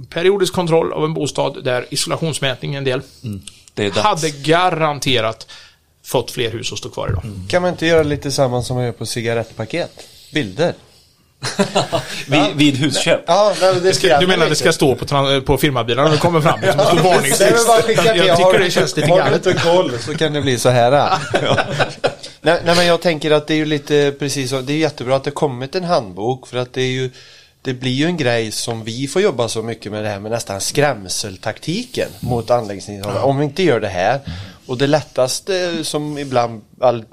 periodisk 0.10 0.54
kontroll 0.54 0.94
av 0.94 1.06
en 1.06 1.14
bostad 1.14 1.64
där 1.64 1.86
isolationsmätning 1.90 2.74
är 2.74 2.78
en 2.78 2.84
del 2.84 3.02
dags. 3.22 3.40
Hade 3.96 4.30
garanterat 4.30 5.48
fått 6.04 6.32
fler 6.32 6.52
hus 6.52 6.72
att 6.74 6.80
stå 6.80 6.90
kvar 6.90 7.10
idag. 7.10 7.24
Kan 7.50 7.62
man 7.62 7.72
inte 7.72 7.86
göra 7.86 8.04
lite 8.04 8.32
samma 8.32 8.62
som 8.62 8.76
man 8.76 8.86
gör 8.86 8.92
på 8.92 9.06
cigarettpaket? 9.06 9.92
Bilder. 10.34 10.74
vid, 12.28 12.56
vid 12.56 12.76
husköp. 12.76 13.24
Ja, 13.28 13.54
det 13.84 13.94
skrämmer 13.94 14.22
Du 14.22 14.28
menar 14.28 14.50
det 14.50 14.56
ska 14.56 14.72
stå 14.72 14.96
på, 14.96 15.42
på 15.42 15.58
firmabilarna 15.58 16.08
när 16.08 16.16
du 16.16 16.22
kommer 16.22 16.42
fram? 16.42 16.62
Liksom, 16.62 16.80
ja, 16.80 17.04
varningstext. 17.04 17.68
Jag, 18.16 18.38
tycker 18.38 18.60
det 18.60 18.72
känns 18.72 18.96
lite 18.96 19.10
Har 19.10 19.18
du 19.18 19.24
galet. 19.24 19.46
inte 19.46 19.60
koll 19.60 20.00
så 20.00 20.16
kan 20.18 20.34
det 20.34 20.42
bli 20.42 20.58
så 20.58 20.70
här. 20.70 20.92
nej, 22.42 22.62
nej, 22.66 22.76
men 22.76 22.86
jag 22.86 23.02
tänker 23.02 23.32
att 23.32 23.48
det 23.48 23.54
är 23.54 23.58
ju 23.58 23.66
lite 23.66 24.14
precis 24.20 24.50
så. 24.50 24.62
Det 24.62 24.74
är 24.74 24.78
jättebra 24.78 25.16
att 25.16 25.24
det 25.24 25.32
kommit 25.32 25.76
en 25.76 25.84
handbok 25.84 26.48
för 26.48 26.58
att 26.58 26.74
det 26.74 26.82
är 26.82 26.92
ju 26.92 27.12
det 27.68 27.74
blir 27.74 27.92
ju 27.92 28.06
en 28.06 28.18
grej 28.18 28.52
som 28.52 28.84
vi 28.84 29.08
får 29.08 29.22
jobba 29.22 29.48
så 29.48 29.64
mycket 29.64 29.92
med 29.92 30.04
det 30.04 30.10
här 30.10 30.20
med 30.20 30.32
nästan 30.32 30.62
skrämseltaktiken 30.62 32.10
mot 32.20 32.52
anläggningsinnehavare. 32.52 33.24
Om 33.24 33.38
vi 33.38 33.46
inte 33.46 33.64
gör 33.64 33.80
det 33.80 33.88
här. 33.88 34.20
Och 34.66 34.78
det 34.78 34.88
lättaste 34.88 35.84
som 35.84 36.18
ibland, 36.18 36.62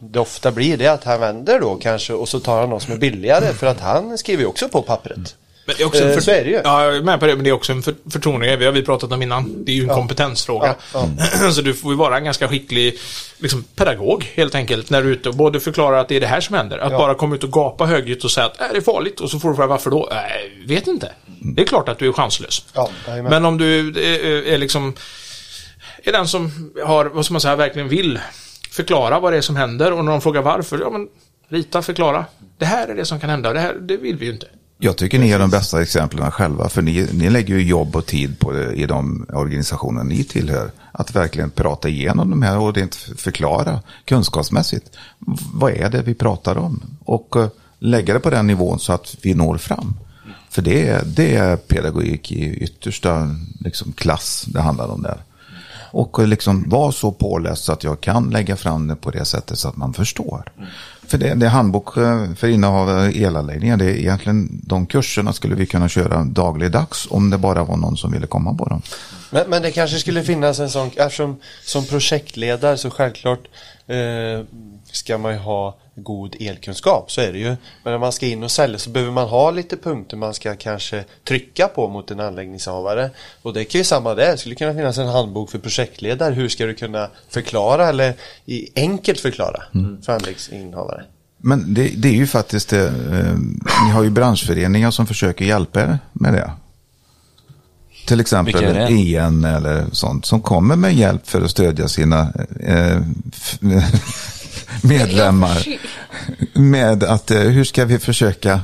det 0.00 0.20
ofta 0.20 0.52
blir 0.52 0.76
det 0.76 0.86
är 0.86 0.90
att 0.90 1.04
han 1.04 1.20
vänder 1.20 1.60
då 1.60 1.76
kanske 1.76 2.12
och 2.12 2.28
så 2.28 2.40
tar 2.40 2.60
han 2.60 2.70
något 2.70 2.82
som 2.82 2.92
är 2.92 2.96
billigare 2.96 3.52
för 3.52 3.66
att 3.66 3.80
han 3.80 4.18
skriver 4.18 4.42
ju 4.42 4.48
också 4.48 4.68
på 4.68 4.82
pappret. 4.82 5.36
Men 5.66 5.74
det 5.76 5.82
är 5.82 5.86
också 5.86 6.02
en 6.02 6.08
Eh, 6.08 6.14
för... 6.14 6.20
så 6.20 6.30
är 6.30 6.44
det 6.44 6.50
ju. 6.50 6.60
Ja, 6.64 6.84
jag 6.84 6.96
är 6.96 7.02
med 7.02 7.20
på 7.20 7.26
det, 7.26 7.34
men 7.34 7.44
det 7.44 7.50
är 7.50 7.54
också 7.54 7.72
en 7.72 7.82
för, 7.82 7.94
förtroendegrej. 8.10 8.56
Det 8.56 8.64
har 8.64 8.72
vi 8.72 8.82
pratat 8.82 9.12
om 9.12 9.22
innan. 9.22 9.64
Det 9.64 9.72
är 9.72 9.76
ju 9.76 9.82
en 9.82 9.88
kompetensfråga. 9.88 10.74
Ja, 10.94 11.08
Så 11.52 11.60
du 11.60 11.74
får 11.74 11.92
ju 11.92 11.96
vara 11.98 12.16
en 12.16 12.24
ganska 12.24 12.48
skicklig 12.48 12.98
liksom, 13.38 13.64
pedagog 13.76 14.24
helt 14.34 14.54
enkelt 14.54 14.90
när 14.90 15.02
du 15.02 15.08
är 15.08 15.12
ute 15.12 15.28
och 15.28 15.34
både 15.34 15.60
förklarar 15.60 15.98
att 15.98 16.08
det 16.08 16.16
är 16.16 16.20
det 16.20 16.26
här 16.26 16.40
som 16.40 16.54
händer. 16.56 16.78
Att 16.78 16.92
Ja. 16.92 16.98
bara 16.98 17.14
komma 17.14 17.34
ut 17.34 17.44
och 17.44 17.52
gapa 17.52 17.84
högljutt 17.86 18.24
och 18.24 18.30
säga 18.30 18.46
att 18.46 18.60
äh, 18.60 18.66
det 18.72 18.76
är 18.76 18.80
farligt 18.80 19.20
och 19.20 19.30
så 19.30 19.38
får 19.40 19.48
du 19.48 19.54
fråga 19.54 19.66
varför 19.68 19.90
då? 19.90 20.08
Äh, 20.10 20.66
vet 20.68 20.86
inte. 20.86 21.12
Det 21.40 21.62
är 21.62 21.66
klart 21.66 21.88
att 21.88 21.98
du 21.98 22.08
är 22.08 22.12
chanslös. 22.12 22.64
Ja, 22.74 22.90
jajamän. 23.08 23.30
men 23.30 23.44
om 23.44 23.58
du 23.58 23.88
är, 23.88 24.48
är 24.48 24.58
liksom 24.58 24.94
är 26.02 26.12
den 26.12 26.28
som 26.28 26.72
har, 26.84 27.04
vad 27.04 27.24
ska 27.24 27.34
man 27.34 27.40
säga, 27.40 27.56
verkligen 27.56 27.88
vill 27.88 28.18
förklara 28.70 29.20
vad 29.20 29.32
det 29.32 29.36
är 29.36 29.40
som 29.40 29.56
händer 29.56 29.92
och 29.92 30.04
när 30.04 30.12
de 30.12 30.20
frågar 30.20 30.42
varför, 30.42 30.78
ja 30.78 30.90
men 30.90 31.08
rita, 31.48 31.82
förklara. 31.82 32.24
Det 32.58 32.64
här 32.64 32.88
är 32.88 32.94
det 32.94 33.04
som 33.04 33.20
kan 33.20 33.30
hända 33.30 33.48
och 33.48 33.54
det 33.54 33.60
här, 33.60 33.74
det 33.74 33.96
vill 33.96 34.16
vi 34.16 34.26
ju 34.26 34.32
inte. 34.32 34.46
Jag 34.84 34.96
tycker 34.96 35.18
ni 35.18 35.30
är 35.30 35.38
de 35.38 35.50
bästa 35.50 35.82
exemplen 35.82 36.30
själva, 36.30 36.68
för 36.68 36.82
ni, 36.82 37.08
ni 37.12 37.30
lägger 37.30 37.54
ju 37.54 37.62
jobb 37.62 37.96
och 37.96 38.06
tid 38.06 38.38
på 38.38 38.52
det 38.52 38.72
i 38.72 38.86
de 38.86 39.26
organisationer 39.32 40.04
ni 40.04 40.24
tillhör. 40.24 40.70
Att 40.92 41.16
verkligen 41.16 41.50
prata 41.50 41.88
igenom 41.88 42.30
de 42.30 42.42
här 42.42 42.58
och 42.58 42.74
rent 42.74 42.94
förklara 42.94 43.80
kunskapsmässigt. 44.04 44.96
Vad 45.52 45.72
är 45.72 45.90
det 45.90 46.02
vi 46.02 46.14
pratar 46.14 46.58
om? 46.58 46.82
Och 47.04 47.36
eh, 47.36 47.48
lägga 47.78 48.14
det 48.14 48.20
på 48.20 48.30
den 48.30 48.46
nivån 48.46 48.78
så 48.78 48.92
att 48.92 49.16
vi 49.22 49.34
når 49.34 49.58
fram. 49.58 49.96
För 50.50 50.62
det 50.62 50.88
är, 50.88 51.04
det 51.04 51.36
är 51.36 51.56
pedagogik 51.56 52.32
i 52.32 52.54
yttersta 52.54 53.36
liksom, 53.60 53.92
klass 53.92 54.44
det 54.48 54.60
handlar 54.60 54.88
om 54.88 55.02
där. 55.02 55.18
Och 55.92 56.18
eh, 56.18 56.26
liksom 56.26 56.68
vara 56.68 56.92
så 56.92 57.12
påläst 57.12 57.64
så 57.64 57.72
att 57.72 57.84
jag 57.84 58.00
kan 58.00 58.30
lägga 58.30 58.56
fram 58.56 58.88
det 58.88 58.96
på 58.96 59.10
det 59.10 59.24
sättet 59.24 59.58
så 59.58 59.68
att 59.68 59.76
man 59.76 59.94
förstår. 59.94 60.52
För 61.06 61.18
det, 61.18 61.34
det 61.34 61.46
är 61.46 61.50
handbok 61.50 61.96
eh, 61.96 62.34
för 62.34 62.48
innehav 62.48 62.88
av 62.88 63.10
elanläggningar. 63.14 63.76
Det 63.76 63.84
är 63.84 63.96
egentligen 63.96 64.60
de 64.62 64.86
kurserna 64.86 65.32
skulle 65.32 65.54
vi 65.54 65.66
kunna 65.66 65.88
köra 65.88 66.24
dagligdags 66.24 67.06
om 67.10 67.30
det 67.30 67.38
bara 67.38 67.64
var 67.64 67.76
någon 67.76 67.96
som 67.96 68.12
ville 68.12 68.26
komma 68.26 68.54
på 68.54 68.68
dem. 68.68 68.82
Men, 69.30 69.50
men 69.50 69.62
det 69.62 69.70
kanske 69.70 69.98
skulle 69.98 70.22
finnas 70.22 70.58
en 70.60 70.70
sån, 70.70 70.90
eftersom 70.96 71.36
som 71.64 71.86
projektledare 71.86 72.76
så 72.76 72.90
självklart 72.90 73.40
eh, 73.86 74.46
ska 74.92 75.18
man 75.18 75.32
ju 75.32 75.38
ha 75.38 75.76
god 75.94 76.36
elkunskap, 76.40 77.10
så 77.10 77.20
är 77.20 77.32
det 77.32 77.38
ju. 77.38 77.48
Men 77.48 77.92
när 77.92 77.98
man 77.98 78.12
ska 78.12 78.26
in 78.26 78.42
och 78.42 78.50
sälja 78.50 78.78
så 78.78 78.90
behöver 78.90 79.12
man 79.12 79.28
ha 79.28 79.50
lite 79.50 79.76
punkter 79.76 80.16
man 80.16 80.34
ska 80.34 80.56
kanske 80.56 81.04
trycka 81.24 81.68
på 81.68 81.88
mot 81.88 82.10
en 82.10 82.20
anläggningshavare. 82.20 83.10
Och 83.42 83.54
det 83.54 83.64
kan 83.64 83.78
ju 83.78 83.84
samma 83.84 84.14
där, 84.14 84.30
det 84.30 84.38
skulle 84.38 84.54
kunna 84.54 84.74
finnas 84.74 84.98
en 84.98 85.08
handbok 85.08 85.50
för 85.50 85.58
projektledare. 85.58 86.34
Hur 86.34 86.48
ska 86.48 86.66
du 86.66 86.74
kunna 86.74 87.10
förklara 87.28 87.88
eller 87.88 88.14
i 88.44 88.68
enkelt 88.76 89.20
förklara 89.20 89.62
för 90.02 90.12
anläggningsinnehavare? 90.12 91.04
Men 91.38 91.74
det, 91.74 91.88
det 91.96 92.08
är 92.08 92.12
ju 92.12 92.26
faktiskt 92.26 92.68
det. 92.68 92.86
Eh, 92.86 93.34
ni 93.86 93.90
har 93.92 94.02
ju 94.02 94.10
branschföreningar 94.10 94.90
som 94.90 95.06
försöker 95.06 95.44
hjälpa 95.44 95.80
er 95.80 95.98
med 96.12 96.32
det. 96.32 96.50
Till 98.06 98.20
exempel? 98.20 98.76
EN 98.90 99.44
eller 99.44 99.86
sånt 99.92 100.26
som 100.26 100.42
kommer 100.42 100.76
med 100.76 100.94
hjälp 100.94 101.26
för 101.26 101.42
att 101.42 101.50
stödja 101.50 101.88
sina 101.88 102.32
eh, 102.60 103.00
medlemmar. 104.84 105.64
Med 106.52 107.02
att 107.04 107.30
eh, 107.30 107.38
hur 107.40 107.64
ska 107.64 107.84
vi 107.84 107.98
försöka 107.98 108.60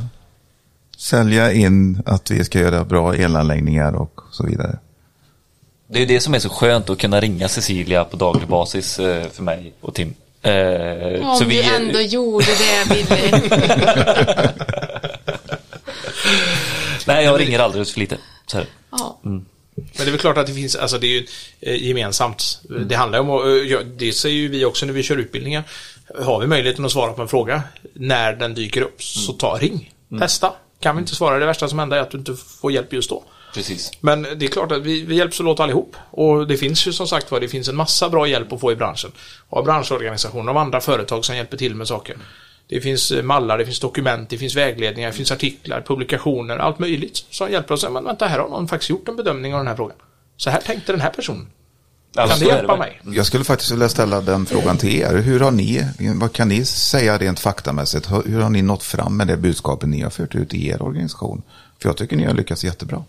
sälja 0.99 1.53
in 1.53 2.03
att 2.07 2.31
vi 2.31 2.45
ska 2.45 2.59
göra 2.61 2.85
bra 2.85 3.15
elanläggningar 3.17 3.93
och 3.93 4.21
så 4.31 4.47
vidare. 4.47 4.79
Det 5.89 5.99
är 5.99 6.01
ju 6.01 6.07
det 6.07 6.21
som 6.21 6.35
är 6.35 6.39
så 6.39 6.49
skönt 6.49 6.91
att 6.91 6.99
kunna 6.99 7.21
ringa 7.21 7.49
Cecilia 7.49 8.05
på 8.05 8.17
daglig 8.17 8.49
basis 8.49 8.99
eh, 8.99 9.29
för 9.33 9.43
mig 9.43 9.73
och 9.81 9.95
Tim. 9.95 10.15
Eh, 10.43 10.53
Om 11.29 11.37
så 11.39 11.45
du 11.45 11.51
vi, 11.51 11.63
ändå 11.63 12.01
gjorde 12.01 12.47
det, 12.47 12.89
Billy. 12.95 13.49
nej, 17.07 17.25
jag 17.25 17.41
ringer 17.41 17.59
alldeles 17.59 17.93
för 17.93 18.01
lite. 18.01 18.19
Så 18.47 18.57
här. 18.57 18.67
Ja. 18.91 19.19
Men 19.23 19.45
det 19.97 20.03
är 20.03 20.11
väl 20.11 20.19
klart 20.21 20.37
att 20.39 20.47
det 20.47 20.55
finns, 20.55 20.77
alltså 20.77 20.99
det 20.99 21.07
är 21.07 21.11
ju 21.11 21.27
gemensamt. 21.87 22.61
Det 22.87 22.95
handlar 22.95 23.19
om 23.19 23.87
det 23.99 24.13
säger 24.13 24.37
ju 24.37 24.49
vi 24.49 24.65
också 24.65 24.87
när 24.87 24.93
vi 24.93 25.03
kör 25.03 25.17
utbildningar. 25.17 25.65
Har 26.19 26.41
vi 26.41 26.47
möjligheten 26.47 26.85
att 26.85 26.93
svara 26.93 27.13
på 27.13 27.23
en 27.23 27.29
fråga 27.29 27.63
när 27.93 28.33
den 28.33 28.55
dyker 28.55 28.83
upp, 28.83 29.03
så 29.03 29.33
ta 29.33 29.59
ring. 29.59 29.93
Testa. 30.19 30.53
Kan 30.81 30.97
vi 30.97 31.01
inte 31.01 31.15
svara, 31.15 31.39
det 31.39 31.47
värsta 31.47 31.69
som 31.69 31.79
händer 31.79 31.97
är 31.97 32.01
att 32.01 32.11
du 32.11 32.19
inte 32.19 32.37
får 32.37 32.73
hjälp 32.73 32.93
just 32.93 33.11
då. 33.11 33.25
Precis. 33.55 33.91
Men 34.01 34.23
det 34.23 34.47
är 34.47 34.49
klart 34.49 34.73
att 34.73 34.83
vi, 34.83 35.05
vi 35.05 35.17
hjälps 35.17 35.41
åt 35.41 35.61
allihop. 35.61 35.97
Och 36.11 36.47
det 36.47 36.57
finns 36.57 36.87
ju 36.87 36.93
som 36.93 37.09
sagt 37.09 37.31
var, 37.31 37.41
det 37.41 37.49
finns 37.49 37.69
en 37.69 37.77
massa 37.77 38.09
bra 38.09 38.27
hjälp 38.29 38.53
att 38.53 38.61
få 38.61 38.73
i 38.73 38.77
branschen. 38.77 39.13
Av 39.49 39.65
branschorganisationer, 39.65 40.51
av 40.51 40.57
andra 40.57 40.81
företag 40.81 41.25
som 41.25 41.37
hjälper 41.37 41.57
till 41.57 41.75
med 41.75 41.89
saker. 41.89 42.17
Det 42.69 42.81
finns 42.81 43.11
eh, 43.11 43.23
mallar, 43.23 43.59
det 43.59 43.65
finns 43.65 43.81
dokument, 43.81 44.31
det 44.31 44.39
finns 44.39 44.57
vägledningar, 44.57 45.11
det 45.11 45.17
finns 45.17 45.33
artiklar, 45.33 45.81
publikationer, 45.87 46.59
allt 46.59 46.79
möjligt 46.79 47.27
som 47.31 47.53
hjälper 47.53 47.75
oss. 47.75 47.87
Men 47.91 48.05
vänta, 48.05 48.27
här 48.27 48.39
har 48.39 48.49
någon 48.49 48.69
faktiskt 48.69 48.91
gjort 48.91 49.09
en 49.09 49.17
bedömning 49.17 49.55
av 49.55 49.61
den 49.61 49.67
här 49.67 49.77
frågan. 49.77 49.97
Så 50.37 50.51
här 50.51 50.61
tänkte 50.61 50.93
den 50.93 51.01
här 51.01 51.11
personen. 51.11 51.47
Ja, 52.13 52.27
Kan 52.27 52.43
är 52.43 52.47
hjälpa 52.47 52.77
mig? 52.77 53.01
Jag 53.05 53.27
skulle 53.27 53.45
faktiskt 53.45 53.73
vilja 53.73 53.89
ställa 53.89 54.21
den 54.21 54.47
frågan 54.47 54.77
till 54.77 54.95
er. 54.95 55.15
Hur 55.17 55.41
har 55.41 55.51
ni, 55.51 55.87
vad 56.15 56.33
kan 56.33 56.49
ni 56.49 56.65
säga 56.65 57.19
rent 57.19 57.41
faktamässigt? 57.41 58.13
Hur 58.13 58.23
hur 58.23 58.41
har 58.41 58.51
ni 58.51 58.63
nått 58.63 58.83
fram 58.83 59.17
med 59.17 59.27
det 59.27 59.37
budskapet 59.37 59.89
ni 59.89 60.01
har 60.03 60.11
fört 60.11 60.35
ut 60.35 60.55
i 60.55 60.69
er 60.69 60.83
organisation? 60.83 61.43
För 61.83 61.89
jag 61.89 61.97
tycker 61.97 62.17
ni 62.17 62.25
har 62.25 62.35
lyckats 62.35 62.65
jättebra. 62.65 63.05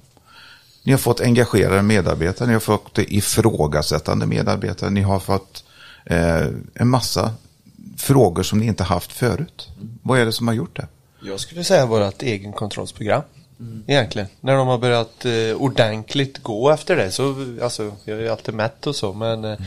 Ni 0.83 0.91
har 0.91 0.99
fått 0.99 1.21
engagerade 1.21 1.81
medarbetare, 1.81 2.47
ni 2.47 2.53
har 2.53 2.59
fått 2.59 2.97
ifrågasättande 2.97 4.25
medarbetare, 4.25 4.89
ni 4.89 5.01
har 5.01 5.19
fått 5.19 5.63
eh, 6.05 6.45
en 6.73 6.87
massa 6.87 7.33
frågor 7.97 8.43
som 8.43 8.59
ni 8.59 8.65
inte 8.65 8.83
haft 8.83 9.11
förut. 9.11 9.69
Vad 10.03 10.19
är 10.19 10.25
det 10.25 10.31
som 10.31 10.47
har 10.47 10.55
gjort 10.55 10.75
det? 10.75 10.87
Jag 11.23 11.39
skulle 11.39 11.63
säga 11.63 11.85
vårt 11.85 12.21
egenkontrollsprogram. 12.21 13.21
Egentligen. 13.87 14.27
När 14.39 14.55
de 14.55 14.67
har 14.67 14.77
börjat 14.77 15.25
eh, 15.25 15.55
ordentligt 15.57 16.43
gå 16.43 16.69
efter 16.69 16.95
det. 16.95 17.11
Så, 17.11 17.35
alltså, 17.61 17.91
vi 18.05 18.11
har 18.11 18.19
ju 18.19 18.29
alltid 18.29 18.53
mätt 18.53 18.87
och 18.87 18.95
så 18.95 19.13
men 19.13 19.45
eh, 19.45 19.57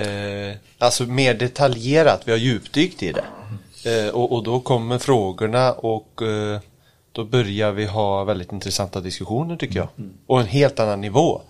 eh, 0.00 0.56
Alltså 0.78 1.04
mer 1.04 1.34
detaljerat. 1.34 2.22
Vi 2.24 2.30
har 2.32 2.38
djupdykt 2.38 3.02
i 3.02 3.12
det. 3.12 3.24
Eh, 3.84 4.14
och, 4.14 4.32
och 4.32 4.42
då 4.44 4.60
kommer 4.60 4.98
frågorna 4.98 5.72
och 5.72 6.22
eh, 6.22 6.60
Då 7.12 7.24
börjar 7.24 7.72
vi 7.72 7.86
ha 7.86 8.24
väldigt 8.24 8.52
intressanta 8.52 9.00
diskussioner 9.00 9.56
tycker 9.56 9.78
jag. 9.78 9.88
Och 10.26 10.40
en 10.40 10.46
helt 10.46 10.80
annan 10.80 11.00
nivå. 11.00 11.42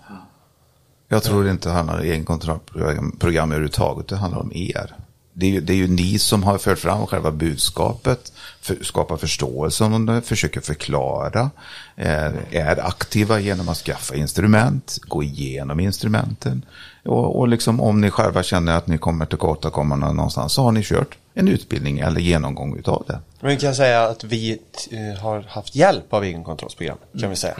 Jag 1.08 1.22
tror 1.22 1.48
inte 1.48 1.68
det 1.68 1.72
handlar 1.72 1.94
om 1.98 2.04
egenkontrollprogram 2.04 3.16
program 3.18 3.50
överhuvudtaget, 3.52 4.08
det 4.08 4.16
handlar 4.16 4.40
om 4.40 4.52
er. 4.54 4.94
Det 5.32 5.46
är, 5.46 5.50
ju, 5.50 5.60
det 5.60 5.72
är 5.72 5.76
ju 5.76 5.88
ni 5.88 6.18
som 6.18 6.42
har 6.42 6.58
fört 6.58 6.78
fram 6.78 7.06
själva 7.06 7.30
budskapet, 7.30 8.32
för, 8.60 8.84
skapar 8.84 9.16
förståelse 9.16 9.84
om 9.84 10.06
det, 10.06 10.22
försöker 10.22 10.60
förklara, 10.60 11.50
är, 11.96 12.34
är 12.50 12.86
aktiva 12.86 13.40
genom 13.40 13.68
att 13.68 13.76
skaffa 13.76 14.14
instrument, 14.14 14.98
gå 15.02 15.22
igenom 15.22 15.80
instrumenten. 15.80 16.64
Och, 17.04 17.38
och 17.38 17.48
liksom 17.48 17.80
om 17.80 18.00
ni 18.00 18.10
själva 18.10 18.42
känner 18.42 18.76
att 18.76 18.86
ni 18.86 18.98
kommer 18.98 19.26
till 19.26 19.38
kortakommande 19.38 20.12
någonstans 20.12 20.52
så 20.52 20.62
har 20.62 20.72
ni 20.72 20.82
kört 20.82 21.16
en 21.34 21.48
utbildning 21.48 21.98
eller 21.98 22.20
genomgång 22.20 22.78
utav 22.78 23.04
det. 23.08 23.18
Men 23.40 23.50
vi 23.50 23.56
kan 23.56 23.74
säga 23.74 24.02
att 24.02 24.24
vi 24.24 24.58
eh, 24.90 25.22
har 25.22 25.40
haft 25.48 25.74
hjälp 25.74 26.12
av 26.14 26.24
egenkontrollsprogram. 26.24 26.98
Kan 27.20 27.30
vi 27.30 27.36
säga. 27.36 27.54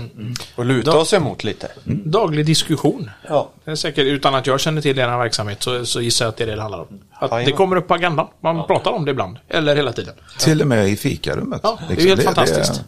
Och 0.57 0.65
luta 0.65 0.97
oss 0.99 1.13
emot 1.13 1.45
lite. 1.45 1.69
Daglig 1.85 2.47
diskussion. 2.47 3.11
Ja. 3.29 3.51
Det 3.65 3.71
är 3.71 3.75
säkert, 3.75 4.05
utan 4.05 4.35
att 4.35 4.47
jag 4.47 4.61
känner 4.61 4.83
till 4.83 4.99
er 4.99 5.19
verksamhet 5.19 5.63
så, 5.63 5.87
så 5.87 6.01
gissar 6.01 6.25
jag 6.25 6.31
att 6.31 6.37
det 6.37 6.45
är 6.45 6.47
det 6.49 6.55
det 6.55 6.61
handlar 6.63 6.79
om. 6.81 7.01
Att 7.13 7.45
det 7.45 7.53
kommer 7.53 7.77
upp 7.77 7.89
på 7.89 7.95
agendan. 7.95 8.27
Man 8.41 8.67
pratar 8.67 8.91
om 8.91 9.05
det 9.05 9.11
ibland. 9.11 9.37
Eller 9.49 9.77
hela 9.77 9.93
tiden. 9.93 10.15
Till 10.39 10.61
och 10.61 10.67
med 10.67 10.89
i 10.89 10.97
fikarummet. 10.97 11.61
Ja, 11.63 11.79
det 11.89 11.95
är 12.03 12.07
helt 12.07 12.23
fantastiskt. 12.23 12.83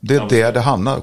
Det, 0.00 0.22
det 0.28 0.40
är 0.40 0.44
där 0.44 0.52
det 0.52 0.60
hamnar. 0.60 1.00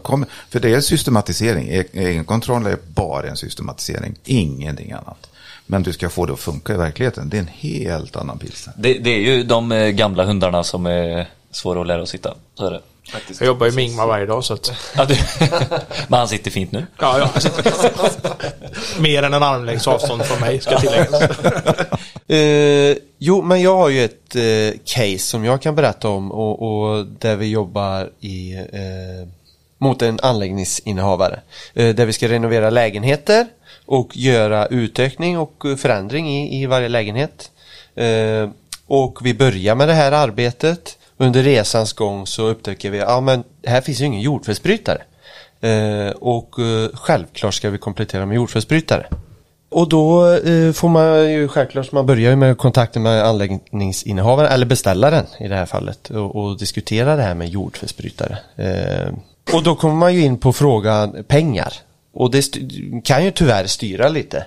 För 0.49 0.59
det 0.59 0.73
är 0.73 0.81
systematisering. 0.81 1.69
E- 1.69 1.83
Egenkontroll 1.93 2.65
är 2.65 2.77
bara 2.87 3.27
en 3.27 3.37
systematisering. 3.37 4.15
Ingenting 4.25 4.91
annat. 4.91 5.29
Men 5.67 5.83
du 5.83 5.93
ska 5.93 6.09
få 6.09 6.25
det 6.25 6.33
att 6.33 6.39
funka 6.39 6.73
i 6.73 6.77
verkligheten. 6.77 7.29
Det 7.29 7.37
är 7.37 7.41
en 7.41 7.47
helt 7.47 8.15
annan 8.15 8.39
pilsner. 8.39 8.73
Det, 8.77 8.93
det 8.93 9.09
är 9.09 9.19
ju 9.19 9.43
de 9.43 9.71
eh, 9.71 9.89
gamla 9.89 10.23
hundarna 10.23 10.63
som 10.63 10.85
är 10.85 11.27
svåra 11.51 11.81
att 11.81 11.87
lära 11.87 12.01
att 12.01 12.09
sitta. 12.09 12.35
Så 12.55 12.65
är 12.65 12.71
det. 12.71 12.81
Jag 13.39 13.47
jobbar 13.47 13.65
ju 13.65 13.71
med 13.71 13.85
Ingmar 13.85 14.07
varje 14.07 14.25
dag 14.25 14.43
så 14.43 14.53
att... 14.53 14.71
Ja, 14.95 15.05
du. 15.05 15.15
Men 16.07 16.19
han 16.19 16.27
sitter 16.27 16.51
fint 16.51 16.71
nu. 16.71 16.85
Ja, 16.99 17.19
ja. 17.19 17.29
Mer 18.99 19.23
än 19.23 19.33
en 19.33 19.43
armlängds 19.43 19.87
avstånd 19.87 20.25
från 20.25 20.39
mig 20.39 20.59
ska 20.59 20.79
tilläggas. 20.79 21.23
Eh, 22.29 22.95
jo, 23.17 23.41
men 23.41 23.61
jag 23.61 23.77
har 23.77 23.89
ju 23.89 24.05
ett 24.05 24.35
eh, 24.35 24.79
case 24.85 25.19
som 25.19 25.45
jag 25.45 25.61
kan 25.61 25.75
berätta 25.75 26.09
om 26.09 26.31
och, 26.31 26.61
och 26.61 27.05
där 27.05 27.35
vi 27.35 27.47
jobbar 27.47 28.09
i, 28.19 28.53
eh, 28.53 29.27
mot 29.77 30.01
en 30.01 30.19
anläggningsinnehavare. 30.21 31.39
Eh, 31.73 31.95
där 31.95 32.05
vi 32.05 32.13
ska 32.13 32.27
renovera 32.27 32.69
lägenheter 32.69 33.47
och 33.87 34.17
göra 34.17 34.65
utökning 34.65 35.37
och 35.37 35.63
förändring 35.77 36.29
i, 36.29 36.61
i 36.61 36.65
varje 36.65 36.89
lägenhet. 36.89 37.51
Eh, 37.95 38.49
och 38.87 39.19
vi 39.23 39.33
börjar 39.33 39.75
med 39.75 39.87
det 39.87 39.93
här 39.93 40.11
arbetet. 40.11 40.97
Under 41.17 41.43
resans 41.43 41.93
gång 41.93 42.27
så 42.27 42.47
upptäcker 42.47 42.89
vi 42.89 43.01
att 43.01 43.09
ah, 43.09 43.21
men 43.21 43.43
här 43.65 43.81
finns 43.81 44.01
ju 44.01 44.05
ingen 44.05 44.21
jordfelsbrytare. 44.21 45.01
Eh, 45.61 46.09
och 46.09 46.59
eh, 46.59 46.89
självklart 46.93 47.53
ska 47.53 47.69
vi 47.69 47.77
komplettera 47.77 48.25
med 48.25 48.35
jordfelsbrytare. 48.35 49.07
Och 49.69 49.89
då 49.89 50.33
eh, 50.33 50.71
får 50.71 50.89
man 50.89 51.31
ju 51.31 51.47
självklart, 51.47 51.91
man 51.91 52.05
börjar 52.05 52.29
ju 52.29 52.35
med 52.35 52.57
kontakten 52.57 53.03
med 53.03 53.25
anläggningsinnehavaren 53.25 54.51
eller 54.51 54.65
beställaren 54.65 55.25
i 55.39 55.47
det 55.47 55.55
här 55.55 55.65
fallet 55.65 56.09
och, 56.09 56.35
och 56.35 56.57
diskutera 56.57 57.15
det 57.15 57.21
här 57.21 57.35
med 57.35 57.49
jordfelsbrytare. 57.49 58.37
Eh, 58.55 59.13
och 59.53 59.63
då 59.63 59.75
kommer 59.75 59.95
man 59.95 60.15
ju 60.15 60.21
in 60.21 60.37
på 60.37 60.53
frågan 60.53 61.23
pengar. 61.23 61.73
Och 62.17 62.31
det 62.31 62.57
kan 63.03 63.25
ju 63.25 63.31
tyvärr 63.31 63.67
styra 63.67 64.09
lite. 64.09 64.45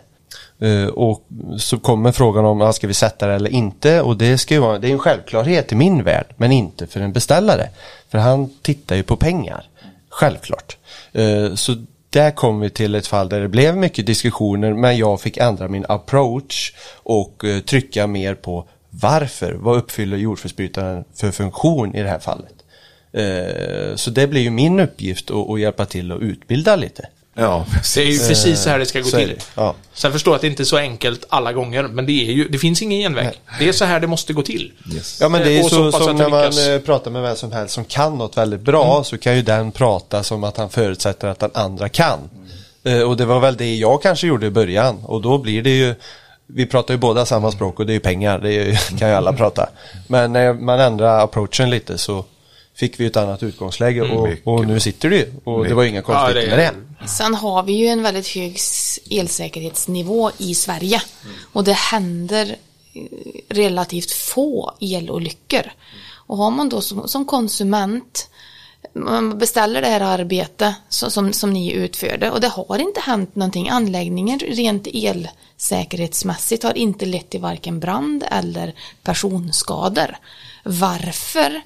Uh, 0.62 0.87
och 0.87 1.26
så 1.59 1.78
kommer 1.78 2.12
frågan 2.12 2.44
om, 2.44 2.61
ah, 2.61 2.72
ska 2.72 2.87
vi 2.87 2.94
sätta 2.94 3.26
det 3.26 3.35
eller 3.35 3.50
inte? 3.50 4.00
Och 4.00 4.16
det 4.16 4.38
ska 4.38 4.54
ju 4.54 4.61
vara, 4.61 4.78
det 4.78 4.88
är 4.88 4.92
en 4.92 4.98
självklarhet 4.98 5.72
i 5.72 5.74
min 5.74 6.04
värld, 6.04 6.26
men 6.37 6.52
inte 6.52 6.87
för 6.87 7.00
en 7.00 7.12
beställare. 7.12 7.68
För 8.09 8.18
han 8.18 8.50
tittar 8.62 8.96
ju 8.96 9.02
på 9.02 9.16
pengar, 9.16 9.64
självklart. 10.09 10.76
Uh, 11.18 11.54
så 11.54 11.85
där 12.11 12.30
kom 12.30 12.61
vi 12.61 12.70
till 12.70 12.94
ett 12.94 13.06
fall 13.06 13.28
där 13.28 13.40
det 13.40 13.48
blev 13.48 13.76
mycket 13.76 14.06
diskussioner, 14.06 14.74
men 14.74 14.96
jag 14.96 15.20
fick 15.20 15.37
ändra 15.37 15.68
min 15.68 15.87
approach 15.88 16.72
och 16.94 17.44
uh, 17.44 17.61
trycka 17.61 18.06
mer 18.06 18.35
på 18.35 18.68
varför, 18.90 19.52
vad 19.52 19.76
uppfyller 19.76 20.16
jordfelsbrytaren 20.16 21.04
för 21.14 21.30
funktion 21.30 21.94
i 21.94 22.02
det 22.02 22.09
här 22.09 22.18
fallet? 22.18 22.54
Så 23.94 24.11
det 24.11 24.26
blir 24.26 24.40
ju 24.40 24.50
min 24.50 24.80
uppgift 24.80 25.30
att, 25.30 25.50
att 25.50 25.61
hjälpa 25.61 25.87
till 25.87 26.12
att 26.12 26.20
utbilda 26.20 26.76
lite. 26.76 27.09
Ja, 27.40 27.66
Det 27.94 28.00
är 28.00 28.05
ju 28.07 28.18
precis 28.18 28.61
så 28.62 28.70
här 28.70 28.79
det 28.79 28.87
ska 28.87 28.98
gå 29.00 29.09
Så 29.09 29.16
till. 29.16 29.37
ja. 29.55 29.74
Sen 29.94 30.12
förstår 30.12 30.33
jag 30.33 30.37
att 30.37 30.40
det 30.42 30.46
inte 30.46 30.62
är 30.62 30.64
så 30.64 30.76
enkelt 30.76 31.24
alla 31.29 31.53
gånger, 31.53 31.83
men 31.83 32.07
det, 32.07 32.12
är 32.29 32.33
ju, 32.33 32.48
det 32.48 32.59
finns 32.59 32.83
ingen 32.83 32.98
genväg. 33.00 33.29
Det 33.59 33.68
är 33.68 33.72
så 33.72 33.85
här 33.85 34.00
det 34.00 34.07
måste 34.07 34.33
gå 34.33 34.42
till. 34.42 34.72
Ja 35.20 35.29
men 35.29 35.42
det 35.42 35.48
är 35.48 35.57
ju 35.57 35.62
Och 35.62 35.70
så 35.70 35.92
så, 35.92 35.98
som 36.05 36.16
när 36.16 36.29
man 36.29 36.40
lyckas. 36.40 36.66
eh, 36.66 36.81
pratar 36.81 37.11
med 37.11 37.22
vem 37.22 37.37
som 37.37 37.53
helst 37.53 37.74
som 37.74 37.85
kan 37.85 38.18
något 38.18 38.37
väldigt 38.37 38.61
bra 38.61 39.05
så 39.05 39.18
kan 39.18 39.37
ju 39.37 39.42
den 39.42 39.72
prata 39.72 40.22
som 40.22 40.44
att 40.44 40.57
han 40.57 40.70
förutsätter 40.70 41.29
att 41.29 41.38
den 41.38 41.50
andra 41.55 41.88
kan. 41.88 42.18
Eh, 42.85 43.00
Och 43.03 43.16
det 43.16 43.24
var 43.24 43.40
väl 43.40 43.57
det 43.57 43.74
jag 43.76 44.03
kanske 44.03 44.26
gjorde 44.26 44.46
i 44.46 44.50
början 44.50 44.96
och 45.05 45.20
då 45.22 45.38
blir 45.38 45.62
det 45.62 45.70
ju 45.76 45.94
vi 46.53 46.66
pratar 46.66 46.94
ju 46.94 46.98
båda 46.98 47.26
samma 47.26 47.53
språk 47.53 47.81
och 47.81 47.87
det 47.87 47.92
är 47.92 47.94
ju 47.94 48.00
pengar, 48.00 48.38
det 48.38 48.53
ju, 48.53 48.76
kan 48.98 49.09
ju 49.09 49.14
alla 49.14 49.33
prata. 49.33 49.68
Men 50.09 50.33
när 50.33 50.53
man 50.53 50.81
ändrar 50.81 51.20
approachen 51.24 51.70
lite 51.70 51.98
så 51.98 52.24
fick 52.81 53.01
vi 53.01 53.07
ett 53.07 53.16
annat 53.16 53.43
utgångsläge 53.43 54.01
och, 54.03 54.29
och 54.45 54.66
nu 54.66 54.81
sitter 54.81 55.11
det 55.11 55.16
ju 55.16 55.33
och 55.45 55.64
det 55.64 55.75
var 55.75 55.83
ju 55.83 55.88
inga 55.88 56.03
konstigheter 56.03 56.51
Ja, 56.51 56.57
med 56.57 56.75
det-. 57.01 57.09
Sen 57.09 57.35
har 57.35 57.62
vi 57.62 57.73
ju 57.73 57.87
en 57.87 58.03
väldigt 58.03 58.29
hög 58.29 58.59
elsäkerhetsnivå 59.11 60.31
i 60.38 60.55
Sverige. 60.55 61.03
Och 61.53 61.64
det 61.64 61.73
händer 61.73 62.57
eh, 62.95 63.03
relativt 63.49 64.11
få 64.11 64.73
elolyckor. 64.81 65.62
Och 66.29 66.37
har 66.37 66.51
man 66.51 66.69
då 66.69 66.81
som, 66.81 67.09
som 67.09 67.25
konsument 67.27 68.27
man 68.95 69.38
beställer 69.38 69.81
det 69.83 69.87
här 69.88 70.01
arbetet 70.01 70.75
så- 70.88 71.11
som, 71.11 71.33
som 71.33 71.53
ni 71.53 71.73
utförde 71.73 72.31
och 72.31 72.40
det 72.40 72.49
har 72.49 72.79
inte 72.79 73.01
hänt 73.01 73.37
någonting. 73.37 73.69
Anläggningen 73.69 74.38
rent 74.38 74.87
elsäkerhetsmässigt 74.93 76.62
har 76.62 76.79
inte 76.79 77.07
lett 77.07 77.31
till 77.31 77.40
varken 77.40 77.81
brand 77.81 78.25
eller 78.31 78.75
personskador. 79.03 80.16
Varför 80.64 81.61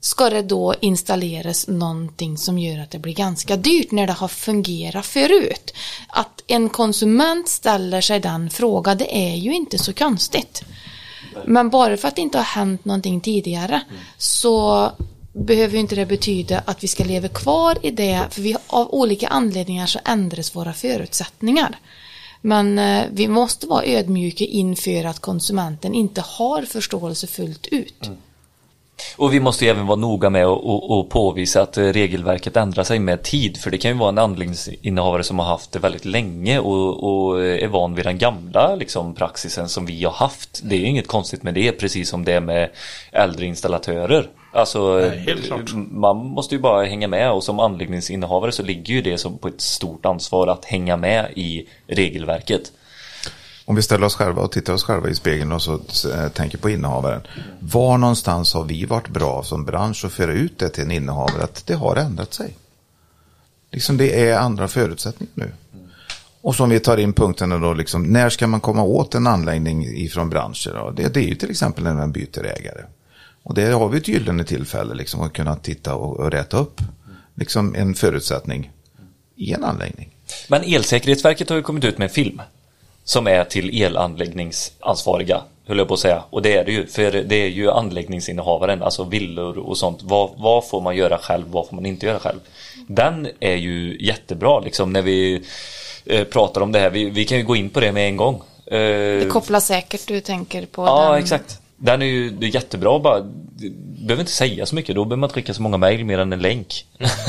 ska 0.00 0.30
det 0.30 0.42
då 0.42 0.74
installeras 0.80 1.68
någonting 1.68 2.38
som 2.38 2.58
gör 2.58 2.78
att 2.78 2.90
det 2.90 2.98
blir 2.98 3.14
ganska 3.14 3.56
dyrt 3.56 3.90
när 3.90 4.06
det 4.06 4.12
har 4.12 4.28
fungerat 4.28 5.06
förut? 5.06 5.74
Att 6.08 6.42
en 6.46 6.68
konsument 6.68 7.48
ställer 7.48 8.00
sig 8.00 8.20
den 8.20 8.50
frågan, 8.50 8.98
det 8.98 9.30
är 9.30 9.36
ju 9.36 9.54
inte 9.54 9.78
så 9.78 9.92
konstigt. 9.92 10.62
Men 11.46 11.70
bara 11.70 11.96
för 11.96 12.08
att 12.08 12.16
det 12.16 12.22
inte 12.22 12.38
har 12.38 12.44
hänt 12.44 12.84
någonting 12.84 13.20
tidigare 13.20 13.80
så 14.18 14.90
behöver 15.32 15.74
ju 15.74 15.80
inte 15.80 15.94
det 15.94 16.06
betyda 16.06 16.62
att 16.64 16.84
vi 16.84 16.88
ska 16.88 17.04
leva 17.04 17.28
kvar 17.28 17.78
i 17.82 17.90
det, 17.90 18.26
för 18.30 18.42
vi, 18.42 18.56
av 18.66 18.94
olika 18.94 19.28
anledningar 19.28 19.86
så 19.86 19.98
ändras 20.04 20.56
våra 20.56 20.72
förutsättningar. 20.72 21.78
Men 22.40 22.78
eh, 22.78 23.04
vi 23.12 23.28
måste 23.28 23.66
vara 23.66 23.84
ödmjuka 23.84 24.44
inför 24.44 25.04
att 25.04 25.20
konsumenten 25.20 25.94
inte 25.94 26.20
har 26.20 26.62
förståelse 26.62 27.26
fullt 27.26 27.66
ut. 27.66 28.06
Mm. 28.06 28.18
Och 29.16 29.34
vi 29.34 29.40
måste 29.40 29.64
ju 29.64 29.70
även 29.70 29.86
vara 29.86 29.96
noga 29.96 30.30
med 30.30 30.46
att 30.46 30.58
och, 30.58 30.98
och 30.98 31.10
påvisa 31.10 31.62
att 31.62 31.78
eh, 31.78 31.84
regelverket 31.84 32.56
ändrar 32.56 32.84
sig 32.84 32.98
med 32.98 33.22
tid. 33.22 33.56
För 33.56 33.70
det 33.70 33.78
kan 33.78 33.90
ju 33.90 33.96
vara 33.96 34.08
en 34.08 34.18
anläggningsinnehavare 34.18 35.22
som 35.22 35.38
har 35.38 35.46
haft 35.46 35.72
det 35.72 35.78
väldigt 35.78 36.04
länge 36.04 36.58
och, 36.58 37.04
och 37.04 37.44
är 37.44 37.68
van 37.68 37.94
vid 37.94 38.04
den 38.04 38.18
gamla 38.18 38.74
liksom, 38.74 39.14
praxisen 39.14 39.68
som 39.68 39.86
vi 39.86 40.04
har 40.04 40.12
haft. 40.12 40.60
Det 40.64 40.74
är 40.74 40.80
ju 40.80 40.86
inget 40.86 41.06
konstigt 41.06 41.42
med 41.42 41.54
det, 41.54 41.72
precis 41.72 42.08
som 42.08 42.24
det 42.24 42.32
är 42.32 42.40
med 42.40 42.70
äldre 43.12 43.46
installatörer. 43.46 44.28
Alltså, 44.52 45.10
klart. 45.46 45.74
man 45.90 46.16
måste 46.16 46.54
ju 46.54 46.60
bara 46.60 46.84
hänga 46.84 47.08
med 47.08 47.32
och 47.32 47.44
som 47.44 47.60
anläggningsinnehavare 47.60 48.52
så 48.52 48.62
ligger 48.62 48.94
ju 48.94 49.02
det 49.02 49.18
som 49.18 49.38
på 49.38 49.48
ett 49.48 49.60
stort 49.60 50.06
ansvar 50.06 50.46
att 50.46 50.64
hänga 50.64 50.96
med 50.96 51.32
i 51.36 51.68
regelverket. 51.86 52.72
Om 53.68 53.74
vi 53.74 53.82
ställer 53.82 54.06
oss 54.06 54.14
själva 54.14 54.42
och 54.42 54.52
tittar 54.52 54.72
oss 54.72 54.84
själva 54.84 55.08
i 55.08 55.14
spegeln 55.14 55.52
och 55.52 55.62
så 55.62 55.74
eh, 56.14 56.28
tänker 56.28 56.58
på 56.58 56.70
innehavaren. 56.70 57.20
Var 57.60 57.98
någonstans 57.98 58.54
har 58.54 58.64
vi 58.64 58.84
varit 58.84 59.08
bra 59.08 59.42
som 59.42 59.64
bransch 59.64 60.04
att 60.04 60.12
föra 60.12 60.32
ut 60.32 60.58
det 60.58 60.68
till 60.68 60.84
en 60.84 60.90
innehavare 60.90 61.42
att 61.42 61.66
det 61.66 61.74
har 61.74 61.96
ändrat 61.96 62.34
sig? 62.34 62.56
Liksom 63.72 63.96
det 63.96 64.28
är 64.28 64.38
andra 64.38 64.68
förutsättningar 64.68 65.32
nu. 65.34 65.52
Och 66.40 66.54
som 66.54 66.70
vi 66.70 66.80
tar 66.80 66.96
in 66.96 67.12
punkterna 67.12 67.58
då, 67.58 67.74
liksom, 67.74 68.02
när 68.02 68.28
ska 68.28 68.46
man 68.46 68.60
komma 68.60 68.82
åt 68.82 69.14
en 69.14 69.26
anläggning 69.26 69.84
ifrån 69.84 70.30
branscher? 70.30 70.74
Då? 70.74 70.90
Det, 70.90 71.14
det 71.14 71.20
är 71.20 71.28
ju 71.28 71.34
till 71.34 71.50
exempel 71.50 71.84
när 71.84 71.94
man 71.94 72.12
byter 72.12 72.44
ägare. 72.44 72.82
Och 73.42 73.54
det 73.54 73.66
har 73.72 73.88
vi 73.88 73.98
ett 73.98 74.08
gyllene 74.08 74.44
tillfälle 74.44 74.94
liksom, 74.94 75.20
att 75.20 75.32
kunna 75.32 75.56
titta 75.56 75.94
och, 75.94 76.16
och 76.16 76.30
rätta 76.30 76.56
upp 76.58 76.80
liksom, 77.34 77.74
en 77.74 77.94
förutsättning 77.94 78.72
i 79.36 79.52
en 79.52 79.64
anläggning. 79.64 80.14
Men 80.48 80.62
Elsäkerhetsverket 80.62 81.48
har 81.48 81.56
ju 81.56 81.62
kommit 81.62 81.84
ut 81.84 81.98
med 81.98 82.08
en 82.08 82.14
film 82.14 82.40
som 83.08 83.26
är 83.26 83.44
till 83.44 83.82
elanläggningsansvariga, 83.82 85.42
höll 85.66 85.78
jag 85.78 85.88
på 85.88 85.94
att 85.94 86.00
säga. 86.00 86.22
Och 86.30 86.42
det 86.42 86.56
är 86.56 86.64
det 86.64 86.72
ju, 86.72 86.86
för 86.86 87.10
det 87.12 87.34
är 87.36 87.48
ju 87.48 87.70
anläggningsinnehavaren, 87.70 88.82
alltså 88.82 89.04
villor 89.04 89.58
och 89.58 89.78
sånt. 89.78 89.98
Vad, 90.02 90.30
vad 90.36 90.68
får 90.68 90.80
man 90.80 90.96
göra 90.96 91.18
själv, 91.18 91.44
vad 91.50 91.68
får 91.68 91.74
man 91.76 91.86
inte 91.86 92.06
göra 92.06 92.18
själv? 92.18 92.38
Den 92.88 93.28
är 93.40 93.54
ju 93.56 93.96
jättebra 94.00 94.60
liksom 94.60 94.92
när 94.92 95.02
vi 95.02 95.42
eh, 96.06 96.24
pratar 96.24 96.60
om 96.60 96.72
det 96.72 96.78
här. 96.78 96.90
Vi, 96.90 97.10
vi 97.10 97.24
kan 97.24 97.38
ju 97.38 97.44
gå 97.44 97.56
in 97.56 97.70
på 97.70 97.80
det 97.80 97.92
med 97.92 98.08
en 98.08 98.16
gång. 98.16 98.34
Eh, 98.66 98.78
Det 98.78 99.28
kopplar 99.30 99.60
säkert 99.60 100.06
du 100.08 100.20
tänker 100.20 100.66
på 100.66 100.84
Ja, 100.86 101.10
den. 101.12 101.22
exakt. 101.22 101.60
Den 101.78 102.02
är 102.02 102.06
ju 102.06 102.30
det 102.30 102.46
är 102.46 102.54
jättebra 102.54 102.98
bara. 102.98 103.20
Du 103.56 103.70
behöver 104.06 104.20
inte 104.20 104.32
säga 104.32 104.66
så 104.66 104.74
mycket, 104.74 104.94
då 104.94 105.04
behöver 105.04 105.20
man 105.20 105.28
inte 105.28 105.34
skicka 105.34 105.54
så 105.54 105.62
många 105.62 105.76
mejl 105.76 106.04
mer 106.04 106.18
än 106.18 106.32
en 106.32 106.38
länk. 106.38 106.86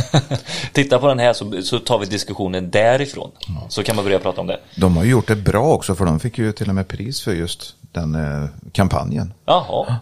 Titta 0.73 0.99
på 0.99 1.07
den 1.07 1.19
här 1.19 1.33
så, 1.33 1.61
så 1.61 1.79
tar 1.79 1.99
vi 1.99 2.05
diskussionen 2.05 2.69
därifrån. 2.69 3.31
Så 3.69 3.83
kan 3.83 3.95
man 3.95 4.05
börja 4.05 4.19
prata 4.19 4.41
om 4.41 4.47
det. 4.47 4.59
De 4.75 4.97
har 4.97 5.03
ju 5.03 5.11
gjort 5.11 5.27
det 5.27 5.35
bra 5.35 5.73
också 5.73 5.95
för 5.95 6.05
de 6.05 6.19
fick 6.19 6.37
ju 6.37 6.51
till 6.51 6.69
och 6.69 6.75
med 6.75 6.87
pris 6.87 7.21
för 7.21 7.33
just 7.33 7.75
den 7.91 8.15
eh, 8.15 8.49
kampanjen. 8.71 9.33
Jaha. 9.45 9.95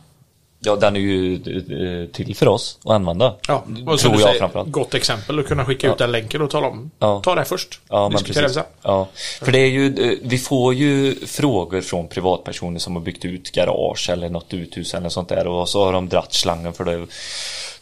Ja, 0.68 0.76
den 0.76 0.96
är 0.96 1.00
ju 1.00 1.34
eh, 1.36 2.08
till 2.12 2.36
för 2.36 2.48
oss 2.48 2.80
att 2.86 2.92
använda. 2.92 3.36
Ja, 3.48 3.64
och 3.86 4.00
som 4.00 4.10
tror 4.12 4.14
du 4.14 4.38
jag 4.40 4.50
säger, 4.52 4.64
gott 4.64 4.94
exempel 4.94 5.40
att 5.40 5.48
kunna 5.48 5.66
skicka 5.66 5.92
ut 5.92 5.98
den 5.98 6.12
länken 6.12 6.42
och 6.42 6.50
tala 6.50 6.68
om. 6.68 6.92
Ja. 7.00 7.22
Ta 7.24 7.36
det 7.36 7.46
först. 7.46 7.80
Ja, 7.90 8.10
men 8.10 8.12
Diskutera 8.18 8.44
precis. 8.44 8.58
det 8.58 8.64
sen. 8.64 8.72
Ja, 8.82 9.08
för 9.42 9.52
det 9.52 9.60
är 9.60 9.70
ju, 9.70 9.86
eh, 10.12 10.18
vi 10.22 10.38
får 10.38 10.74
ju 10.74 11.16
frågor 11.16 11.82
från 11.82 12.08
privatpersoner 12.08 12.80
som 12.80 12.96
har 12.96 13.04
byggt 13.04 13.26
ut 13.26 13.52
garage 13.52 14.10
eller 14.10 14.30
något 14.30 14.54
uthus 14.54 14.94
eller 14.94 15.10
sånt 15.10 15.30
där 15.30 15.48
och 15.48 15.70
så 15.70 15.86
har 15.86 15.94
de 15.94 16.10
dratt 16.10 16.34
slangen 16.34 16.74
för 16.74 16.84
det 16.86 17.08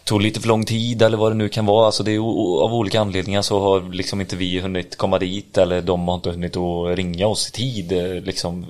tog 0.04 0.22
lite 0.22 0.40
för 0.40 0.48
lång 0.48 0.66
tid 0.66 1.02
eller 1.02 1.18
vad 1.18 1.32
det 1.32 1.36
nu 1.36 1.50
kan 1.50 1.66
vara. 1.66 1.86
Alltså 1.86 2.04
det 2.04 2.12
är 2.12 2.20
av 2.64 2.74
olika 2.74 3.02
anledningar 3.02 3.42
så 3.42 3.60
har 3.60 3.94
liksom 3.94 4.22
inte 4.22 4.36
vi 4.36 4.60
hunnit 4.60 4.96
komma 4.98 5.20
dit 5.20 5.58
eller 5.58 5.82
de 5.82 6.08
har 6.08 6.16
inte 6.16 6.30
hunnit 6.30 6.58
att 6.58 6.98
ringa 6.98 7.28
oss 7.28 7.50
i 7.50 7.52
tid. 7.52 7.92
eh, 7.92 8.22
Liksom. 8.24 8.66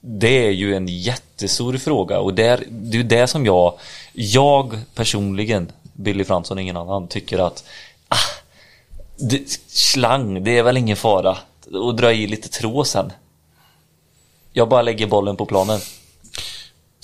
Det 0.00 0.46
är 0.46 0.50
ju 0.50 0.74
en 0.74 0.88
jättestor 0.88 1.76
fråga 1.78 2.18
och 2.20 2.34
det 2.34 2.44
är, 2.46 2.64
det 2.70 2.96
är 2.96 2.98
ju 3.02 3.08
det 3.08 3.26
som 3.26 3.46
jag, 3.46 3.78
jag 4.12 4.78
personligen, 4.94 5.72
Billy 5.92 6.24
Fransson 6.24 6.56
och 6.58 6.62
ingen 6.62 6.76
annan, 6.76 7.08
tycker 7.08 7.38
att 7.38 7.64
ah, 8.08 8.16
det, 9.16 9.50
slang, 9.68 10.44
det 10.44 10.58
är 10.58 10.62
väl 10.62 10.76
ingen 10.76 10.96
fara. 10.96 11.38
Och 11.72 11.94
dra 11.94 12.12
i 12.12 12.26
lite 12.26 12.48
tråd 12.48 12.86
sen. 12.86 13.12
Jag 14.52 14.68
bara 14.68 14.82
lägger 14.82 15.06
bollen 15.06 15.36
på 15.36 15.46
planen. 15.46 15.80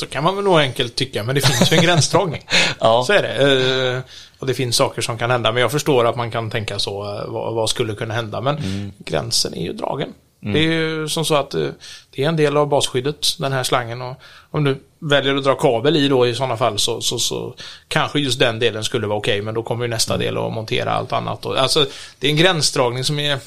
Så 0.00 0.06
kan 0.06 0.24
man 0.24 0.36
väl 0.36 0.44
nog 0.44 0.58
enkelt 0.58 0.94
tycka, 0.94 1.22
men 1.24 1.34
det 1.34 1.40
finns 1.40 1.72
ju 1.72 1.76
en 1.76 1.82
gränsdragning. 1.84 2.46
Ja. 2.80 3.04
Så 3.06 3.12
är 3.12 3.22
det. 3.22 3.92
Eh, 3.96 4.00
Och 4.38 4.46
det 4.46 4.54
finns 4.54 4.76
saker 4.76 5.02
som 5.02 5.18
kan 5.18 5.30
hända, 5.30 5.52
men 5.52 5.60
jag 5.60 5.72
förstår 5.72 6.04
att 6.06 6.16
man 6.16 6.30
kan 6.30 6.50
tänka 6.50 6.78
så, 6.78 7.04
eh, 7.18 7.26
vad, 7.28 7.54
vad 7.54 7.70
skulle 7.70 7.94
kunna 7.94 8.14
hända, 8.14 8.40
men 8.40 8.56
Mm. 8.58 8.92
gränsen 8.98 9.54
är 9.54 9.62
ju 9.62 9.72
dragen. 9.72 10.12
Det 10.40 10.58
är 10.58 10.62
ju 10.72 11.08
som 11.08 11.24
så 11.24 11.34
att 11.34 11.54
eh, 11.54 11.68
det 12.10 12.24
är 12.24 12.28
en 12.28 12.36
del 12.36 12.56
av 12.56 12.68
basskyddet, 12.68 13.26
den 13.38 13.52
här 13.52 13.62
slangen. 13.62 14.02
Och 14.02 14.16
om 14.50 14.64
du 14.64 14.82
väljer 14.98 15.34
att 15.36 15.44
dra 15.44 15.54
kabel 15.54 15.96
i 15.96 16.08
då 16.08 16.26
i 16.26 16.34
sådana 16.34 16.56
fall 16.56 16.78
så, 16.78 17.00
så, 17.00 17.18
så 17.18 17.54
kanske 17.88 18.20
just 18.20 18.38
den 18.38 18.58
delen 18.58 18.84
skulle 18.84 19.06
vara 19.06 19.18
okej, 19.18 19.42
men 19.42 19.54
då 19.54 19.62
kommer 19.62 19.84
ju 19.84 19.90
nästa 19.90 20.14
Mm. 20.14 20.26
del 20.26 20.38
att 20.38 20.52
montera 20.52 20.92
allt 20.92 21.12
annat. 21.12 21.46
Och, 21.46 21.58
alltså, 21.58 21.86
det 22.18 22.26
är 22.26 22.30
en 22.30 22.36
gränsdragning 22.36 23.04
som 23.04 23.18
är, 23.18 23.38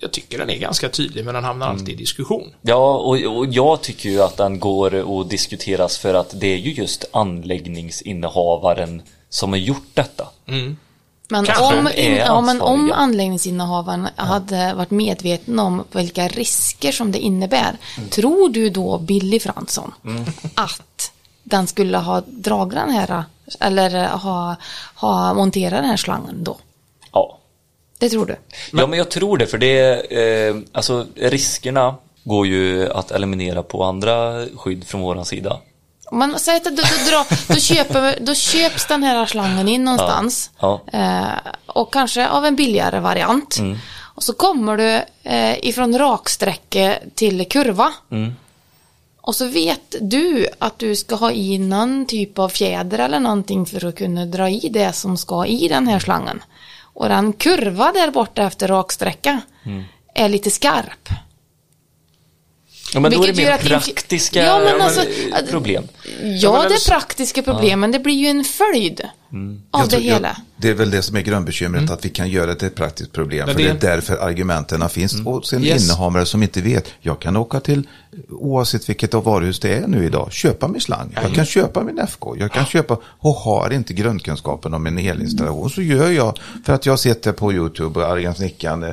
jag 0.00 0.12
tycker 0.12 0.38
den 0.38 0.50
är 0.50 0.58
ganska 0.58 0.88
tydlig, 0.88 1.24
men 1.24 1.34
den 1.34 1.44
hamnar 1.44 1.68
alltid 1.68 1.88
i 1.88 1.94
diskussion. 1.94 2.50
Ja, 2.62 2.94
och, 2.94 3.36
och 3.36 3.46
jag 3.46 3.82
tycker 3.82 4.08
ju 4.10 4.22
att 4.22 4.36
den 4.36 4.60
går 4.60 5.20
att 5.20 5.30
diskuteras 5.30 5.98
för 5.98 6.14
att 6.14 6.40
det 6.40 6.46
är 6.46 6.58
ju 6.58 6.72
just 6.72 7.04
anläggningsinnehavaren 7.12 9.02
som 9.28 9.50
har 9.50 9.58
gjort 9.58 9.90
detta. 9.94 10.28
Men 11.28 11.44
Kanske 11.44 11.64
om, 11.64 11.88
in, 11.96 12.16
ja, 12.16 12.40
men 12.40 12.60
om 12.60 12.92
anläggningsinnehavaren 12.92 14.08
hade 14.16 14.74
varit 14.74 14.90
medveten 14.90 15.58
om 15.58 15.84
vilka 15.92 16.28
risker 16.28 16.92
som 16.92 17.12
det 17.12 17.18
innebär, 17.18 17.76
tror 18.10 18.48
du 18.48 18.70
då, 18.70 18.98
Billy 18.98 19.40
Fransson, 19.40 19.92
att 20.54 21.12
den 21.42 21.66
skulle 21.66 21.98
ha 21.98 22.22
dragit 22.26 22.74
den 22.74 22.90
här, 22.90 23.24
eller 23.60 24.08
ha, 24.08 24.56
ha 24.94 25.34
monterat 25.34 25.80
den 25.80 25.90
här 25.90 25.96
slangen 25.96 26.44
då? 26.44 26.56
Ja. 27.12 27.38
Det 27.98 28.10
tror 28.10 28.26
du? 28.26 28.36
ja, 28.72 28.86
men 28.86 28.98
jag 28.98 29.10
tror 29.10 29.38
det 29.38 29.46
för 29.46 29.58
det 29.58 30.00
eh, 30.00 30.56
alltså 30.72 31.06
riskerna 31.16 31.94
går 32.24 32.46
ju 32.46 32.92
att 32.92 33.10
eliminera 33.10 33.62
på 33.62 33.84
andra 33.84 34.46
skydd 34.56 34.86
från 34.86 35.00
våran 35.00 35.24
sida. 35.24 35.60
Man 36.12 36.38
säger 36.38 36.58
att 36.58 36.64
då, 36.64 36.70
då, 36.82 37.10
dra, 37.10 37.24
då, 37.48 37.60
köper, 37.60 38.18
då 38.20 38.34
köps 38.34 38.86
den 38.86 39.02
här 39.02 39.26
slangen 39.26 39.68
in 39.68 39.84
någonstans. 39.84 40.50
Ja. 40.60 40.80
Eh, 40.92 41.52
och 41.66 41.92
kanske 41.92 42.28
av 42.28 42.46
en 42.46 42.56
billigare 42.56 43.00
variant. 43.00 43.58
Mm. 43.58 43.78
Och 44.14 44.22
så 44.22 44.32
kommer 44.32 44.76
du 44.76 45.02
eh, 45.30 45.64
ifrån 45.68 45.98
raksträcke 45.98 46.98
till 47.14 47.48
kurva. 47.48 47.92
Mm. 48.10 48.34
Och 49.20 49.36
så 49.36 49.46
vet 49.46 49.94
du 50.00 50.46
att 50.58 50.78
du 50.78 50.96
ska 50.96 51.14
ha 51.14 51.30
i 51.30 51.58
någon 51.58 52.06
typ 52.06 52.38
av 52.38 52.48
fjäder 52.48 52.98
eller 52.98 53.20
någonting 53.20 53.66
för 53.66 53.88
att 53.88 53.96
kunna 53.96 54.26
dra 54.26 54.48
i 54.48 54.68
det 54.72 54.92
som 54.92 55.16
ska 55.16 55.46
i 55.46 55.68
den 55.68 55.86
här 55.88 55.98
slangen. 55.98 56.42
Och 56.82 57.08
den 57.08 57.32
kurva 57.32 57.92
där 57.92 58.10
borta 58.10 58.42
efter 58.42 58.68
raksträcka 58.68 59.40
Mm. 59.64 59.84
är 60.14 60.28
lite 60.28 60.50
skarp. 60.50 61.08
Ja, 62.94 63.00
men 63.00 63.10
då 63.12 63.22
är 63.22 63.26
Vilket 63.26 63.36
det 63.36 63.50
mer 63.50 63.78
praktiska 63.78 64.44
Ja, 64.44 64.58
men 64.58 64.80
alltså, 64.80 65.00
problem. 65.50 65.88
Ja, 66.22 66.52
men 66.52 66.60
det 66.60 66.74
alltså- 66.74 66.92
är 66.92 66.94
praktiska 66.94 67.42
problem, 67.42 67.80
men 67.80 67.92
det 67.92 67.98
blir 67.98 68.14
ju 68.14 68.26
en 68.26 68.44
följd 68.44 69.00
av 69.30 69.80
Jag 69.80 69.84
det 69.84 69.90
tror- 69.90 70.02
jag- 70.02 70.14
hela. 70.14 70.36
det 70.56 70.68
är 70.68 70.74
väl 70.74 70.90
det 70.90 71.02
som 71.02 71.16
är 71.16 71.20
grundbekymret, 71.20 71.90
att 71.90 72.04
vi 72.04 72.08
kan 72.08 72.28
göra 72.28 72.46
det 72.46 72.54
till 72.54 72.66
ett 72.68 72.74
praktiskt 72.74 73.12
problem. 73.12 73.46
För 73.48 73.54
det 73.54 73.68
är 73.68 73.76
därför 73.80 74.16
argumenten 74.16 74.88
finns. 74.88 75.14
Och 75.24 75.46
sen 75.46 75.64
Yes. 75.64 75.84
innehavare 75.84 76.26
som 76.26 76.42
inte 76.42 76.60
vet, 76.62 76.84
jag 77.00 77.20
kan 77.20 77.36
åka 77.36 77.60
till, 77.60 77.88
oavsett 78.30 78.88
vilket 78.88 79.14
av 79.14 79.24
varuhus 79.24 79.60
det 79.60 79.74
är 79.74 79.86
nu 79.86 80.04
idag, 80.04 80.32
köpa 80.32 80.68
min 80.68 80.80
slang. 80.80 81.12
Jag 81.22 81.34
kan 81.34 81.46
köpa 81.46 81.82
min 81.82 81.98
FK, 81.98 82.36
jag 82.38 82.52
kan 82.52 82.66
köpa 82.66 82.98
och 83.04 83.34
har 83.34 83.72
inte 83.72 83.94
grundkunskapen 83.94 84.74
om 84.74 84.86
en 84.86 84.98
elinstallation 84.98 85.70
så 85.70 85.82
gör 85.82 86.10
jag 86.10 86.38
för 86.66 86.72
att 86.72 86.86
jag 86.86 86.98
det 87.22 87.32
på 87.32 87.52
YouTube 87.52 88.00
och 88.00 88.10
Argan 88.10 88.34
Snickaren. 88.34 88.82
eh, 88.82 88.92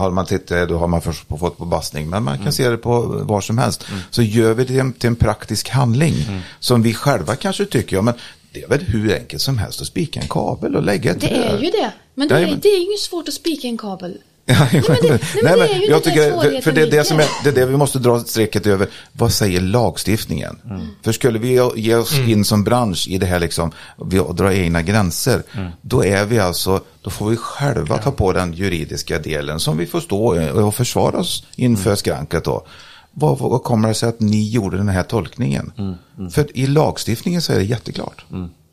Har 0.00 0.10
man 0.10 0.26
tittat 0.26 0.68
då 0.68 0.78
har 0.78 0.88
man 0.88 1.00
först 1.02 1.24
fått 1.38 1.58
på 1.58 1.64
bastning, 1.64 2.08
men 2.10 2.22
man 2.22 2.38
kan 2.38 2.52
se 2.52 2.68
det 2.70 2.76
på 2.76 3.00
var 3.02 3.40
som 3.40 3.58
helst. 3.58 3.84
Så 4.10 4.22
gör 4.22 4.54
vi 4.54 4.64
det 4.64 4.92
till 4.98 5.08
en 5.08 5.16
praktisk 5.16 5.68
handling 5.68 6.14
som 6.60 6.82
vi 6.82 6.94
själva 6.94 7.36
kanske 7.36 7.64
tycker, 7.66 7.96
ja 7.96 8.02
men 8.02 8.14
det 8.56 8.62
är 8.64 8.68
väl 8.68 8.80
hur 8.86 9.14
enkelt 9.14 9.42
som 9.42 9.58
helst 9.58 9.80
att 9.80 9.86
spika 9.86 10.20
en 10.20 10.28
kabel 10.28 10.76
och 10.76 10.82
lägga 10.82 11.10
ett 11.10 11.20
Det 11.20 11.30
är 11.36 11.58
ju 11.58 11.70
det. 11.70 11.92
Men 12.14 12.28
det, 12.28 12.34
är, 12.34 12.58
det 12.62 12.68
är 12.68 12.90
ju 12.90 12.96
svårt 12.96 13.28
att 13.28 13.34
spika 13.34 13.68
en 13.68 13.78
kabel. 13.78 14.16
Ja, 14.48 14.66
men 14.72 14.82
det- 15.02 15.20
nej, 15.42 15.42
men 15.42 15.58
det 15.58 15.72
är 15.74 15.78
ju 15.80 15.86
jag 15.86 16.00
det 16.02 16.04
tycker, 16.10 16.60
för, 16.60 16.72
det 16.72 16.82
är 16.82 16.90
det 16.90 17.04
som 17.04 17.18
är, 17.20 17.26
det 17.44 17.48
är 17.48 17.52
det 17.54 17.66
vi 17.66 17.76
måste 17.76 17.98
dra 17.98 18.20
strecket 18.20 18.66
över. 18.66 18.88
Vad 19.12 19.32
säger 19.32 19.60
lagstiftningen? 19.60 20.58
Mm. 20.64 20.86
För 21.04 21.12
skulle 21.12 21.38
vi 21.38 21.60
ge 21.76 21.94
oss 21.94 22.12
in 22.18 22.44
som 22.44 22.64
bransch 22.64 23.08
i 23.08 23.18
det 23.18 23.26
här 23.26 23.40
liksom, 23.40 23.72
vi 24.10 24.20
dra 24.34 24.54
egna 24.54 24.82
gränser, 24.82 25.42
Mm. 25.54 25.70
då 25.82 26.04
är 26.04 26.24
vi 26.24 26.38
alltså, 26.38 26.80
då 27.02 27.10
får 27.10 27.30
vi 27.30 27.36
själva 27.36 27.98
ta 27.98 28.10
på 28.10 28.32
den 28.32 28.52
juridiska 28.52 29.18
delen 29.18 29.60
som 29.60 29.76
vi 29.78 29.86
får 29.86 30.00
stå 30.00 30.40
och 30.64 30.74
försvara 30.74 31.18
oss 31.18 31.44
inför 31.56 31.86
Mm. 31.90 31.96
skranket 31.96 32.44
då. 32.44 32.66
Vad, 33.18 33.38
vad 33.38 33.62
kommer 33.62 33.88
det 33.88 33.94
sig 33.94 34.08
att 34.08 34.20
ni 34.20 34.48
gjorde 34.50 34.76
den 34.76 34.88
här 34.88 35.02
tolkningen? 35.02 35.72
Mm, 35.78 36.30
För 36.30 36.56
i 36.56 36.66
lagstiftningen 36.66 37.42
så 37.42 37.52
är 37.52 37.56
det 37.56 37.64
jätteklart. 37.64 38.24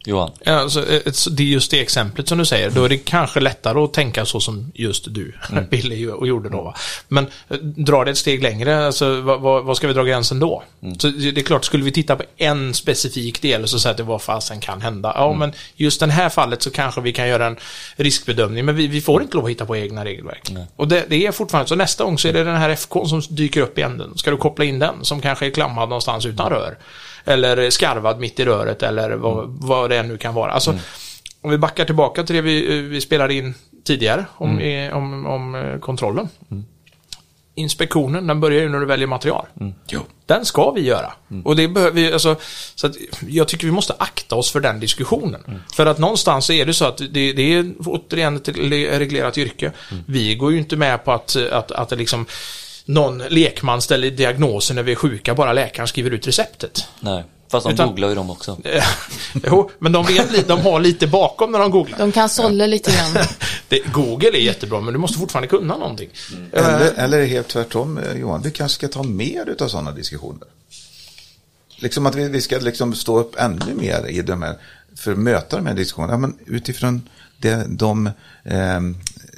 Johan. 0.05 0.31
Alltså, 0.45 0.85
så 1.11 1.29
det 1.29 1.43
är 1.43 1.47
just 1.47 1.71
det 1.71 1.81
exemplet 1.81 2.27
som 2.27 2.37
du 2.37 2.45
säger. 2.45 2.69
Då 2.69 2.83
är 2.83 2.89
det 2.89 2.97
kanske 2.97 3.39
lättare 3.39 3.79
att 3.79 3.93
tänka 3.93 4.25
så 4.25 4.39
som 4.39 4.71
just 4.75 5.13
du, 5.13 5.33
Billy, 5.69 5.95
ju- 5.95 6.11
och 6.11 6.27
gjorde 6.27 6.49
då. 6.49 6.61
Va? 6.61 6.75
Men 7.07 7.27
eh, 7.49 7.57
dra 7.57 8.03
det 8.03 8.11
ett 8.11 8.17
steg 8.17 8.43
längre, 8.43 8.85
alltså, 8.85 9.21
vad, 9.21 9.63
vad, 9.65 9.77
ska 9.77 9.87
vi 9.87 9.93
dra 9.93 10.03
gränsen 10.03 10.39
då? 10.39 10.63
Så 10.99 11.07
det 11.07 11.41
är 11.41 11.43
klart, 11.43 11.65
skulle 11.65 11.83
vi 11.83 11.91
titta 11.91 12.15
på 12.15 12.23
en 12.37 12.73
specifik 12.73 13.41
del 13.41 13.63
och 13.63 13.69
så 13.69 13.79
säga 13.79 13.91
att 13.91 13.97
det 13.97 14.03
vad 14.03 14.21
fasen 14.21 14.59
kan 14.59 14.81
hända. 14.81 15.11
Ja, 15.15 15.33
men 15.33 15.53
just 15.75 15.99
det 15.99 16.11
här 16.11 16.29
fallet 16.29 16.61
så 16.61 16.71
kanske 16.71 17.01
vi 17.01 17.13
kan 17.13 17.27
göra 17.27 17.45
en 17.45 17.57
riskbedömning, 17.95 18.65
men 18.65 18.75
vi, 18.75 18.87
vi 18.87 19.01
får 19.01 19.21
inte 19.21 19.35
lov 19.37 19.45
att 19.45 19.51
hitta 19.51 19.65
på 19.65 19.77
egna 19.77 20.05
regelverk. 20.05 20.49
Och 20.75 20.87
det, 20.87 21.05
det 21.09 21.27
är 21.27 21.31
fortfarande, 21.31 21.69
så 21.69 21.75
nästa 21.75 22.03
gång 22.03 22.17
så 22.17 22.27
är 22.27 22.33
det 22.33 22.43
den 22.43 22.55
här 22.55 22.69
FK 22.69 23.05
som 23.05 23.21
dyker 23.29 23.61
upp 23.61 23.77
i 23.79 23.81
änden. 23.81 24.17
Ska 24.17 24.31
du 24.31 24.37
koppla 24.37 24.65
in 24.65 24.79
den 24.79 25.05
som 25.05 25.21
kanske 25.21 25.45
är 25.45 25.49
klammad 25.49 25.89
någonstans 25.89 26.25
utan 26.25 26.49
rör? 26.49 26.77
Eller 27.25 27.69
skarvad 27.69 28.19
mitt 28.19 28.39
i 28.39 28.45
röret 28.45 28.83
eller 28.83 29.11
vad, 29.11 29.45
vad 29.47 29.89
det 29.89 30.03
nu 30.03 30.17
kan 30.17 30.33
vara. 30.33 30.51
Alltså, 30.51 30.75
om 31.41 31.51
vi 31.51 31.57
backar 31.57 31.85
tillbaka 31.85 32.23
till 32.23 32.35
det 32.35 32.41
vi, 32.41 32.81
vi 32.81 33.01
spelade 33.01 33.33
in 33.33 33.53
tidigare 33.85 34.25
om, 34.35 34.59
eh, 34.59 34.97
om, 34.97 35.25
om 35.25 35.55
eh, 35.55 35.79
kontrollen. 35.79 36.29
Inspektionen, 37.55 38.27
den 38.27 38.39
börjar 38.39 38.61
ju 38.61 38.69
när 38.69 38.79
du 38.79 38.85
väljer 38.85 39.07
material. 39.07 39.45
Den 40.25 40.45
ska 40.45 40.71
vi 40.71 40.81
göra. 40.81 41.13
Och 41.45 41.55
det 41.55 41.67
behöver 41.67 41.95
vi, 41.95 42.13
alltså, 42.13 42.35
så 42.75 42.87
att 42.87 42.95
jag 43.27 43.47
tycker 43.47 43.65
vi 43.65 43.71
måste 43.71 43.93
akta 43.97 44.35
oss 44.35 44.51
för 44.51 44.59
den 44.59 44.79
diskussionen. 44.79 45.61
För 45.73 45.85
att 45.85 45.97
någonstans 45.97 46.49
är 46.49 46.65
det 46.65 46.73
så 46.73 46.85
att 46.85 46.97
det, 46.97 47.33
det 47.33 47.53
är 47.53 47.73
återigen 47.85 48.35
ett 48.35 48.57
le- 48.57 48.99
reglerat 48.99 49.37
yrke. 49.37 49.71
Vi 50.05 50.35
går 50.35 50.51
ju 50.51 50.57
inte 50.57 50.75
med 50.75 51.05
på 51.05 51.11
att, 51.11 51.35
att, 51.51 51.71
att 51.71 51.89
det 51.89 51.95
liksom 51.95 52.25
någon 52.85 53.17
lekman 53.17 53.81
ställer 53.81 54.11
diagnosen 54.11 54.75
när 54.75 54.83
vi 54.83 54.91
är 54.91 54.95
sjuka, 54.95 55.35
bara 55.35 55.53
läkaren 55.53 55.87
skriver 55.87 56.11
ut 56.11 56.27
receptet. 56.27 56.87
Nej, 56.99 57.23
fast 57.51 57.65
de 57.67 57.73
Utan- 57.73 57.87
googlar 57.87 58.09
ju 58.09 58.15
dem 58.15 58.29
också. 58.29 58.57
jo, 59.47 59.69
men 59.79 59.91
de, 59.91 60.05
vet, 60.05 60.31
lite- 60.31 60.47
de 60.47 60.59
har 60.61 60.79
lite 60.79 61.07
bakom 61.07 61.51
när 61.51 61.59
de 61.59 61.71
googlar. 61.71 61.97
De 61.97 62.11
kan 62.11 62.29
sålla 62.29 62.65
lite 62.65 62.91
grann. 62.91 63.25
Det, 63.67 63.79
Google 63.93 64.29
är 64.29 64.41
jättebra, 64.41 64.81
men 64.81 64.93
du 64.93 64.99
måste 64.99 65.17
fortfarande 65.19 65.47
kunna 65.47 65.77
någonting. 65.77 66.09
Eller, 66.51 66.91
eller 66.97 67.25
helt 67.25 67.47
tvärtom, 67.47 67.97
eh, 67.97 68.13
Johan, 68.19 68.41
vi 68.41 68.51
kanske 68.51 68.75
ska 68.75 68.87
ta 68.87 69.03
mer 69.03 69.55
av 69.59 69.67
sådana 69.67 69.91
diskussioner. 69.91 70.47
Liksom 71.75 72.05
att 72.05 72.15
vi, 72.15 72.29
vi 72.29 72.41
ska 72.41 72.57
liksom 72.57 72.93
stå 72.95 73.19
upp 73.19 73.35
ännu 73.39 73.73
mer 73.75 74.05
i 74.09 74.21
de 74.21 74.41
här, 74.41 74.55
för 74.95 75.11
att 75.11 75.17
möta 75.17 75.55
de 75.57 75.65
här 75.65 75.73
diskussionerna. 75.73 76.13
Ja, 76.13 76.17
men 76.17 76.37
utifrån 76.45 77.09
det, 77.37 77.65
de 77.69 78.07
eh, 78.43 78.79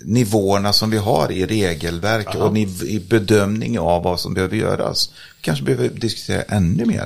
nivåerna 0.05 0.73
som 0.73 0.89
vi 0.89 0.97
har 0.97 1.31
i 1.31 1.45
regelverk 1.45 2.35
och 2.35 2.53
niv, 2.53 2.69
i 2.83 2.99
bedömning 2.99 3.79
av 3.79 4.03
vad 4.03 4.19
som 4.19 4.33
behöver 4.33 4.57
göras. 4.57 5.09
Kanske 5.41 5.63
behöver 5.63 5.89
diskutera 5.89 6.41
ännu 6.41 6.85
mer. 6.85 7.05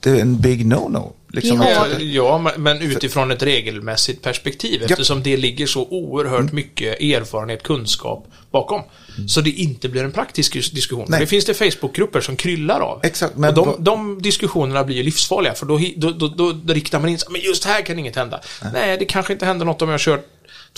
Det 0.00 0.10
är 0.10 0.20
en 0.20 0.40
big 0.40 0.66
no-no. 0.66 1.12
Liksom 1.32 1.60
Vi 1.60 1.66
att- 1.72 2.02
Ja, 2.02 2.40
ja, 2.46 2.52
men- 2.58 2.80
utifrån 2.82 3.30
ett 3.30 3.42
regelmässigt 3.42 4.22
perspektiv 4.22 4.82
eftersom 4.82 5.22
det 5.22 5.36
ligger 5.36 5.66
så 5.66 5.86
oerhört 5.90 6.52
mycket 6.52 7.00
erfarenhet, 7.00 7.62
kunskap 7.62 8.26
bakom. 8.50 8.82
Så 9.28 9.40
det 9.40 9.50
inte 9.50 9.88
blir 9.88 10.04
en 10.04 10.12
praktisk 10.12 10.54
dis- 10.54 10.74
diskussion. 10.74 11.06
Nej. 11.08 11.20
Det 11.20 11.26
finns 11.26 11.44
det 11.44 11.54
Facebookgrupper 11.54 12.20
som 12.20 12.36
kryllar 12.36 12.80
av. 12.80 13.00
Exakt, 13.02 13.36
men 13.36 13.58
och 13.58 13.66
de, 13.66 13.84
de 13.84 14.22
diskussionerna 14.22 14.84
blir 14.84 14.96
ju 14.96 15.02
livsfarliga 15.02 15.54
för 15.54 15.66
då, 15.66 15.80
då, 15.96 16.10
då, 16.10 16.28
då, 16.28 16.52
då 16.52 16.72
riktar 16.72 17.00
man 17.00 17.08
in 17.10 17.18
sig, 17.18 17.28
men 17.32 17.40
just 17.40 17.64
här 17.64 17.82
kan 17.82 17.98
inget 17.98 18.16
hända. 18.16 18.40
Nej, 18.72 18.96
det 18.98 19.04
kanske 19.04 19.32
inte 19.32 19.46
händer 19.46 19.66
något 19.66 19.82
om 19.82 19.88
jag 19.88 20.00
kör 20.00 20.20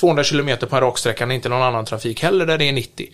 200 0.00 0.24
km 0.24 0.58
på 0.70 0.76
en 0.76 0.82
raksträcka 0.82 1.26
när 1.26 1.34
inte 1.34 1.48
någon 1.48 1.62
annan 1.62 1.84
trafik 1.84 2.22
heller 2.22 2.46
där 2.46 2.58
det 2.58 2.68
är 2.68 2.72
90. 2.72 3.08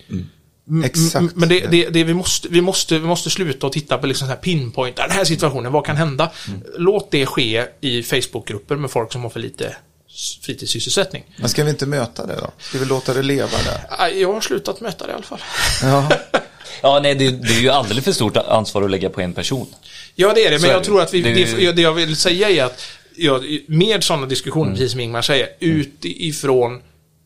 Mm, 0.69 0.83
Exakt. 0.83 1.15
mm, 1.15 1.31
Men 1.35 1.49
det, 1.49 1.59
det, 1.71 1.89
det 1.89 2.03
vi, 2.03 2.13
måste, 2.13 2.47
vi, 2.47 2.61
måste, 2.61 2.99
vi 2.99 3.07
måste 3.07 3.29
sluta 3.29 3.67
och 3.67 3.73
titta 3.73 3.97
på 3.97 4.07
liksom 4.07 4.27
så 4.27 4.33
här 4.33 4.39
pinpoint, 4.41 4.95
den 4.95 5.11
här 5.11 5.23
situationen, 5.23 5.71
vad 5.71 5.85
kan 5.85 5.95
hända? 5.97 6.31
Låt 6.77 7.11
det 7.11 7.25
ske 7.25 7.65
i 7.81 8.03
Facebookgrupper 8.03 8.75
med 8.75 8.91
folk 8.91 9.11
som 9.11 9.21
har 9.23 9.29
för 9.29 9.39
lite 9.39 9.75
fritidssysselsättning. 10.41 11.23
Men 11.37 11.49
ska 11.49 11.63
vi 11.63 11.69
inte 11.69 11.85
möta 11.85 12.25
det 12.25 12.35
då? 12.35 12.51
Ska 12.59 12.77
vi 12.79 12.85
låta 12.85 13.13
det 13.13 13.21
leva 13.23 13.57
där? 13.65 13.79
Ah, 13.89 14.07
Jag 14.07 14.33
har 14.33 14.41
slutat 14.41 14.81
möta 14.81 15.05
det 15.05 15.11
i 15.11 15.13
alla 15.15 15.23
fall. 15.23 15.39
Ja. 15.83 16.09
Ja, 16.81 16.99
nej, 17.03 17.15
det, 17.15 17.29
det 17.31 17.53
är 17.53 17.61
ju 17.61 17.69
alldeles 17.69 18.03
för 18.05 18.11
stort 18.11 18.37
ansvar 18.37 18.81
att 18.83 18.91
lägga 18.91 19.09
på 19.09 19.21
en 19.21 19.33
person. 19.33 19.67
Ja, 20.15 20.33
det 20.35 20.45
är 20.45 20.51
det, 20.51 20.57
Så 20.59 20.61
men 20.61 20.69
är 20.69 20.73
jag 20.75 20.83
tror 20.83 21.01
att 21.01 21.13
vi, 21.13 21.21
Det- 21.21 21.33
det, 21.55 21.71
det 21.71 21.81
jag 21.81 21.93
vill 21.93 22.15
säga 22.15 22.49
är 22.49 22.63
att 22.63 22.81
ja, 23.19 23.41
med 23.67 24.03
sådana 24.03 24.25
diskussioner, 24.25 24.71
precis 24.71 24.91
som 24.91 24.99
Ingmar 24.99 25.21
säger, 25.21 25.47
utifrån 25.59 26.81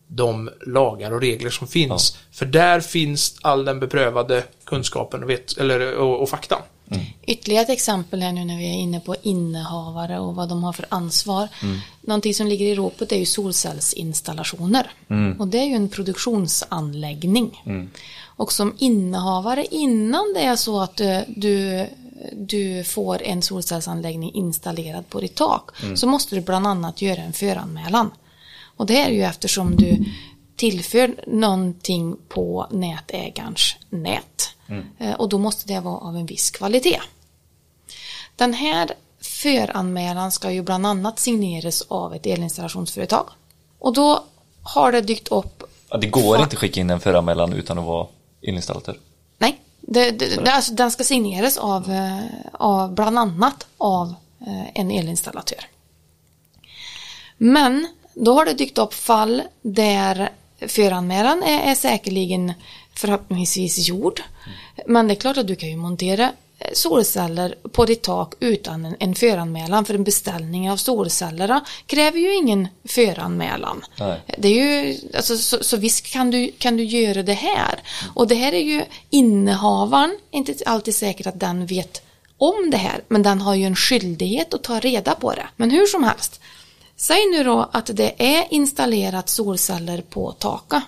de 0.08 0.50
lagar 0.66 1.12
och 1.12 1.22
regler 1.22 1.50
som 1.50 1.68
finns. 1.68 2.18
För 2.32 2.46
där 2.46 2.80
finns 2.80 3.36
all 3.42 3.66
den 3.66 3.80
beprövade 3.80 4.44
kunskapen 4.66 5.24
och, 5.24 5.30
vet, 5.30 5.58
eller, 5.58 5.96
och, 5.96 6.22
och 6.22 6.30
faktan. 6.30 6.60
Ytterligare 7.26 7.64
ett 7.64 7.70
exempel 7.70 8.22
här 8.22 8.32
nu 8.32 8.46
när 8.46 8.58
vi 8.58 8.70
är 8.70 8.74
inne 8.74 9.00
på 9.00 9.16
innehavare 9.22 10.20
och 10.20 10.36
vad 10.36 10.50
de 10.50 10.64
har 10.64 10.74
för 10.74 10.86
ansvar. 10.90 11.48
Någonting 12.02 12.34
som 12.34 12.48
ligger 12.48 12.66
i 12.66 12.76
ropet 12.76 13.12
är 13.12 13.18
ju 13.18 13.26
solcellsinstallationer. 13.26 14.92
Och 15.40 15.48
det 15.48 15.58
är 15.58 15.66
ju 15.66 15.76
en 15.76 15.90
produktionsanläggning. 15.90 17.64
Och 18.36 18.52
som 18.52 18.76
innehavare 18.80 19.66
innan 19.72 20.34
det 20.34 20.42
är 20.42 20.56
så 20.56 20.82
att 20.82 20.96
du, 20.96 21.24
du, 21.28 21.86
du 22.32 22.84
får 22.84 23.22
en 23.24 23.42
solcellsanläggning 23.42 24.34
installerad 24.34 25.10
på 25.10 25.20
ditt 25.20 25.36
tak 25.36 25.70
så 25.96 26.08
måste 26.08 26.36
du 26.36 26.42
bland 26.42 26.68
annat 26.68 27.02
göra 27.02 27.22
en 27.22 27.34
föranmälan. 27.34 28.12
Och 28.78 28.86
det 28.86 29.02
är 29.02 29.10
ju 29.10 29.22
eftersom 29.24 29.76
du 29.76 30.06
tillför 30.56 31.16
någonting 31.28 32.18
på 32.28 32.68
nätägarens 32.72 33.76
nät. 33.90 34.50
Eh, 35.00 35.14
Och 35.14 35.30
då 35.30 35.38
måste 35.38 35.68
det 35.68 35.80
vara 35.80 35.98
av 35.98 36.16
en 36.18 36.26
viss 36.26 36.52
kvalitet. 36.52 37.00
Den 38.36 38.54
här 38.54 38.90
föranmälan 39.22 40.32
ska 40.32 40.52
ju 40.52 40.62
bland 40.62 40.86
annat 40.88 41.20
signeras 41.20 41.82
av 41.88 42.14
ett 42.16 42.26
elinstallationsföretag. 42.26 43.26
Och 43.80 43.94
då 43.94 44.24
har 44.64 44.92
det 44.92 45.02
dykt 45.02 45.28
upp 45.28 45.64
Ja, 45.90 45.98
det 45.98 46.08
går 46.08 46.36
inte 46.36 46.48
att 46.54 46.60
skicka 46.60 46.80
in 46.80 46.90
en 46.90 47.00
föranmälan 47.00 47.54
utan 47.54 47.80
att 47.80 47.86
vara 47.86 48.08
elinstallatör. 48.42 48.98
Det, 49.88 50.12
det, 50.12 50.44
det, 50.44 50.52
alltså, 50.52 50.74
den 50.74 50.92
ska 50.92 51.04
signeras 51.04 51.58
av, 51.58 51.92
eh, 51.92 52.24
av 52.54 52.94
bland 52.94 53.20
annat 53.20 53.68
av 53.78 54.16
eh, 54.48 54.68
en 54.74 54.92
elinstallatör. 54.92 55.66
Men 57.38 57.88
då 58.14 58.34
har 58.34 58.46
det 58.46 58.54
dykt 58.54 58.78
upp 58.78 58.94
fall 58.94 59.42
där 59.62 60.30
föranmälan 60.68 61.44
är, 61.44 61.72
är 61.72 61.76
säkerligen 61.76 62.54
förhoppningsvis 62.96 63.88
gjord. 63.88 64.22
Men 64.88 65.08
det 65.08 65.14
är 65.14 65.16
klart 65.16 65.38
att 65.38 65.48
du 65.48 65.56
kan 65.56 65.70
ju 65.70 65.76
montera 65.76 66.32
solceller 66.74 67.56
på 67.72 67.86
ditt 67.86 68.02
tak 68.02 68.34
utan 68.40 68.86
en, 68.86 68.96
en 69.00 69.16
föranmälan 69.16 69.86
för 69.86 69.94
en 69.94 70.04
beställning 70.04 70.72
av 70.72 70.78
solcellerna 70.78 71.66
kräver 71.86 72.20
ju 72.20 72.36
ingen 72.36 72.68
föranmälan. 72.86 73.86
Nej. 74.00 74.22
Det 74.38 74.48
är 74.48 74.84
ju, 74.84 74.98
alltså, 75.16 75.38
så, 75.38 75.64
så 75.64 75.78
visst 75.78 76.06
kan 76.06 76.32
du, 76.32 76.52
kan 76.58 76.78
du 76.78 76.84
göra 76.84 77.24
det 77.24 77.34
här. 77.34 77.80
Och 78.14 78.28
det 78.28 78.36
här 78.36 78.54
är 78.54 78.64
ju 78.64 78.86
innehavaren, 79.10 80.18
inte 80.32 80.56
alltid 80.66 80.96
säkert 80.96 81.28
att 81.28 81.40
den 81.40 81.66
vet 81.66 82.02
om 82.38 82.70
det 82.72 82.78
här, 82.78 83.04
men 83.08 83.24
den 83.24 83.42
har 83.42 83.56
ju 83.56 83.66
en 83.66 83.76
skyldighet 83.76 84.54
att 84.54 84.64
ta 84.64 84.80
reda 84.80 85.16
på 85.16 85.32
det. 85.34 85.48
Men 85.56 85.72
hur 85.72 85.86
som 85.86 86.04
helst, 86.04 86.42
säg 86.96 87.26
nu 87.32 87.44
då 87.44 87.70
att 87.72 87.90
det 87.94 88.14
är 88.18 88.46
installerat 88.50 89.30
solceller 89.30 90.02
på 90.02 90.32
taket. 90.32 90.84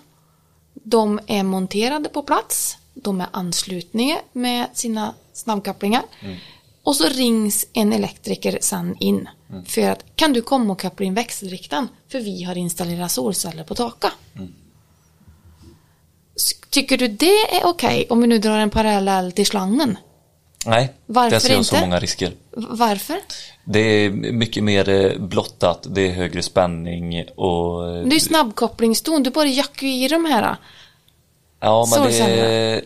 De 0.74 1.20
är 1.28 1.44
monterade 1.44 2.10
på 2.10 2.24
plats, 2.24 2.78
de 2.96 3.22
är 3.22 3.28
anslutna 3.32 4.18
med 4.32 4.66
sina 4.74 5.14
snabbkopplingar. 5.34 6.04
Och 6.84 6.96
så 6.96 7.04
rings 7.10 7.66
en 7.74 7.94
elektriker 7.94 8.58
sen 8.62 8.96
in 9.00 9.30
för 9.66 9.90
att 9.90 10.06
kan 10.16 10.34
du 10.34 10.42
komma 10.42 10.74
och 10.74 10.82
koppla 10.82 11.06
in 11.06 11.14
växelriktaren 11.14 11.88
för 12.12 12.20
vi 12.20 12.44
har 12.44 12.58
installerat 12.58 13.12
solceller 13.12 13.64
på 13.64 13.76
taket. 13.76 14.12
S- 16.36 16.52
Tycker 16.70 16.98
du 16.98 17.08
det 17.08 17.56
är 17.56 17.66
okej 17.66 18.08
om 18.10 18.22
vi 18.22 18.28
nu 18.28 18.38
drar 18.40 18.58
en 18.60 18.70
parallell 18.70 19.32
till 19.32 19.46
slangen? 19.46 19.98
Nej, 20.66 20.94
Varför 21.06 21.30
där 21.32 21.40
ser 21.40 21.54
jag 21.54 21.66
så 21.66 21.76
inte? 21.76 21.88
många 21.88 22.00
risker. 22.00 22.34
Varför? 22.52 23.18
Det 23.66 23.80
är 23.80 24.10
mycket 24.12 24.64
mer 24.64 24.90
eh, 24.90 25.20
blottat, 25.20 25.88
det 25.90 26.02
är 26.02 26.12
högre 26.12 26.42
spänning 26.44 27.26
och... 27.36 27.90
eh, 27.98 28.06
Det 28.08 28.16
är 28.16 28.20
snabbkopplingston, 28.20 29.24
du 29.24 29.30
bara 29.30 29.48
jackar 29.48 29.88
i 29.88 30.08
de 30.08 30.26
här. 30.26 30.56
Ja, 31.66 31.88
men 31.92 32.08
det 32.08 32.20
är, 32.20 32.82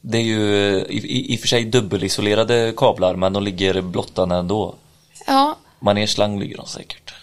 det 0.00 0.18
är 0.18 0.22
ju 0.22 0.76
i, 0.88 1.32
i, 1.34 1.36
och 1.36 1.40
för 1.40 1.48
sig 1.48 1.64
dubbelisolerade 1.64 2.72
kablar, 2.76 3.16
men 3.16 3.32
de 3.32 3.42
ligger 3.42 3.80
blottade 3.80 4.34
ändå. 4.34 4.74
Ja, 5.26 5.56
Manerslang 5.80 6.40
ligger 6.40 6.56
de 6.56 6.66
säkert. 6.66 7.14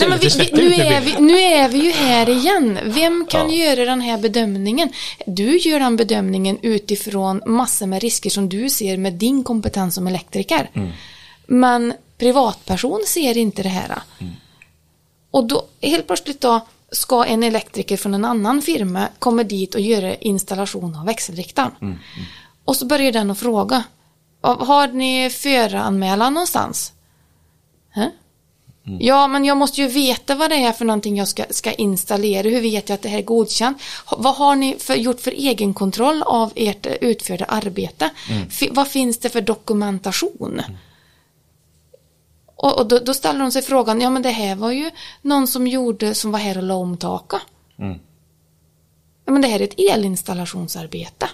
Nej, 0.00 0.08
men 0.08 0.18
vi, 0.18 0.28
vi, 0.28 0.50
nu, 0.52 0.74
är 0.74 1.00
vi, 1.00 1.16
nu 1.18 1.38
är 1.38 1.68
vi 1.68 1.78
ju 1.84 1.90
här 1.92 2.28
igen. 2.28 2.78
Vem 2.84 3.26
kan 3.30 3.52
Ja. 3.52 3.64
göra 3.66 3.84
den 3.84 4.00
här 4.00 4.18
bedömningen? 4.18 4.88
Du 5.26 5.58
gör 5.58 5.80
den 5.80 5.96
bedömningen 5.96 6.58
utifrån 6.62 7.42
massor 7.46 7.86
med 7.86 8.02
risker 8.02 8.30
som 8.30 8.48
du 8.48 8.70
ser 8.70 8.96
med 8.96 9.12
din 9.12 9.44
kompetens 9.44 9.94
som 9.94 10.06
elektriker. 10.06 10.70
Men 11.46 11.94
privatperson 12.18 13.02
ser 13.06 13.36
inte 13.36 13.62
det 13.62 13.68
här. 13.68 13.98
Och 15.30 15.44
då 15.44 15.64
helt 15.82 16.06
plötsligt 16.06 16.40
då 16.40 16.60
ska 16.92 17.24
en 17.24 17.42
elektriker 17.42 17.96
från 17.96 18.14
en 18.14 18.24
annan 18.24 18.62
firma 18.62 19.08
komma 19.18 19.42
dit 19.42 19.74
och 19.74 19.80
göra 19.80 20.14
installation 20.14 20.94
av 20.96 21.06
växelriktaren. 21.06 21.98
Och 22.64 22.76
så 22.76 22.86
börjar 22.86 23.12
den 23.12 23.30
att 23.30 23.38
fråga. 23.38 23.82
Har 24.40 24.88
ni 24.88 25.30
föranmälan 25.30 26.34
någonstans? 26.34 26.92
Hä? 27.90 28.10
Ja, 29.00 29.26
men 29.26 29.44
jag 29.44 29.56
måste 29.56 29.80
ju 29.80 29.88
veta 29.88 30.34
vad 30.34 30.50
det 30.50 30.56
är 30.56 30.72
för 30.72 30.84
någonting 30.84 31.16
jag 31.16 31.28
ska, 31.28 31.44
ska 31.50 31.72
installera. 31.72 32.48
Hur 32.48 32.60
vet 32.60 32.88
jag 32.88 32.94
att 32.94 33.02
det 33.02 33.08
här 33.08 33.18
är 33.18 33.22
godkänt? 33.22 33.82
Vad 34.18 34.34
har 34.34 34.56
ni 34.56 34.76
för, 34.78 34.94
gjort 34.94 35.20
för 35.20 35.30
egenkontroll 35.30 36.22
av 36.22 36.52
ert 36.56 36.86
utförda 37.00 37.44
arbete? 37.44 38.10
Fi- 38.50 38.70
vad 38.72 38.88
finns 38.88 39.18
det 39.18 39.28
för 39.28 39.40
dokumentation? 39.40 40.62
Och, 42.62 42.78
och 42.78 42.86
då, 42.86 42.98
då 42.98 43.14
ställer 43.14 43.40
de 43.40 43.52
sig 43.52 43.62
frågan, 43.62 44.00
ja 44.00 44.10
men 44.10 44.22
det 44.22 44.30
här 44.30 44.54
var 44.56 44.70
ju 44.70 44.90
någon 45.22 45.46
som 45.46 45.66
gjorde, 45.66 46.14
som 46.14 46.32
var 46.32 46.38
här 46.38 46.56
och 46.56 46.62
la 46.62 46.74
om 46.74 46.96
taket. 46.96 47.40
Ja, 49.24 49.32
men 49.32 49.42
det 49.42 49.48
här 49.48 49.60
är 49.60 49.64
ett 49.64 49.80
elinstallationsarbete. 49.94 51.28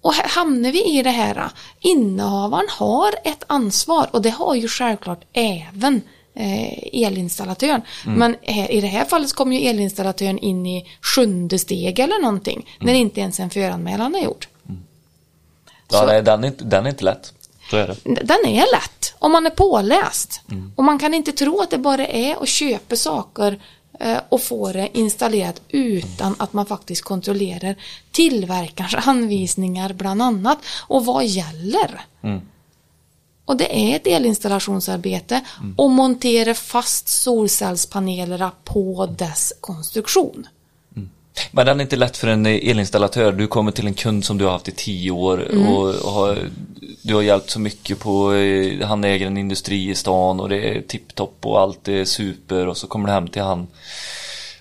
Och 0.00 0.14
här 0.14 0.28
hamnar 0.28 0.72
vi 0.72 0.98
i 0.98 1.02
det 1.02 1.10
här, 1.10 1.50
innehavaren 1.80 2.68
har 2.70 3.14
ett 3.24 3.44
ansvar 3.46 4.08
och 4.12 4.22
det 4.22 4.30
har 4.30 4.54
ju 4.54 4.68
självklart 4.68 5.24
även 5.32 6.02
eh, 6.34 7.04
elinstallatören. 7.06 7.82
Men 8.16 8.36
här, 8.42 8.70
i 8.70 8.80
det 8.80 8.86
här 8.86 9.04
fallet 9.04 9.32
kommer 9.32 9.56
ju 9.56 9.62
elinstallatören 9.68 10.38
in 10.38 10.66
i 10.66 10.86
sjunde 11.02 11.58
steg 11.58 11.98
eller 11.98 12.22
någonting, 12.22 12.76
när 12.80 12.94
inte 12.94 13.20
ens 13.20 13.40
en 13.40 13.50
föranmälan 13.50 14.14
är 14.14 14.24
gjord. 14.24 14.46
Ja, 15.88 15.98
Så- 16.00 16.06
nej, 16.06 16.22
den, 16.22 16.44
är, 16.44 16.52
den 16.58 16.86
är 16.86 16.90
inte 16.90 17.04
lätt. 17.04 17.32
Så 17.70 17.76
är 17.76 17.86
det. 17.86 17.96
Den 18.24 18.46
är 18.46 18.60
lätt 18.72 19.01
om 19.22 19.32
man 19.32 19.46
är 19.46 19.50
påläst. 19.50 20.40
Och 20.76 20.84
man 20.84 20.98
kan 20.98 21.14
inte 21.14 21.32
tro 21.32 21.60
att 21.60 21.70
det 21.70 21.78
bara 21.78 22.06
är 22.06 22.42
att 22.42 22.48
köpa 22.48 22.96
saker 22.96 23.60
eh, 24.00 24.18
och 24.28 24.42
få 24.42 24.72
det 24.72 24.88
installerat 24.98 25.62
utan 25.68 26.34
att 26.38 26.52
man 26.52 26.66
faktiskt 26.66 27.02
kontrollerar 27.02 27.76
tillverkarens 28.10 29.06
anvisningar 29.06 29.92
bland 29.92 30.22
annat. 30.22 30.58
Och 30.88 31.04
vad 31.04 31.26
gäller? 31.26 32.00
Och 33.44 33.56
det 33.56 33.92
är 33.92 33.96
ett 33.96 34.06
elinstallationsarbete 34.06 35.40
och 35.76 35.90
montera 35.90 36.54
fast 36.54 37.08
solcellspanelerna 37.08 38.50
på 38.64 39.06
dess 39.18 39.52
konstruktion. 39.60 40.46
Men 41.50 41.66
den 41.66 41.80
är 41.80 41.82
inte 41.84 41.96
lätt 41.96 42.16
för 42.16 42.28
en 42.28 42.46
elinstallatör. 42.46 43.32
Du 43.32 43.46
kommer 43.46 43.72
till 43.72 43.86
en 43.86 43.94
kund 43.94 44.24
som 44.24 44.38
du 44.38 44.44
har 44.44 44.52
haft 44.52 44.68
i 44.68 44.72
tio 44.72 45.10
år 45.10 45.48
Mm. 45.52 45.68
och, 45.68 45.88
har, 46.12 46.38
du 47.02 47.14
har 47.14 47.22
hjälpt 47.22 47.50
så 47.50 47.60
mycket 47.60 47.98
på, 47.98 48.34
eh, 48.34 48.86
han 48.86 49.04
äger 49.04 49.26
en 49.26 49.36
industri 49.36 49.90
i 49.90 49.94
stan 49.94 50.40
och 50.40 50.48
det 50.48 50.76
är 50.76 50.82
tipptopp 50.82 51.46
och 51.46 51.60
allt 51.60 51.88
är 51.88 52.04
super 52.04 52.66
och 52.66 52.76
så 52.76 52.86
kommer 52.86 53.06
du 53.06 53.12
hem 53.12 53.28
till 53.28 53.42
han 53.42 53.66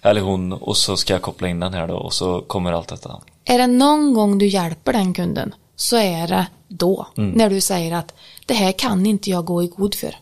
eller 0.02 0.22
hon 0.22 0.54
och 0.54 0.78
så 0.78 0.98
ska 0.98 1.14
jag 1.14 1.22
koppla 1.22 1.48
in 1.48 1.60
den 1.60 1.74
här 1.74 1.88
då 1.88 1.96
och 1.96 2.14
så 2.14 2.42
kommer 2.42 2.72
allt 2.72 2.88
detta. 2.88 3.22
Är 3.46 3.58
det 3.58 3.68
någon 3.68 4.14
gång 4.14 4.38
du 4.38 4.48
hjälper 4.48 4.94
den 4.94 5.14
kunden 5.14 5.56
så 5.76 5.98
är 5.98 6.28
det 6.28 6.48
då. 6.68 7.08
När 7.16 7.50
du 7.50 7.62
säger 7.62 7.96
att 7.96 8.14
det 8.46 8.54
här 8.54 8.72
kan 8.72 9.06
inte 9.06 9.30
jag 9.30 9.46
gå 9.46 9.64
i 9.64 9.68
god 9.68 9.96
för. 9.96 10.16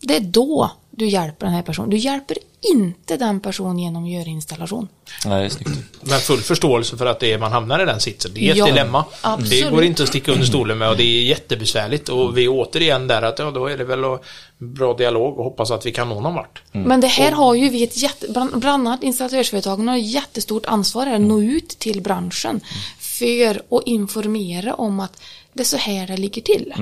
Det 0.00 0.16
är 0.16 0.20
då 0.20 0.70
du 0.98 1.08
hjälper 1.08 1.46
den 1.46 1.54
här 1.54 1.62
personen. 1.62 1.90
Du 1.90 1.96
hjälper 1.96 2.36
inte 2.60 3.16
den 3.16 3.40
personen 3.40 3.78
genom 3.78 4.04
att 4.04 4.10
göra 4.10 4.24
installation. 4.24 4.88
Nej, 5.24 5.40
det 5.40 5.44
är 5.46 5.48
snyggt. 5.48 5.70
Men 6.00 6.20
full 6.20 6.40
förståelse 6.40 6.96
för 6.96 7.06
att 7.06 7.20
det 7.20 7.32
är, 7.32 7.38
man 7.38 7.52
hamnar 7.52 7.82
i 7.82 7.84
den 7.84 8.00
sitsen. 8.00 8.30
Det 8.34 8.48
är 8.48 8.50
ett 8.50 8.56
Ja, 8.56 8.66
dilemma. 8.66 9.04
absolut. 9.20 9.64
Det 9.64 9.70
går 9.70 9.84
inte 9.84 10.02
att 10.02 10.08
sticka 10.08 10.32
under 10.32 10.46
stolen 10.46 10.78
med 10.78 10.88
och 10.90 10.96
det 10.96 11.02
är 11.02 11.22
jättebesvärligt. 11.22 12.08
Och 12.08 12.38
vi 12.38 12.44
är 12.44 12.48
återigen 12.48 13.06
där 13.06 13.22
att 13.22 13.38
ja, 13.38 13.50
då 13.50 13.66
är 13.66 13.78
det 13.78 13.84
väl 13.84 14.18
bra 14.58 14.94
dialog 14.94 15.38
och 15.38 15.44
hoppas 15.44 15.70
att 15.70 15.86
vi 15.86 15.92
kan 15.92 16.08
nå 16.08 16.20
någon 16.20 16.34
vart. 16.34 16.62
Men 16.72 17.00
det 17.00 17.06
här 17.06 17.32
har 17.32 17.54
ju 17.54 17.68
vi 17.68 17.84
ett 17.84 17.96
jätte, 17.96 18.26
bland, 18.28 18.64
annat 18.64 19.02
installatörsföretagen 19.02 19.88
har 19.88 19.96
ett 19.96 20.12
jättestort 20.12 20.66
ansvar 20.66 21.06
här, 21.06 21.14
att 21.14 21.20
nå 21.20 21.42
ut 21.42 21.68
till 21.68 22.02
branschen 22.02 22.60
för 22.98 23.76
att 23.76 23.86
informera 23.86 24.74
om 24.74 25.00
att 25.00 25.22
det 25.52 25.62
är 25.62 25.64
så 25.64 25.76
här 25.76 26.06
det 26.06 26.16
ligger 26.16 26.42
till. 26.42 26.74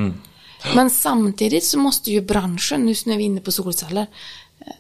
Men 0.75 0.91
samtidigt 0.91 1.65
så 1.65 1.79
måste 1.79 2.11
ju 2.13 2.21
branschen, 2.21 2.87
nu 2.87 2.95
när 3.07 3.17
vi 3.17 3.23
är 3.23 3.27
inne 3.27 3.41
på 3.41 3.53
solceller, 3.53 4.07
eh, 4.61 4.73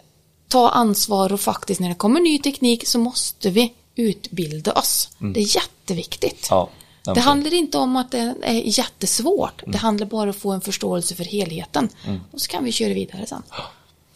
ta 0.49 0.69
ansvar 0.71 1.33
och 1.33 1.41
faktiskt 1.41 1.81
när 1.81 1.89
det 1.89 1.95
kommer 1.95 2.21
ny 2.21 2.39
teknik 2.39 2.87
så 2.89 2.99
måste 2.99 3.51
vi 3.51 3.73
utbilda 3.95 4.73
oss. 4.73 5.09
Det 5.19 5.41
är 5.41 5.57
jätteviktigt. 5.57 6.47
Ja, 6.51 6.69
Det 7.15 7.21
handlar 7.21 7.55
inte 7.55 7.79
om 7.79 7.97
att 7.97 8.11
det 8.11 8.35
är 8.43 8.79
jättesvårt. 8.79 9.63
Det 9.67 9.79
handlar 9.79 10.07
bara 10.07 10.23
om 10.23 10.31
att 10.31 10.37
få 10.37 10.51
en 10.53 10.61
förståelse 10.61 11.15
för 11.15 11.25
helheten. 11.25 11.89
Och 12.33 12.41
så 12.41 12.49
kan 12.49 12.65
vi 12.65 12.73
köra 12.73 12.95
vidare 12.95 13.27
sen. 13.27 13.43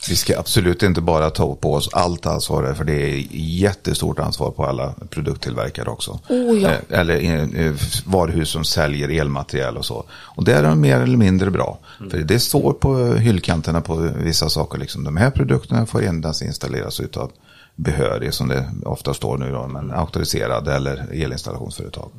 Vi 0.09 0.17
ska 0.17 0.39
absolut 0.39 0.83
inte 0.83 1.01
bara 1.01 1.31
ta 1.31 1.55
på 1.55 1.75
oss 1.75 1.89
allt 1.93 2.27
ansvar 2.27 2.75
för 2.75 2.85
det 2.85 2.93
är 2.93 3.27
jättestort 3.33 4.19
ansvar 4.19 4.51
på 4.51 4.65
alla 4.65 4.95
produkttillverkare 5.11 5.89
också. 5.91 6.19
Oh, 6.29 6.59
ja. 6.63 6.69
Eh, 6.69 7.01
Eller 7.01 7.15
eh, 7.67 7.73
varuhus 8.05 8.49
som 8.49 8.65
säljer 8.65 9.21
elmaterial 9.21 9.77
och 9.77 9.85
så. 9.85 10.05
Och 10.11 10.45
där 10.45 10.59
är 10.59 10.69
de 10.69 10.81
mer 10.81 11.01
eller 11.01 11.17
mindre 11.17 11.51
bra. 11.51 11.79
För 12.11 12.19
det 12.19 12.41
står 12.41 12.73
på 12.73 12.97
hyllkanterna 13.15 13.81
på 13.81 13.95
vissa 14.17 14.49
saker, 14.49 14.79
liksom, 14.79 15.05
de 15.05 15.17
här 15.17 15.31
produkterna 15.31 15.87
får 15.87 16.03
endast 16.03 16.43
installeras 16.43 17.01
utav 17.01 17.31
behörig, 17.77 18.35
som 18.35 18.49
det 18.49 18.71
ofta 18.85 19.15
står 19.15 19.39
nu 19.39 19.51
då, 19.53 19.67
men 19.67 19.91
auktoriserad 19.91 20.69
eller 20.69 21.07
elinstallationsföretag. 21.13 22.11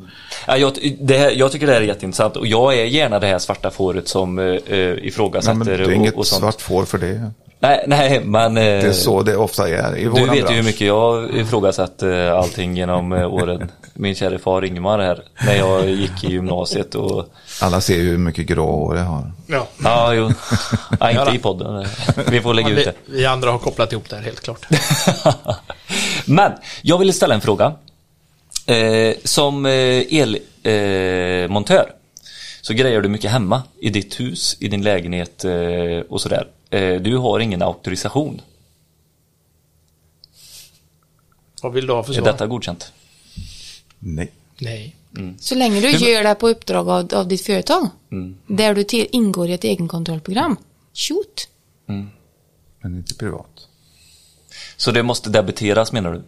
Ja, 0.48 0.58
jag, 0.58 0.98
det 1.02 1.18
här, 1.18 1.32
jag 1.32 1.52
tycker 1.52 1.68
det 1.68 1.74
här 1.74 1.82
är 1.82 1.86
jätteintressant 1.86 2.36
och 2.36 2.48
jag 2.48 2.74
är 2.80 2.86
gärna 2.86 3.20
det 3.20 3.28
här 3.28 3.40
svarta 3.40 3.72
fåret 3.72 4.08
som 4.08 4.40
eh, 4.40 4.46
eh, 4.46 5.06
ifrågasätter 5.06 5.54
Nej, 5.56 5.68
men 5.68 5.78
det 5.78 5.84
är 5.84 5.88
och, 5.88 5.94
inget 5.94 6.16
och 6.16 6.28
sånt. 6.28 6.40
svart 6.42 6.62
får 6.62 6.86
för 6.86 6.98
det. 6.98 7.32
Nej, 7.64 7.84
nej, 7.88 8.22
men... 8.24 8.58
eh, 8.58 8.64
Det 8.64 8.70
är 8.88 8.92
så 8.94 9.22
det 9.22 9.36
ofta 9.36 9.70
är 9.70 9.98
i 9.98 10.04
Du 10.04 10.10
våran 10.10 10.30
vet 10.30 10.52
ju 10.52 10.56
hur 10.56 10.64
mycket 10.64 10.88
jag 10.88 11.36
ifrågasatt 11.36 12.04
eh, 12.04 12.34
allting 12.38 12.78
genom 12.78 13.14
eh, 13.14 13.34
åren. 13.34 13.72
Min 13.94 14.16
kära 14.16 14.40
far 14.40 14.66
Ingemar 14.66 15.00
här, 15.00 15.24
när 15.46 15.56
jag 15.56 15.90
gick 15.90 16.24
i 16.24 16.32
gymnasiet 16.32 16.96
och... 16.96 17.26
Alla 17.62 17.82
ser 17.82 17.96
ju 17.96 18.10
hur 18.10 18.18
mycket 18.18 18.46
grå 18.46 18.72
hår 18.72 18.98
jag 18.98 19.04
har. 19.04 19.32
Ja. 19.48 19.68
Ja, 19.84 20.14
jo. 20.14 20.32
Ja, 21.00 21.12
inte 21.12 21.36
i 21.36 21.40
podden. 21.40 21.86
Vi 22.28 22.42
får 22.42 22.54
lägga 22.54 22.70
ut 22.70 22.86
det. 22.86 22.94
vi 23.06 23.26
andra 23.26 23.52
har 23.52 23.58
kopplat 23.60 23.92
ihop 23.92 24.10
det 24.10 24.16
här 24.16 24.24
helt 24.24 24.40
klart. 24.42 24.66
Men 26.26 26.52
jag 26.82 26.98
ville 26.98 27.14
ställa 27.14 27.36
en 27.36 27.42
fråga. 27.42 27.74
Som 29.24 29.66
elmontör 29.66 31.44
eh, 31.44 31.48
montör 31.50 31.86
så 32.62 32.74
grejer 32.74 33.02
du 33.02 33.10
mycket 33.10 33.32
hemma 33.32 33.64
i 33.80 33.90
ditt 33.90 34.20
hus, 34.20 34.58
i 34.60 34.68
din 34.68 34.82
lägenhet 34.82 35.46
eh, 35.46 36.00
och 36.10 36.22
sådär. 36.22 36.48
Eh, 36.70 36.96
du 37.02 37.18
har 37.18 37.40
ingen 37.40 37.62
auktorisation. 37.62 38.42
Vad 41.62 41.74
vill 41.74 41.88
du 41.88 41.94
ha 41.94 42.04
för 42.04 42.12
Är 42.12 42.16
svar? 42.16 42.26
detta 42.26 42.48
godkänt? 42.48 42.94
Nej. 44.00 44.32
Nej. 44.60 44.96
Så 45.40 45.56
länge 45.56 45.82
du 45.82 45.90
gör 45.90 46.24
det 46.24 46.36
på 46.36 46.50
uppdrag 46.50 46.90
av, 46.90 47.10
av 47.14 47.28
ditt 47.28 47.42
företag. 47.42 47.90
Där 48.48 48.76
du 48.76 48.84
till, 48.84 49.08
ingår 49.12 49.50
i 49.50 49.54
ett 49.54 49.64
egenkontrollprogram. 49.64 50.58
Shoot. 50.94 51.48
Men 52.82 52.98
inte 52.98 53.16
privat. 53.16 53.68
Så 54.78 54.92
det 54.92 55.04
måste 55.04 55.30
debiteras 55.30 55.92
menar 55.92 56.14
du? 56.14 56.22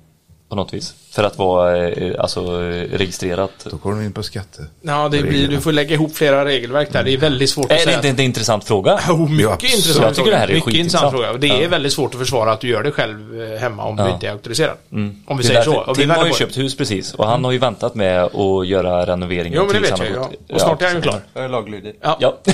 På 0.49 0.55
något 0.55 0.73
vis? 0.73 0.95
För 1.13 1.23
att 1.23 1.37
vara 1.37 1.87
eh, 1.87 2.13
alltså, 2.19 2.39
eh, 2.41 2.97
registrerat? 2.97 3.51
Då 3.71 3.77
går 3.77 3.91
de 3.91 4.01
in 4.01 4.13
på 4.13 4.23
skatte. 4.23 4.65
Ja, 4.81 5.09
det 5.09 5.21
blir, 5.21 5.47
du 5.47 5.61
får 5.61 5.71
lägga 5.71 5.93
ihop 5.93 6.15
flera 6.15 6.45
regelverk 6.45 6.91
där. 6.91 7.03
Det 7.03 7.13
är 7.13 7.17
väldigt 7.17 7.49
svårt 7.49 7.65
att 7.65 7.71
Är 7.71 7.75
det 7.75 7.81
säga. 7.83 7.95
inte 7.97 8.07
en 8.09 8.19
intressant 8.19 8.63
fråga? 8.63 8.99
Jo, 9.07 9.27
mycket 9.27 9.43
Ja, 9.43 9.51
intressant 9.75 10.03
Jag 10.05 10.15
tycker 10.15 10.31
det 10.31 10.37
här 10.37 10.47
är 10.49 10.53
Mycket 10.53 10.73
intressant 10.73 11.11
fråga. 11.11 11.33
Det 11.33 11.47
är 11.49 11.61
Ja. 11.61 11.69
väldigt 11.69 11.93
svårt 11.93 12.13
att 12.13 12.19
försvara 12.19 12.51
att 12.51 12.59
du 12.59 12.67
gör 12.67 12.83
det 12.83 12.91
själv 12.91 13.41
eh, 13.41 13.59
hemma 13.59 13.83
om 13.83 13.97
Ja. 13.97 14.05
du 14.05 14.11
inte 14.11 14.27
är 14.27 14.31
auktoriserad. 14.31 14.77
Om 14.89 15.37
vi 15.37 15.43
säger 15.43 15.55
därför- 15.59 15.71
så. 15.71 15.79
Och 15.79 15.97
vi 15.97 16.01
Tim 16.01 16.09
har 16.09 16.25
ju 16.27 16.33
köpt 16.33 16.57
hus 16.57 16.77
precis 16.77 17.13
och 17.13 17.27
han 17.27 17.43
har 17.45 17.51
ju 17.51 17.57
väntat 17.57 17.95
med 17.95 18.23
att 18.23 18.67
göra 18.67 19.05
renoveringen 19.05 19.53
Jo, 19.61 19.65
men 19.71 19.81
det 19.81 19.89
vet 19.89 19.99
jag 19.99 20.07
Ja. 20.15 20.55
Och 20.55 20.61
snart 20.61 20.81
är 20.81 20.85
han 20.85 20.95
ju 20.95 21.01
klar. 21.01 21.19
Jag 21.33 21.43
är 21.45 21.49
laglydig. 21.49 21.95
Ja. 22.01 22.17
Ja. 22.19 22.37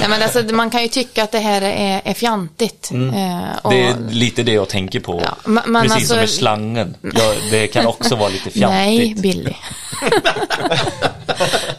Nej, 0.00 0.08
men 0.08 0.22
alltså, 0.22 0.42
man 0.54 0.70
kan 0.70 0.82
ju 0.82 0.88
tycka 0.88 1.22
att 1.22 1.32
det 1.32 1.38
här 1.38 1.62
är, 1.62 2.00
är 2.04 2.14
fjantigt. 2.14 2.90
Eh, 2.92 2.98
och, 3.62 3.72
Mm. 3.72 3.84
Det 4.04 4.10
är 4.10 4.14
lite 4.14 4.42
det 4.42 4.52
jag 4.52 4.68
tänker 4.68 5.00
på. 5.00 5.20
Precis 5.20 6.10
alltså- 6.10 6.26
som 6.26 6.71
med 6.71 6.71
slangen. 6.72 6.96
Ja, 7.14 7.34
det 7.50 7.66
kan 7.66 7.86
också 7.86 8.16
vara 8.16 8.28
lite 8.28 8.50
Nej, 8.54 8.96
fjantigt. 8.98 9.22
Billy. 9.22 9.54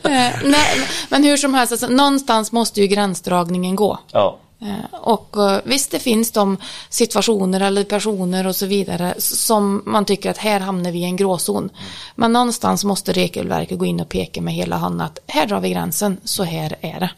Eh, 0.04 0.32
Nej, 0.44 0.88
men 1.10 1.24
hur 1.24 1.38
som 1.38 1.54
helst, 1.54 1.72
alltså, 1.72 1.88
någonstans 1.88 2.52
måste 2.52 2.82
ju 2.82 2.88
gränsdragningen 2.88 3.76
gå. 3.76 4.00
Ja. 4.12 4.40
Eh, 4.62 5.00
Och 5.00 5.52
eh, 5.52 5.60
visst, 5.64 5.92
det 5.92 6.00
finns 6.00 6.32
de 6.32 6.58
situationer 6.90 7.60
eller 7.62 7.84
personer 7.84 8.48
och 8.48 8.56
så 8.56 8.66
vidare 8.66 9.14
som 9.18 9.84
man 9.86 10.06
tycker 10.06 10.30
att 10.30 10.38
här 10.38 10.60
hamnar 10.60 10.92
vi 10.92 11.00
i 11.00 11.04
en 11.04 11.16
gråzon. 11.16 11.70
Men 12.16 12.34
någonstans 12.34 12.84
måste 12.84 13.14
regelverket 13.14 13.78
gå 13.80 13.86
in 13.86 14.00
och 14.00 14.10
peka 14.10 14.42
med 14.42 14.54
hela 14.54 14.76
handen 14.78 15.02
att 15.02 15.20
här 15.28 15.46
drar 15.46 15.60
vi 15.60 15.70
gränsen, 15.70 16.18
så 16.24 16.44
här 16.44 16.76
är 16.82 17.00
det. 17.00 17.10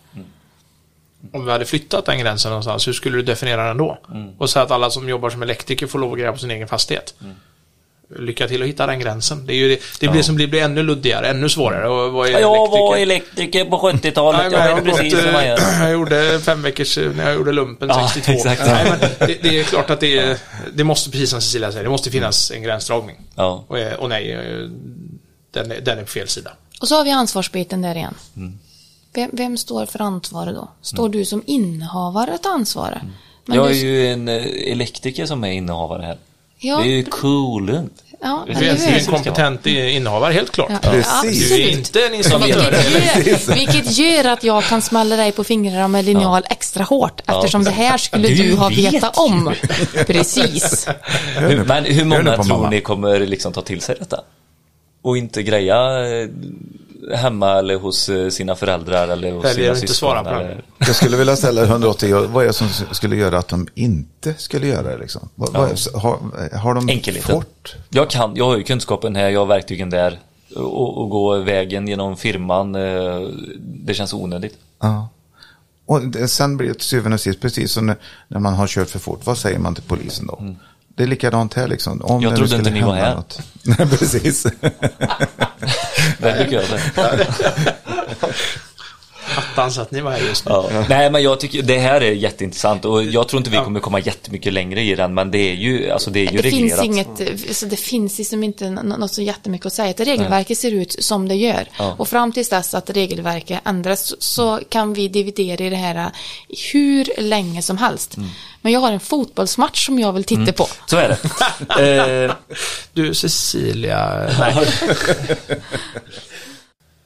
Om 1.33 1.45
vi 1.45 1.51
hade 1.51 1.65
flyttat 1.65 2.05
den 2.05 2.19
gränsen 2.19 2.49
någonstans, 2.49 2.87
hur 2.87 2.93
skulle 2.93 3.17
du 3.17 3.23
definiera 3.23 3.67
den 3.67 3.77
då? 3.77 3.97
Och 4.37 4.49
säga 4.49 4.63
att 4.65 4.71
alla 4.71 4.89
som 4.89 5.09
jobbar 5.09 5.29
som 5.29 5.41
elektriker 5.43 5.87
får 5.87 5.99
lov 5.99 6.11
att 6.11 6.17
greja 6.19 6.31
på 6.31 6.37
sin 6.37 6.51
egen 6.51 6.67
fastighet. 6.67 7.13
Lycka 8.19 8.47
till 8.47 8.61
att 8.61 8.67
hitta 8.67 8.85
den 8.87 8.99
gränsen. 8.99 9.45
Det, 9.45 9.53
är 9.53 9.57
ju 9.57 9.69
det, 9.69 9.79
det 9.99 10.07
blir 10.07 10.21
som 10.21 10.35
blir, 10.35 10.47
blir 10.47 10.61
ännu 10.61 10.83
luddigare, 10.83 11.27
ännu 11.29 11.49
svårare. 11.49 11.89
Och 11.89 12.13
vad 12.13 12.27
är 12.29 12.39
Jag 12.39 12.49
var 12.69 12.95
elektriker? 12.97 13.65
på 13.65 13.77
70-talet. 13.77 14.39
Nej, 14.41 14.51
men 14.51 14.59
jag 14.61 14.71
jag, 14.71 14.75
vet 14.75 14.95
precis 14.95 15.13
gått, 15.13 15.23
hur 15.25 15.31
man 15.33 15.45
gör. 15.47 15.57
jag 15.81 15.91
gjorde 15.91 16.39
fem 16.39 16.61
veckors, 16.61 16.97
när 16.97 17.25
jag 17.25 17.35
gjorde 17.35 17.51
lumpen 17.51 17.89
Ja, 17.89 18.09
62. 18.13 18.31
exakt. 18.31 18.61
Nej, 18.65 18.85
men 18.89 18.99
det, 19.27 19.37
det 19.41 19.59
är 19.59 19.63
klart 19.63 19.89
att 19.89 19.99
det, 19.99 20.41
det 20.73 20.83
måste, 20.83 21.11
precis 21.11 21.29
som 21.29 21.41
Cecilia 21.41 21.71
säger, 21.71 21.83
det 21.83 21.89
måste 21.89 22.11
finnas 22.11 22.51
en 22.51 22.63
gränsdragning. 22.63 23.15
Ja. 23.35 23.63
Och, 23.67 23.79
eh, 23.79 23.93
och 23.93 24.09
nej, 24.09 24.31
eh, 24.31 24.69
den, 25.51 25.71
är- 25.71 25.81
den 25.81 25.97
är 25.99 26.01
på 26.03 26.07
fel 26.09 26.27
sida. 26.27 26.51
Och 26.81 26.87
så 26.87 26.95
har 26.95 27.03
vi 27.03 27.11
ansvarsbiten 27.11 27.81
där 27.81 27.95
igen. 27.95 28.13
Mm. 28.35 28.59
Vem, 29.13 29.29
vem 29.33 29.57
står 29.57 29.85
för 29.85 30.01
ansvaret 30.01 30.55
då? 30.55 30.69
Står 30.81 31.09
du 31.09 31.25
som 31.25 31.43
innehavare 31.45 32.33
att 32.33 32.45
ansvara? 32.45 33.01
Men 33.45 33.57
Jag 33.57 33.65
är 33.65 33.69
du- 33.73 33.75
ju 33.79 34.07
en 34.07 34.27
eh, 34.27 34.45
elektriker 34.71 35.25
som 35.25 35.43
är 35.43 35.51
innehavare 35.51 36.01
här. 36.05 36.17
Ja. 36.59 36.77
Det 36.77 36.83
är 36.83 36.95
ju 36.95 37.03
coolt. 37.03 37.71
Ja, 38.21 38.43
Det 38.47 38.53
hur? 38.53 38.93
en 38.97 39.05
kompetent 39.05 39.67
i- 39.67 39.89
innehavare, 39.89 40.33
helt 40.33 40.51
klart. 40.51 40.71
Ja, 40.83 40.89
Precis. 40.91 41.49
Du 41.49 41.55
är 41.55 41.69
inte 41.69 42.05
en 42.05 42.13
installatör. 42.13 42.71
Vilket 42.71 43.47
gör, 43.47 43.55
vilket 43.55 43.97
gör 43.97 44.25
att 44.25 44.43
jag 44.43 44.63
kan 44.63 44.81
smälla 44.81 45.15
dig 45.15 45.31
på 45.31 45.43
fingrarna 45.43 45.87
med 45.87 46.05
linjal 46.05 46.43
extra 46.49 46.83
hårt 46.83 47.21
eftersom 47.27 47.63
det 47.63 47.71
här 47.71 47.97
skulle 47.97 48.27
Du 48.27 48.35
du 48.35 48.55
ha 48.55 48.69
vet 48.69 48.93
vetat 48.93 49.17
om. 49.17 49.53
Precis. 50.07 50.87
Men 51.67 51.85
hur 51.85 52.05
många 52.05 52.37
tror 52.43 52.69
ni 52.69 52.81
kommer 52.81 53.19
liksom 53.19 53.53
ta 53.53 53.61
till 53.61 53.81
sig 53.81 53.95
detta? 53.99 54.19
Och 55.01 55.17
inte 55.17 55.43
greja 55.43 55.75
eh, 55.75 56.27
hemma 57.13 57.51
eller 57.51 57.75
hos 57.75 58.09
eh, 58.09 58.29
sina 58.29 58.55
föräldrar 58.55 59.07
eller 59.07 59.31
hos 59.31 59.45
Väljer 59.45 59.75
sina 59.75 59.87
syskon? 59.87 60.25
Jag 60.77 60.95
skulle 60.95 61.17
vilja 61.17 61.35
ställa 61.35 61.63
180, 61.65 62.15
och 62.15 62.29
vad 62.29 62.43
är 62.43 62.47
det 62.47 62.53
som 62.53 62.67
skulle 62.91 63.15
göra 63.15 63.37
att 63.37 63.47
de 63.47 63.67
inte 63.75 64.33
skulle 64.37 64.67
göra 64.67 64.81
det? 64.81 64.97
Liksom? 64.97 65.29
Vad, 65.35 65.53
vad, 65.53 65.69
har, 65.93 66.19
har 66.57 66.73
de 66.75 66.89
Enkelheten. 66.89 67.35
fort? 67.35 67.75
Jag 67.89 68.09
kan, 68.09 68.35
jag 68.35 68.45
har 68.45 68.57
ju 68.57 68.63
kunskapen 68.63 69.15
här, 69.15 69.29
jag 69.29 69.39
har 69.39 69.45
verktygen 69.47 69.89
där. 69.89 70.19
Och, 70.55 70.97
och 71.01 71.09
gå 71.09 71.37
vägen 71.37 71.87
genom 71.87 72.17
firman, 72.17 72.75
eh, 72.75 73.21
det 73.57 73.93
känns 73.93 74.13
onödigt. 74.13 74.57
Ja. 74.81 75.09
Och 75.85 76.01
sen 76.29 76.57
blir 76.57 76.67
det 76.67 76.73
till 76.73 76.83
syvende 76.83 77.13
och 77.15 77.21
sist, 77.21 77.41
precis 77.41 77.71
som 77.71 77.95
när, 78.27 78.39
man 78.39 78.53
har 78.53 78.67
kört 78.67 78.89
för 78.89 78.99
fort, 78.99 79.21
vad 79.23 79.37
säger 79.37 79.59
man 79.59 79.75
till 79.75 79.83
polisen 79.83 80.27
då? 80.27 80.55
Det 80.87 81.03
är 81.03 81.07
likadant 81.07 81.53
här 81.53 81.67
liksom. 81.67 82.01
Om 82.01 82.11
Mm. 82.11 82.23
Jag 82.23 82.35
trodde 82.35 82.47
skulle 82.49 82.59
inte 82.69 82.71
ni 82.71 82.81
var 82.81 82.95
här. 82.95 83.15
något. 83.15 83.39
Nej, 83.63 83.77
precis. 83.89 84.45
Det 86.17 86.33
brukar 86.33 86.57
jag 86.57 86.65
säga. 86.65 87.75
Attans 89.37 89.77
att 89.77 89.91
ni 89.91 90.01
var 90.01 90.11
här 90.11 90.19
just 90.19 90.45
nu. 90.45 90.51
Ja. 90.51 90.85
Nej 90.89 91.09
men 91.11 91.23
jag 91.23 91.39
tycker 91.39 91.61
det 91.61 91.77
här 91.79 92.01
är 92.01 92.11
jätteintressant 92.11 92.85
och 92.85 93.03
jag 93.03 93.27
tror 93.27 93.37
inte 93.37 93.49
vi 93.49 93.57
kommer 93.57 93.79
komma 93.79 93.99
jättemycket 93.99 94.53
längre 94.53 94.81
i 94.81 94.95
den 94.95 95.13
men 95.13 95.31
det 95.31 95.37
är 95.37 95.53
ju, 95.53 95.91
alltså 95.91 96.09
det 96.09 96.19
är 96.27 96.31
ju 96.31 96.37
Det 96.37 96.49
finns 96.49 96.79
reglerat. 96.81 96.85
inget, 97.19 97.47
alltså 97.47 97.65
det 97.65 97.75
finns 97.75 98.17
liksom 98.17 98.43
inte 98.43 98.69
nå- 98.69 98.81
något 98.97 99.13
så 99.13 99.21
jättemycket 99.21 99.65
att 99.65 99.73
säga. 99.73 99.89
Att 99.89 99.99
regelverket 99.99 100.57
ser 100.57 100.71
ut 100.71 100.95
som 101.03 101.27
det 101.27 101.35
gör. 101.35 101.67
Ja. 101.77 101.95
Och 101.99 102.07
fram 102.07 102.31
tills 102.31 102.49
dess 102.49 102.73
att 102.73 102.89
regelverket 102.89 103.59
ändras 103.65 104.05
så- 104.05 104.15
så 104.19 104.59
kan 104.69 104.93
vi 104.93 105.07
dividera 105.07 105.65
i 105.65 105.69
det 105.69 105.75
här 105.75 106.11
hur 106.73 107.21
länge 107.21 107.61
som 107.61 107.77
helst. 107.77 108.17
Mm. 108.17 108.29
Men 108.61 108.71
jag 108.71 108.79
har 108.79 108.91
en 108.91 108.99
fotbollsmatch 108.99 109.85
som 109.85 109.99
jag 109.99 110.13
vill 110.13 110.23
titta 110.23 110.51
på. 110.53 110.67
Så 110.85 110.97
är 110.97 111.17
det. 111.77 112.25
eh, 112.27 112.31
Du 112.93 113.13
Cecilia, 113.13 114.29
nej. 114.39 114.67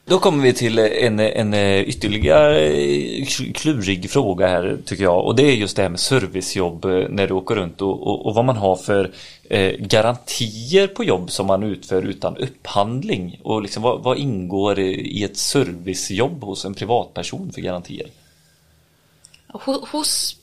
Då 0.10 0.20
kommer 0.20 0.44
vi 0.44 0.54
till 0.54 0.80
en, 0.80 1.20
en 1.20 1.54
eh, 1.54 1.82
ytterligare 1.82 2.60
eh, 2.60 3.26
klurig 3.54 4.10
fråga 4.10 4.48
här 4.48 4.78
tycker 4.86 5.04
jag. 5.04 5.26
Och 5.26 5.36
det 5.36 5.44
är 5.44 5.52
just 5.54 5.76
det 5.76 5.82
här 5.82 5.90
med 5.90 6.00
servicejobb 6.00 6.86
eh, 6.86 7.10
när 7.10 7.28
du 7.28 7.34
åker 7.34 7.56
runt 7.56 7.82
och, 7.82 8.08
och, 8.08 8.26
och 8.26 8.36
vad 8.36 8.46
man 8.46 8.58
har 8.58 8.76
för 8.76 9.12
eh, 9.50 9.72
garantier 9.80 10.88
på 10.88 11.04
jobb 11.04 11.32
som 11.32 11.48
man 11.48 11.64
utför 11.64 12.02
utan 12.02 12.38
upphandling. 12.38 13.40
Och 13.44 13.62
liksom 13.62 13.84
vad, 13.84 14.04
vad 14.04 14.18
ingår 14.18 14.80
i 14.80 15.24
ett 15.24 15.38
servicejobb 15.38 16.44
hos 16.44 16.66
en 16.66 16.74
privatperson 16.74 17.52
för 17.52 17.62
garantier? 17.62 18.08
Hos 19.48 19.90
Hos 19.90 20.36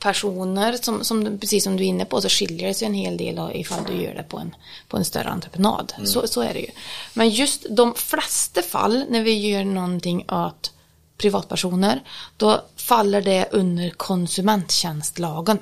privatpersoner, 0.00 0.72
som, 0.72 1.04
som, 1.04 1.38
precis 1.38 1.64
som 1.64 1.76
du 1.76 1.82
är 1.82 1.88
inne 1.88 2.04
på, 2.04 2.20
så 2.20 2.28
skiljer 2.28 2.68
det 2.68 2.74
sig 2.74 2.86
en 2.86 2.94
hel 2.94 3.16
del 3.16 3.50
ifall 3.54 3.84
du 3.84 4.02
gör 4.02 4.14
det 4.14 4.22
på 4.22 4.38
en, 4.38 4.54
på 4.88 4.96
en 4.96 5.04
större 5.04 5.28
entreprenad. 5.28 5.92
Så, 6.04 6.26
så 6.26 6.40
är 6.40 6.54
det 6.54 6.60
ju. 6.60 6.70
Men 7.14 7.30
just 7.30 7.66
de 7.70 7.94
flesta 7.94 8.62
fall 8.62 9.04
när 9.08 9.22
vi 9.22 9.48
gör 9.48 9.64
någonting 9.64 10.24
åt 10.28 10.72
privatpersoner, 11.18 12.02
då 12.36 12.64
faller 12.76 13.22
det 13.22 13.48
under 13.52 13.90
konsumenttjänstlagen. 13.90 15.58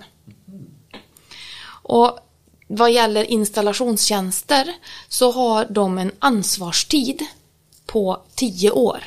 Och 1.82 2.18
vad 2.68 2.92
gäller 2.92 3.24
installationstjänster 3.24 4.74
så 5.08 5.32
har 5.32 5.66
de 5.70 5.98
en 5.98 6.12
ansvarstid 6.18 7.26
på 7.86 8.22
10 8.34 8.70
år. 8.70 9.04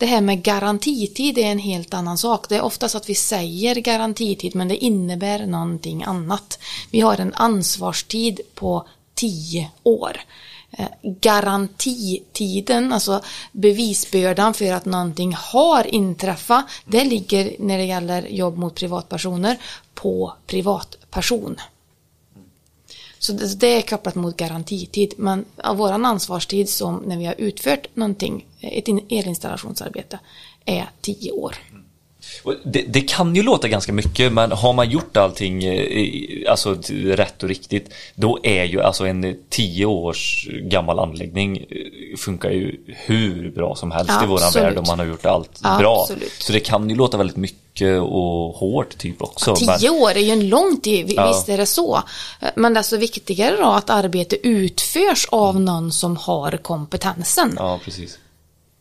Det 0.00 0.06
här 0.06 0.20
med 0.20 0.42
garantitid 0.42 1.38
är 1.38 1.46
en 1.46 1.58
helt 1.58 1.94
annan 1.94 2.18
sak. 2.18 2.48
Det 2.48 2.56
är 2.56 2.62
oftast 2.62 2.94
att 2.94 3.08
vi 3.08 3.14
säger 3.14 3.74
garantitid 3.74 4.54
men 4.54 4.68
det 4.68 4.76
innebär 4.76 5.46
någonting 5.46 6.02
annat. 6.02 6.58
Vi 6.90 7.00
har 7.00 7.20
en 7.20 7.34
ansvarstid 7.34 8.40
på 8.54 8.86
10 9.14 9.70
år. 9.82 10.20
Eh, 10.70 10.88
garantitiden, 11.02 12.92
alltså 12.92 13.22
bevisbördan 13.52 14.54
för 14.54 14.72
att 14.72 14.84
någonting 14.84 15.34
har 15.34 15.94
inträffat, 15.94 16.64
det 16.84 17.04
ligger 17.04 17.56
när 17.58 17.78
det 17.78 17.84
gäller 17.84 18.26
jobb 18.26 18.58
mot 18.58 18.74
privatpersoner 18.74 19.56
på 19.94 20.34
privatperson. 20.46 21.56
Så 23.30 23.36
det, 23.36 23.60
det 23.60 23.66
är 23.66 23.82
kopplat 23.82 24.14
mot 24.14 24.36
garantitid. 24.36 25.14
Men 25.16 25.44
av 25.56 25.76
ansvarstid 26.04 26.68
som 26.68 26.96
när 26.96 27.16
vi 27.16 27.26
har 27.26 27.34
utfört 27.38 27.96
någonting, 27.96 28.46
ett 28.60 28.88
elinstallationsarbete, 29.08 30.18
är 30.64 30.90
tio 31.00 31.32
år. 31.32 31.56
Det, 32.64 32.82
det 32.88 33.00
kan 33.00 33.34
ju 33.36 33.42
låta 33.42 33.68
ganska 33.68 33.92
mycket 33.92 34.32
men 34.32 34.52
har 34.52 34.72
man 34.72 34.90
gjort 34.90 35.16
allting 35.16 35.64
eh, 35.64 36.50
alltså 36.50 36.74
rätt 36.90 37.42
och 37.42 37.48
riktigt 37.48 37.88
då 38.14 38.38
är 38.42 38.64
ju 38.64 38.80
alltså 38.82 39.06
en 39.06 39.36
10 39.48 39.86
års 39.86 40.48
gammal 40.62 40.98
anläggning 40.98 41.56
eh, 41.56 42.16
funkar 42.18 42.50
ju 42.50 42.80
hur 42.86 43.50
bra 43.50 43.74
som 43.74 43.90
helst 43.90 44.12
i 44.22 44.26
våran 44.26 44.44
Absolut. 44.46 44.66
värld 44.68 44.78
om 44.78 44.84
man 44.88 44.98
har 44.98 45.06
gjort 45.06 45.26
allt 45.26 45.60
bra. 45.60 46.00
Absolut. 46.02 46.32
Så 46.38 46.52
det 46.52 46.60
kan 46.60 46.90
ju 46.90 46.96
låta 46.96 47.16
väldigt 47.16 47.36
mycket 47.36 48.00
och 48.00 48.54
hårt 48.54 48.98
typ 48.98 49.22
också. 49.22 49.56
men- 49.66 49.78
10 49.78 49.90
år 49.90 50.10
är 50.10 50.20
ju 50.20 50.30
en 50.30 50.48
lång 50.48 50.80
tid, 50.80 51.06
vi- 51.06 51.14
Ja. 51.14 51.28
visst 51.28 51.48
är 51.48 51.58
det 51.58 51.66
så. 51.66 52.02
Men 52.54 52.74
desto 52.74 52.96
viktigare 52.96 53.56
då 53.56 53.68
att 53.68 53.90
arbete 53.90 54.48
utförs 54.48 55.26
av 55.30 55.60
någon 55.60 55.92
som 55.92 56.16
har 56.16 56.56
kompetensen. 56.56 57.54
Ja, 57.58 57.80
precis. 57.84 58.18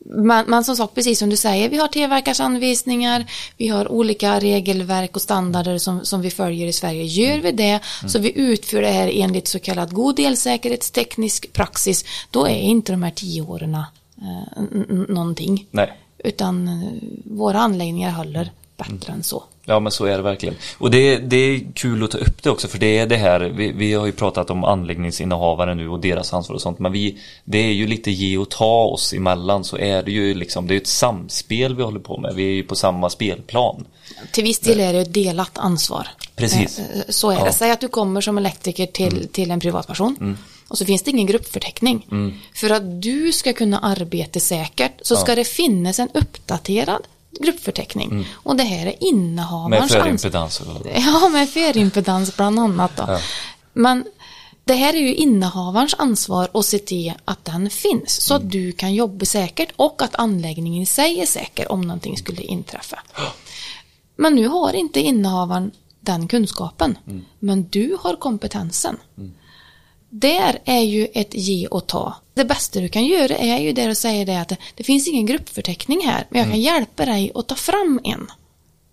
Men, 0.06 0.46
men 0.48 0.64
som 0.64 0.76
sagt, 0.76 0.96
precis 0.96 1.20
som 1.20 1.30
du 1.30 1.38
säger, 1.38 1.70
vi 1.70 1.78
har 1.78 1.88
T-verkars 1.88 2.40
anvisningar, 2.40 3.26
vi 3.58 3.68
har 3.68 3.92
olika 3.92 4.40
regelverk 4.40 5.16
och 5.16 5.22
standarder 5.22 5.78
som, 5.78 6.06
som 6.06 6.22
vi 6.22 6.32
följer 6.32 6.68
i 6.68 6.74
Sverige. 6.74 7.04
Gör 7.04 7.40
vi 7.40 7.52
det, 7.52 7.80
så 8.08 8.20
vi 8.20 8.40
utför 8.40 8.82
det 8.82 8.92
här 8.92 9.12
enligt 9.14 9.48
så 9.48 9.60
kallad 9.60 9.94
god 9.94 10.20
elsäkerhetsteknisk 10.20 11.54
praxis, 11.54 12.06
då 12.32 12.48
är 12.48 12.60
inte 12.60 12.92
de 12.92 13.04
här 13.04 13.12
tio 13.12 13.42
åren 13.42 13.76
eh, 13.76 13.86
någonting. 15.08 15.66
Nej. 15.72 15.94
Utan 16.18 16.68
eh, 16.68 16.90
våra 17.24 17.60
anläggningar 17.60 18.12
håller 18.12 18.52
bättre 18.78 19.14
än 19.14 19.24
så. 19.24 19.44
Ja 19.70 19.80
men 19.80 19.92
så 19.92 20.06
är 20.06 20.18
det 20.18 20.24
verkligen. 20.24 20.56
Och 20.78 20.92
det, 20.92 21.18
det 21.18 21.36
är 21.38 21.62
kul 21.74 22.04
att 22.04 22.12
ta 22.12 22.18
upp 22.18 22.44
det 22.44 22.50
också 22.50 22.68
för 22.68 22.78
det 22.78 22.98
är 22.98 23.08
det 23.08 23.16
här, 23.18 23.40
vi, 23.40 23.72
vi 23.72 23.94
har 23.94 24.06
ju 24.06 24.12
pratat 24.12 24.50
om 24.50 24.64
anläggningsinnehavare 24.64 25.76
nu 25.76 25.90
och 25.90 26.00
deras 26.00 26.34
ansvar 26.34 26.56
och 26.56 26.62
sånt 26.62 26.80
men 26.80 26.92
vi, 26.92 27.18
det 27.44 27.58
är 27.58 27.72
ju 27.72 27.88
lite 27.88 28.12
ge 28.12 28.38
och 28.38 28.50
ta 28.50 28.84
oss 28.84 29.14
emellan 29.14 29.64
så 29.64 29.78
är 29.78 30.04
det 30.04 30.12
ju 30.12 30.34
liksom, 30.34 30.68
det 30.68 30.74
är 30.74 30.78
ett 30.78 30.88
samspel 30.88 31.76
vi 31.76 31.84
håller 31.84 32.00
på 32.00 32.18
med, 32.18 32.36
vi 32.36 32.44
är 32.44 32.54
ju 32.54 32.64
på 32.64 32.76
samma 32.76 33.10
spelplan. 33.10 33.86
Till 34.32 34.44
viss 34.44 34.60
del 34.60 34.80
är 34.80 34.94
det 34.94 35.00
ett 35.00 35.14
delat 35.14 35.58
ansvar. 35.58 36.08
Precis. 36.36 36.80
Eh, 36.80 36.86
eh, 36.86 37.02
Så 37.10 37.32
är 37.32 37.36
Ja. 37.36 37.44
det. 37.46 37.52
Säg 37.54 37.72
att 37.72 37.80
du 37.82 37.88
kommer 37.88 38.22
som 38.22 38.38
elektriker 38.38 38.86
till, 38.86 39.28
till 39.28 39.52
en 39.52 39.60
privatperson. 39.60 40.38
Och 40.68 40.78
så 40.78 40.86
finns 40.86 41.04
det 41.04 41.12
ingen 41.12 41.26
gruppförteckning. 41.28 42.06
För 42.56 42.70
att 42.70 43.02
du 43.02 43.32
ska 43.32 43.54
kunna 43.54 43.80
arbeta 43.80 44.40
säkert 44.40 44.92
så 45.02 45.16
ska 45.16 45.36
det 45.36 45.44
finnas 45.44 46.00
en 46.00 46.10
uppdaterad 46.14 47.02
gruppförteckning. 47.40 48.28
Och 48.34 48.56
det 48.56 48.64
här 48.64 48.82
är 48.82 48.86
Med 48.86 48.96
innehavarens 49.00 49.82
ansvar. 49.82 50.02
förimpedans 50.02 50.62
Ja, 50.96 51.30
med 51.30 51.50
förimpedans 51.50 52.36
bland 52.36 52.60
annat 52.60 52.98
då. 52.98 53.20
Men 53.74 54.06
det 54.64 54.74
här 54.74 54.94
är 54.94 54.98
ju 54.98 55.16
innehavarens 55.16 55.96
ansvar 55.98 56.50
att 56.54 56.66
se 56.66 56.80
till 56.80 57.14
att 57.26 57.46
den 57.46 57.70
finns 57.70 58.22
så 58.22 58.34
att 58.34 58.52
du 58.52 58.72
kan 58.72 58.94
jobba 58.94 59.26
säkert 59.26 59.70
och 59.76 60.02
att 60.02 60.16
anläggningen 60.16 60.82
i 60.84 60.86
sig 60.86 61.22
är 61.22 61.26
säker 61.26 61.72
om 61.72 61.82
någonting 61.82 62.18
skulle 62.18 62.42
inträffa. 62.42 63.00
Men 64.16 64.36
nu 64.36 64.48
har 64.48 64.74
inte 64.74 65.00
innehavaren 65.00 65.72
den 66.00 66.28
kunskapen. 66.28 66.98
Men 67.40 67.64
du 67.70 67.98
har 68.02 68.16
kompetensen. 68.16 68.98
Där 70.10 70.60
är 70.66 70.80
ju 70.80 71.08
ett 71.14 71.34
ge 71.34 71.68
och 71.68 71.88
ta. 71.88 72.16
Det 72.34 72.46
bästa 72.46 72.80
du 72.80 72.90
kan 72.90 73.06
göra 73.06 73.38
är 73.38 73.60
ju 73.60 73.74
det 73.74 73.86
att 73.86 73.98
säga 73.98 74.26
det 74.26 74.42
att 74.42 74.52
det, 74.76 74.84
finns 74.84 75.08
ingen 75.08 75.26
gruppförteckning 75.26 76.08
här, 76.08 76.28
men 76.30 76.42
jag 76.42 76.50
kan 76.50 76.62
hjälpa 76.62 77.06
dig 77.06 77.32
att 77.36 77.48
ta 77.48 77.56
fram 77.56 78.00
en. 78.04 78.28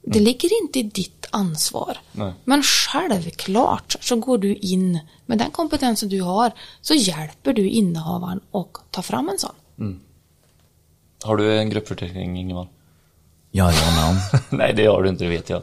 Det 0.02 0.20
ligger 0.20 0.62
inte 0.62 0.78
i 0.78 0.82
ditt 0.82 1.26
ansvar. 1.30 1.98
Nej. 2.12 2.32
Men 2.44 2.62
självklart 2.62 3.96
så 4.00 4.16
går 4.16 4.38
du 4.38 4.54
in 4.54 5.00
med 5.26 5.38
den 5.38 5.50
kompetensen 5.50 6.08
du 6.08 6.22
har 6.22 6.52
så 6.80 6.94
hjälper 6.94 7.52
du 7.52 7.68
innehavaren 7.68 8.40
att 8.52 8.68
ta 8.90 9.02
fram 9.02 9.28
en 9.28 9.38
sån. 9.38 9.54
Har 11.22 11.36
du 11.36 11.58
en 11.58 11.70
gruppförteckning 11.70 12.38
Ingemar? 12.38 12.68
Jajamän. 13.50 14.16
Nej 14.50 14.72
det 14.76 14.86
har 14.86 15.02
du 15.02 15.08
inte, 15.08 15.24
det 15.24 15.30
vet 15.30 15.50
jag. 15.50 15.62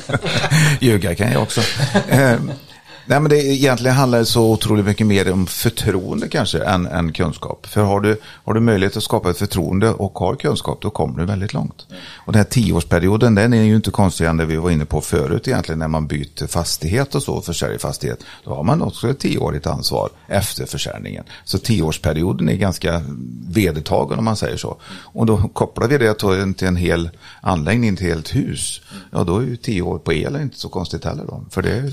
Ljuga 0.80 1.14
kan 1.14 1.32
jag 1.32 1.42
också. 1.42 1.60
Nej, 3.08 3.20
men 3.20 3.30
det 3.30 3.44
egentligen 3.44 3.96
handlar 3.96 4.18
det 4.18 4.24
så 4.24 4.52
otroligt 4.52 4.84
mycket 4.84 5.06
mer 5.06 5.32
om 5.32 5.46
förtroende 5.46 6.28
kanske 6.28 6.58
än, 6.58 6.86
än 6.86 7.12
kunskap. 7.12 7.66
För 7.66 7.82
har 7.82 8.00
du, 8.00 8.20
har 8.24 8.54
du 8.54 8.60
möjlighet 8.60 8.96
att 8.96 9.02
skapa 9.02 9.30
ett 9.30 9.38
förtroende 9.38 9.90
och 9.90 10.18
har 10.18 10.34
kunskap, 10.34 10.82
då 10.82 10.90
kommer 10.90 11.18
du 11.18 11.26
väldigt 11.26 11.52
långt. 11.52 11.86
Och 12.26 12.32
den 12.32 12.38
här 12.38 12.44
tioårsperioden, 12.44 13.34
den 13.34 13.52
är 13.52 13.62
ju 13.62 13.76
inte 13.76 13.90
konstigare 13.90 14.30
än 14.30 14.36
det 14.36 14.44
vi 14.44 14.56
var 14.56 14.70
inne 14.70 14.84
på 14.84 15.00
förut 15.00 15.48
egentligen, 15.48 15.78
när 15.78 15.88
man 15.88 16.06
byter 16.06 16.46
fastighet 16.46 17.14
och 17.14 17.22
så, 17.22 17.40
försäljer 17.40 17.78
fastighet. 17.78 18.18
Då 18.44 18.54
har 18.54 18.62
man 18.62 18.82
också 18.82 19.10
ett 19.10 19.18
tioårigt 19.18 19.66
ansvar 19.66 20.10
efter 20.26 20.66
försäljningen. 20.66 21.24
Så 21.44 21.58
tioårsperioden 21.58 22.48
är 22.48 22.56
ganska 22.56 23.02
vedertagen 23.48 24.18
om 24.18 24.24
man 24.24 24.36
säger 24.36 24.56
så. 24.56 24.76
Och 25.02 25.26
då 25.26 25.48
kopplar 25.48 25.88
vi 25.88 25.98
det 25.98 26.14
till 26.14 26.54
till 26.54 26.68
en 26.68 26.76
hel 26.76 27.10
anläggning, 27.40 27.96
till 27.96 28.06
ett 28.06 28.12
helt 28.12 28.34
hus. 28.34 28.80
Ja, 29.10 29.24
då 29.24 29.38
är 29.38 29.42
ju 29.42 29.56
tio 29.56 29.82
år 29.82 29.98
på 29.98 30.12
el 30.12 30.36
inte 30.36 30.58
så 30.58 30.68
konstigt 30.68 31.04
heller 31.04 31.24
då. 31.24 31.44
För 31.50 31.62
det 31.62 31.70
är, 31.70 31.92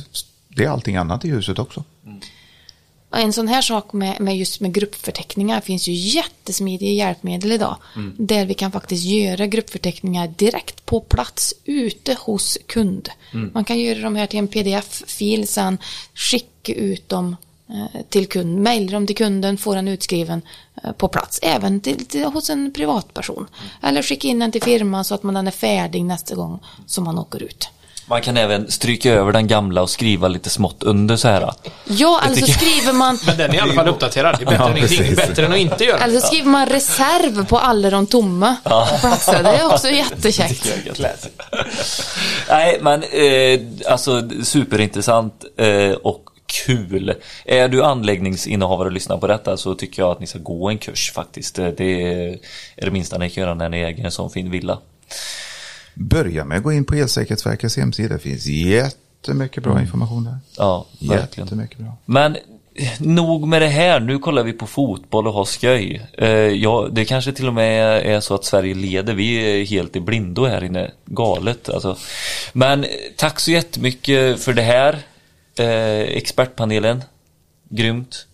det 0.56 0.64
är 0.64 0.70
allting 0.70 0.96
annat 0.96 1.26
i 1.26 1.30
huset 1.30 1.60
också. 1.60 1.84
Och 3.10 3.20
En 3.20 3.34
sån 3.34 3.48
här 3.48 3.62
sak 3.62 3.94
med, 3.94 4.22
med 4.22 4.38
just 4.38 4.60
med 4.60 4.74
gruppförteckningar 4.74 5.62
finns 5.62 5.88
ju 5.88 5.94
jättesmidiga 5.94 6.92
hjälpmedel 6.92 7.52
idag. 7.52 7.78
Där 8.18 8.46
vi 8.46 8.54
kan 8.54 8.72
faktiskt 8.72 9.06
göra 9.06 9.48
gruppförteckningar 9.48 10.28
direkt 10.28 10.86
på 10.86 11.00
plats 11.00 11.54
ute 11.66 12.18
hos 12.20 12.58
kund. 12.68 13.10
Man 13.54 13.64
kan 13.64 13.80
göra 13.80 14.00
dem 14.00 14.16
här 14.16 14.28
till 14.28 14.40
en 14.40 14.48
pdf-fil 14.48 15.48
sen, 15.48 15.78
skicka 16.14 16.74
ut 16.74 17.10
dem 17.10 17.36
eh, 17.70 18.02
till 18.10 18.28
kund, 18.28 18.58
mejla 18.58 18.92
dem 18.92 19.08
till 19.08 19.16
kunden, 19.16 19.58
få 19.58 19.76
den 19.76 19.88
utskriven 19.88 20.42
eh, 20.84 20.92
på 20.92 21.08
plats, 21.08 21.40
även 21.42 21.82
till, 21.82 22.06
till, 22.06 22.24
hos 22.24 22.50
en 22.50 22.72
privatperson. 22.74 23.48
Eller 23.82 24.02
skicka 24.02 24.28
in 24.28 24.40
den 24.40 24.52
till 24.52 24.62
firman 24.62 25.06
så 25.06 25.16
att 25.16 25.24
man 25.24 25.34
den 25.34 25.48
är 25.48 25.52
färdig 25.52 26.06
nästa 26.06 26.36
gång 26.36 26.60
som 26.86 27.04
man 27.04 27.20
åker 27.20 27.44
ut. 27.44 27.70
Man 28.06 28.22
kan 28.22 28.38
även 28.38 28.72
stryka 28.72 29.14
över 29.14 29.32
den 29.32 29.48
gamla 29.48 29.82
och 29.82 29.90
skriva 29.90 30.28
lite 30.28 30.50
smått 30.50 30.84
under 30.84 31.16
så 31.16 31.28
här. 31.28 31.54
Ja, 31.86 32.22
eller 32.26 32.36
så 32.36 32.46
tycker- 32.46 32.60
skriver 32.60 32.94
man 32.94 33.20
Men 33.26 33.38
den 33.38 33.52
är 33.52 33.56
i 33.56 33.60
alla 33.60 33.74
fall 33.74 33.88
uppdaterad. 33.88 34.36
Det 34.40 34.44
är 34.44 34.46
bättre, 34.46 34.64
Ja, 34.64 34.70
än, 34.70 34.78
ingenting. 34.78 35.16
bättre 35.16 35.46
än 35.46 35.52
att 35.52 35.58
inte 35.58 35.84
göra. 35.84 36.00
Eller 36.00 36.20
så 36.20 36.28
skriver 36.28 36.50
man 36.50 36.68
reserv 36.70 37.46
på 37.46 37.58
alla 37.58 37.90
de 37.90 38.08
tomma 38.08 38.56
platserna. 39.00 39.52
Det 39.52 39.58
är 39.58 39.74
också 39.74 39.90
jättekäckt. 39.90 40.70
Nej, 42.50 42.78
men 42.82 43.04
eh, 43.04 43.60
alltså 43.92 44.30
superintressant 44.44 45.46
eh, 45.58 45.92
och 45.92 46.24
kul. 46.66 47.14
Är 47.46 47.68
du 47.68 47.84
anläggningsinnehavare 47.84 48.86
och 48.88 48.92
lyssnar 48.92 49.18
på 49.18 49.28
detta 49.28 49.58
så 49.58 49.76
tycker 49.76 50.02
jag 50.02 50.12
att 50.12 50.20
ni 50.20 50.28
ska 50.28 50.40
gå 50.40 50.70
en 50.70 50.78
kurs 50.78 51.12
faktiskt. 51.16 51.56
Det 51.56 51.82
är 51.82 52.38
är 52.76 52.86
det 52.86 52.92
minsta 52.92 53.18
ni 53.18 53.30
kan 53.30 53.42
göra 53.44 53.54
när 53.54 53.70
ni 53.70 53.82
äger 53.82 54.06
en 54.06 54.12
sån 54.12 54.30
fin 54.30 54.52
villa. 54.52 54.78
Börja 55.94 56.46
med 56.46 56.58
att 56.58 56.64
gå 56.64 56.74
in 56.74 56.86
på 56.86 56.96
Elsäkerhetsverkets 56.96 57.78
hemsida. 57.78 58.14
Det 58.14 58.20
finns 58.20 58.46
jättemycket 58.46 59.64
bra 59.64 59.82
information 59.82 60.24
där. 60.24 60.38
Ja, 60.58 60.86
verkligen. 61.00 61.48
Jättemycket 61.48 61.78
bra. 61.78 61.98
Men 62.06 62.36
eh, 62.76 62.92
nog 63.00 63.48
med 63.48 63.62
det 63.62 63.68
här, 63.68 64.00
nu 64.00 64.20
kollar 64.20 64.44
vi 64.44 64.54
på 64.54 64.68
fotboll 64.68 65.28
och 65.28 65.34
har 65.34 65.46
skoj. 65.46 66.08
Eh, 66.18 66.30
ja, 66.30 66.88
det 66.92 67.06
kanske 67.06 67.32
till 67.32 67.48
och 67.48 67.54
med 67.54 68.06
är 68.16 68.20
så 68.20 68.36
att 68.36 68.46
Sverige 68.46 68.74
leder, 68.76 69.14
vi 69.14 69.36
är 69.36 69.66
helt 69.66 69.96
i 69.96 70.00
blindo 70.00 70.46
här 70.46 70.64
inne, 70.64 70.92
galet 71.06 71.70
alltså. 71.70 71.98
Men 72.54 72.84
eh, 72.84 72.90
tack 73.16 73.40
så 73.40 73.52
jättemycket 73.52 74.40
för 74.40 74.54
det 74.54 74.62
här, 74.62 75.00
eh, 75.56 76.18
expertpanelen, 76.18 77.04
grymt. 77.70 78.28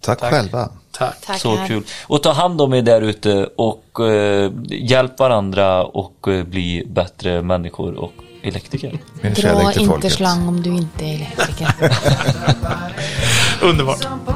Tack, 0.00 0.20
själva. 0.20 0.68
Tack. 0.92 1.20
Tack 1.26 1.40
så 1.40 1.56
här. 1.56 1.66
kul. 1.66 1.82
Och 2.06 2.22
ta 2.22 2.32
hand 2.32 2.60
om 2.60 2.74
er 2.74 2.82
där 2.82 3.02
ute 3.02 3.48
och 3.56 4.00
eh, 4.00 4.52
hjälp 4.68 5.18
varandra 5.18 5.84
och 5.84 6.28
eh, 6.28 6.44
bli 6.44 6.84
bättre 6.86 7.42
människor 7.42 7.94
och 7.94 8.12
elektriker. 8.42 8.98
Dra 9.22 9.72
inte 9.72 10.10
slang 10.10 10.48
om 10.48 10.62
du 10.62 10.70
inte 10.70 11.04
är 11.04 11.14
elektriker. 11.14 11.74
Underbart. 13.62 14.04
Om 14.04 14.32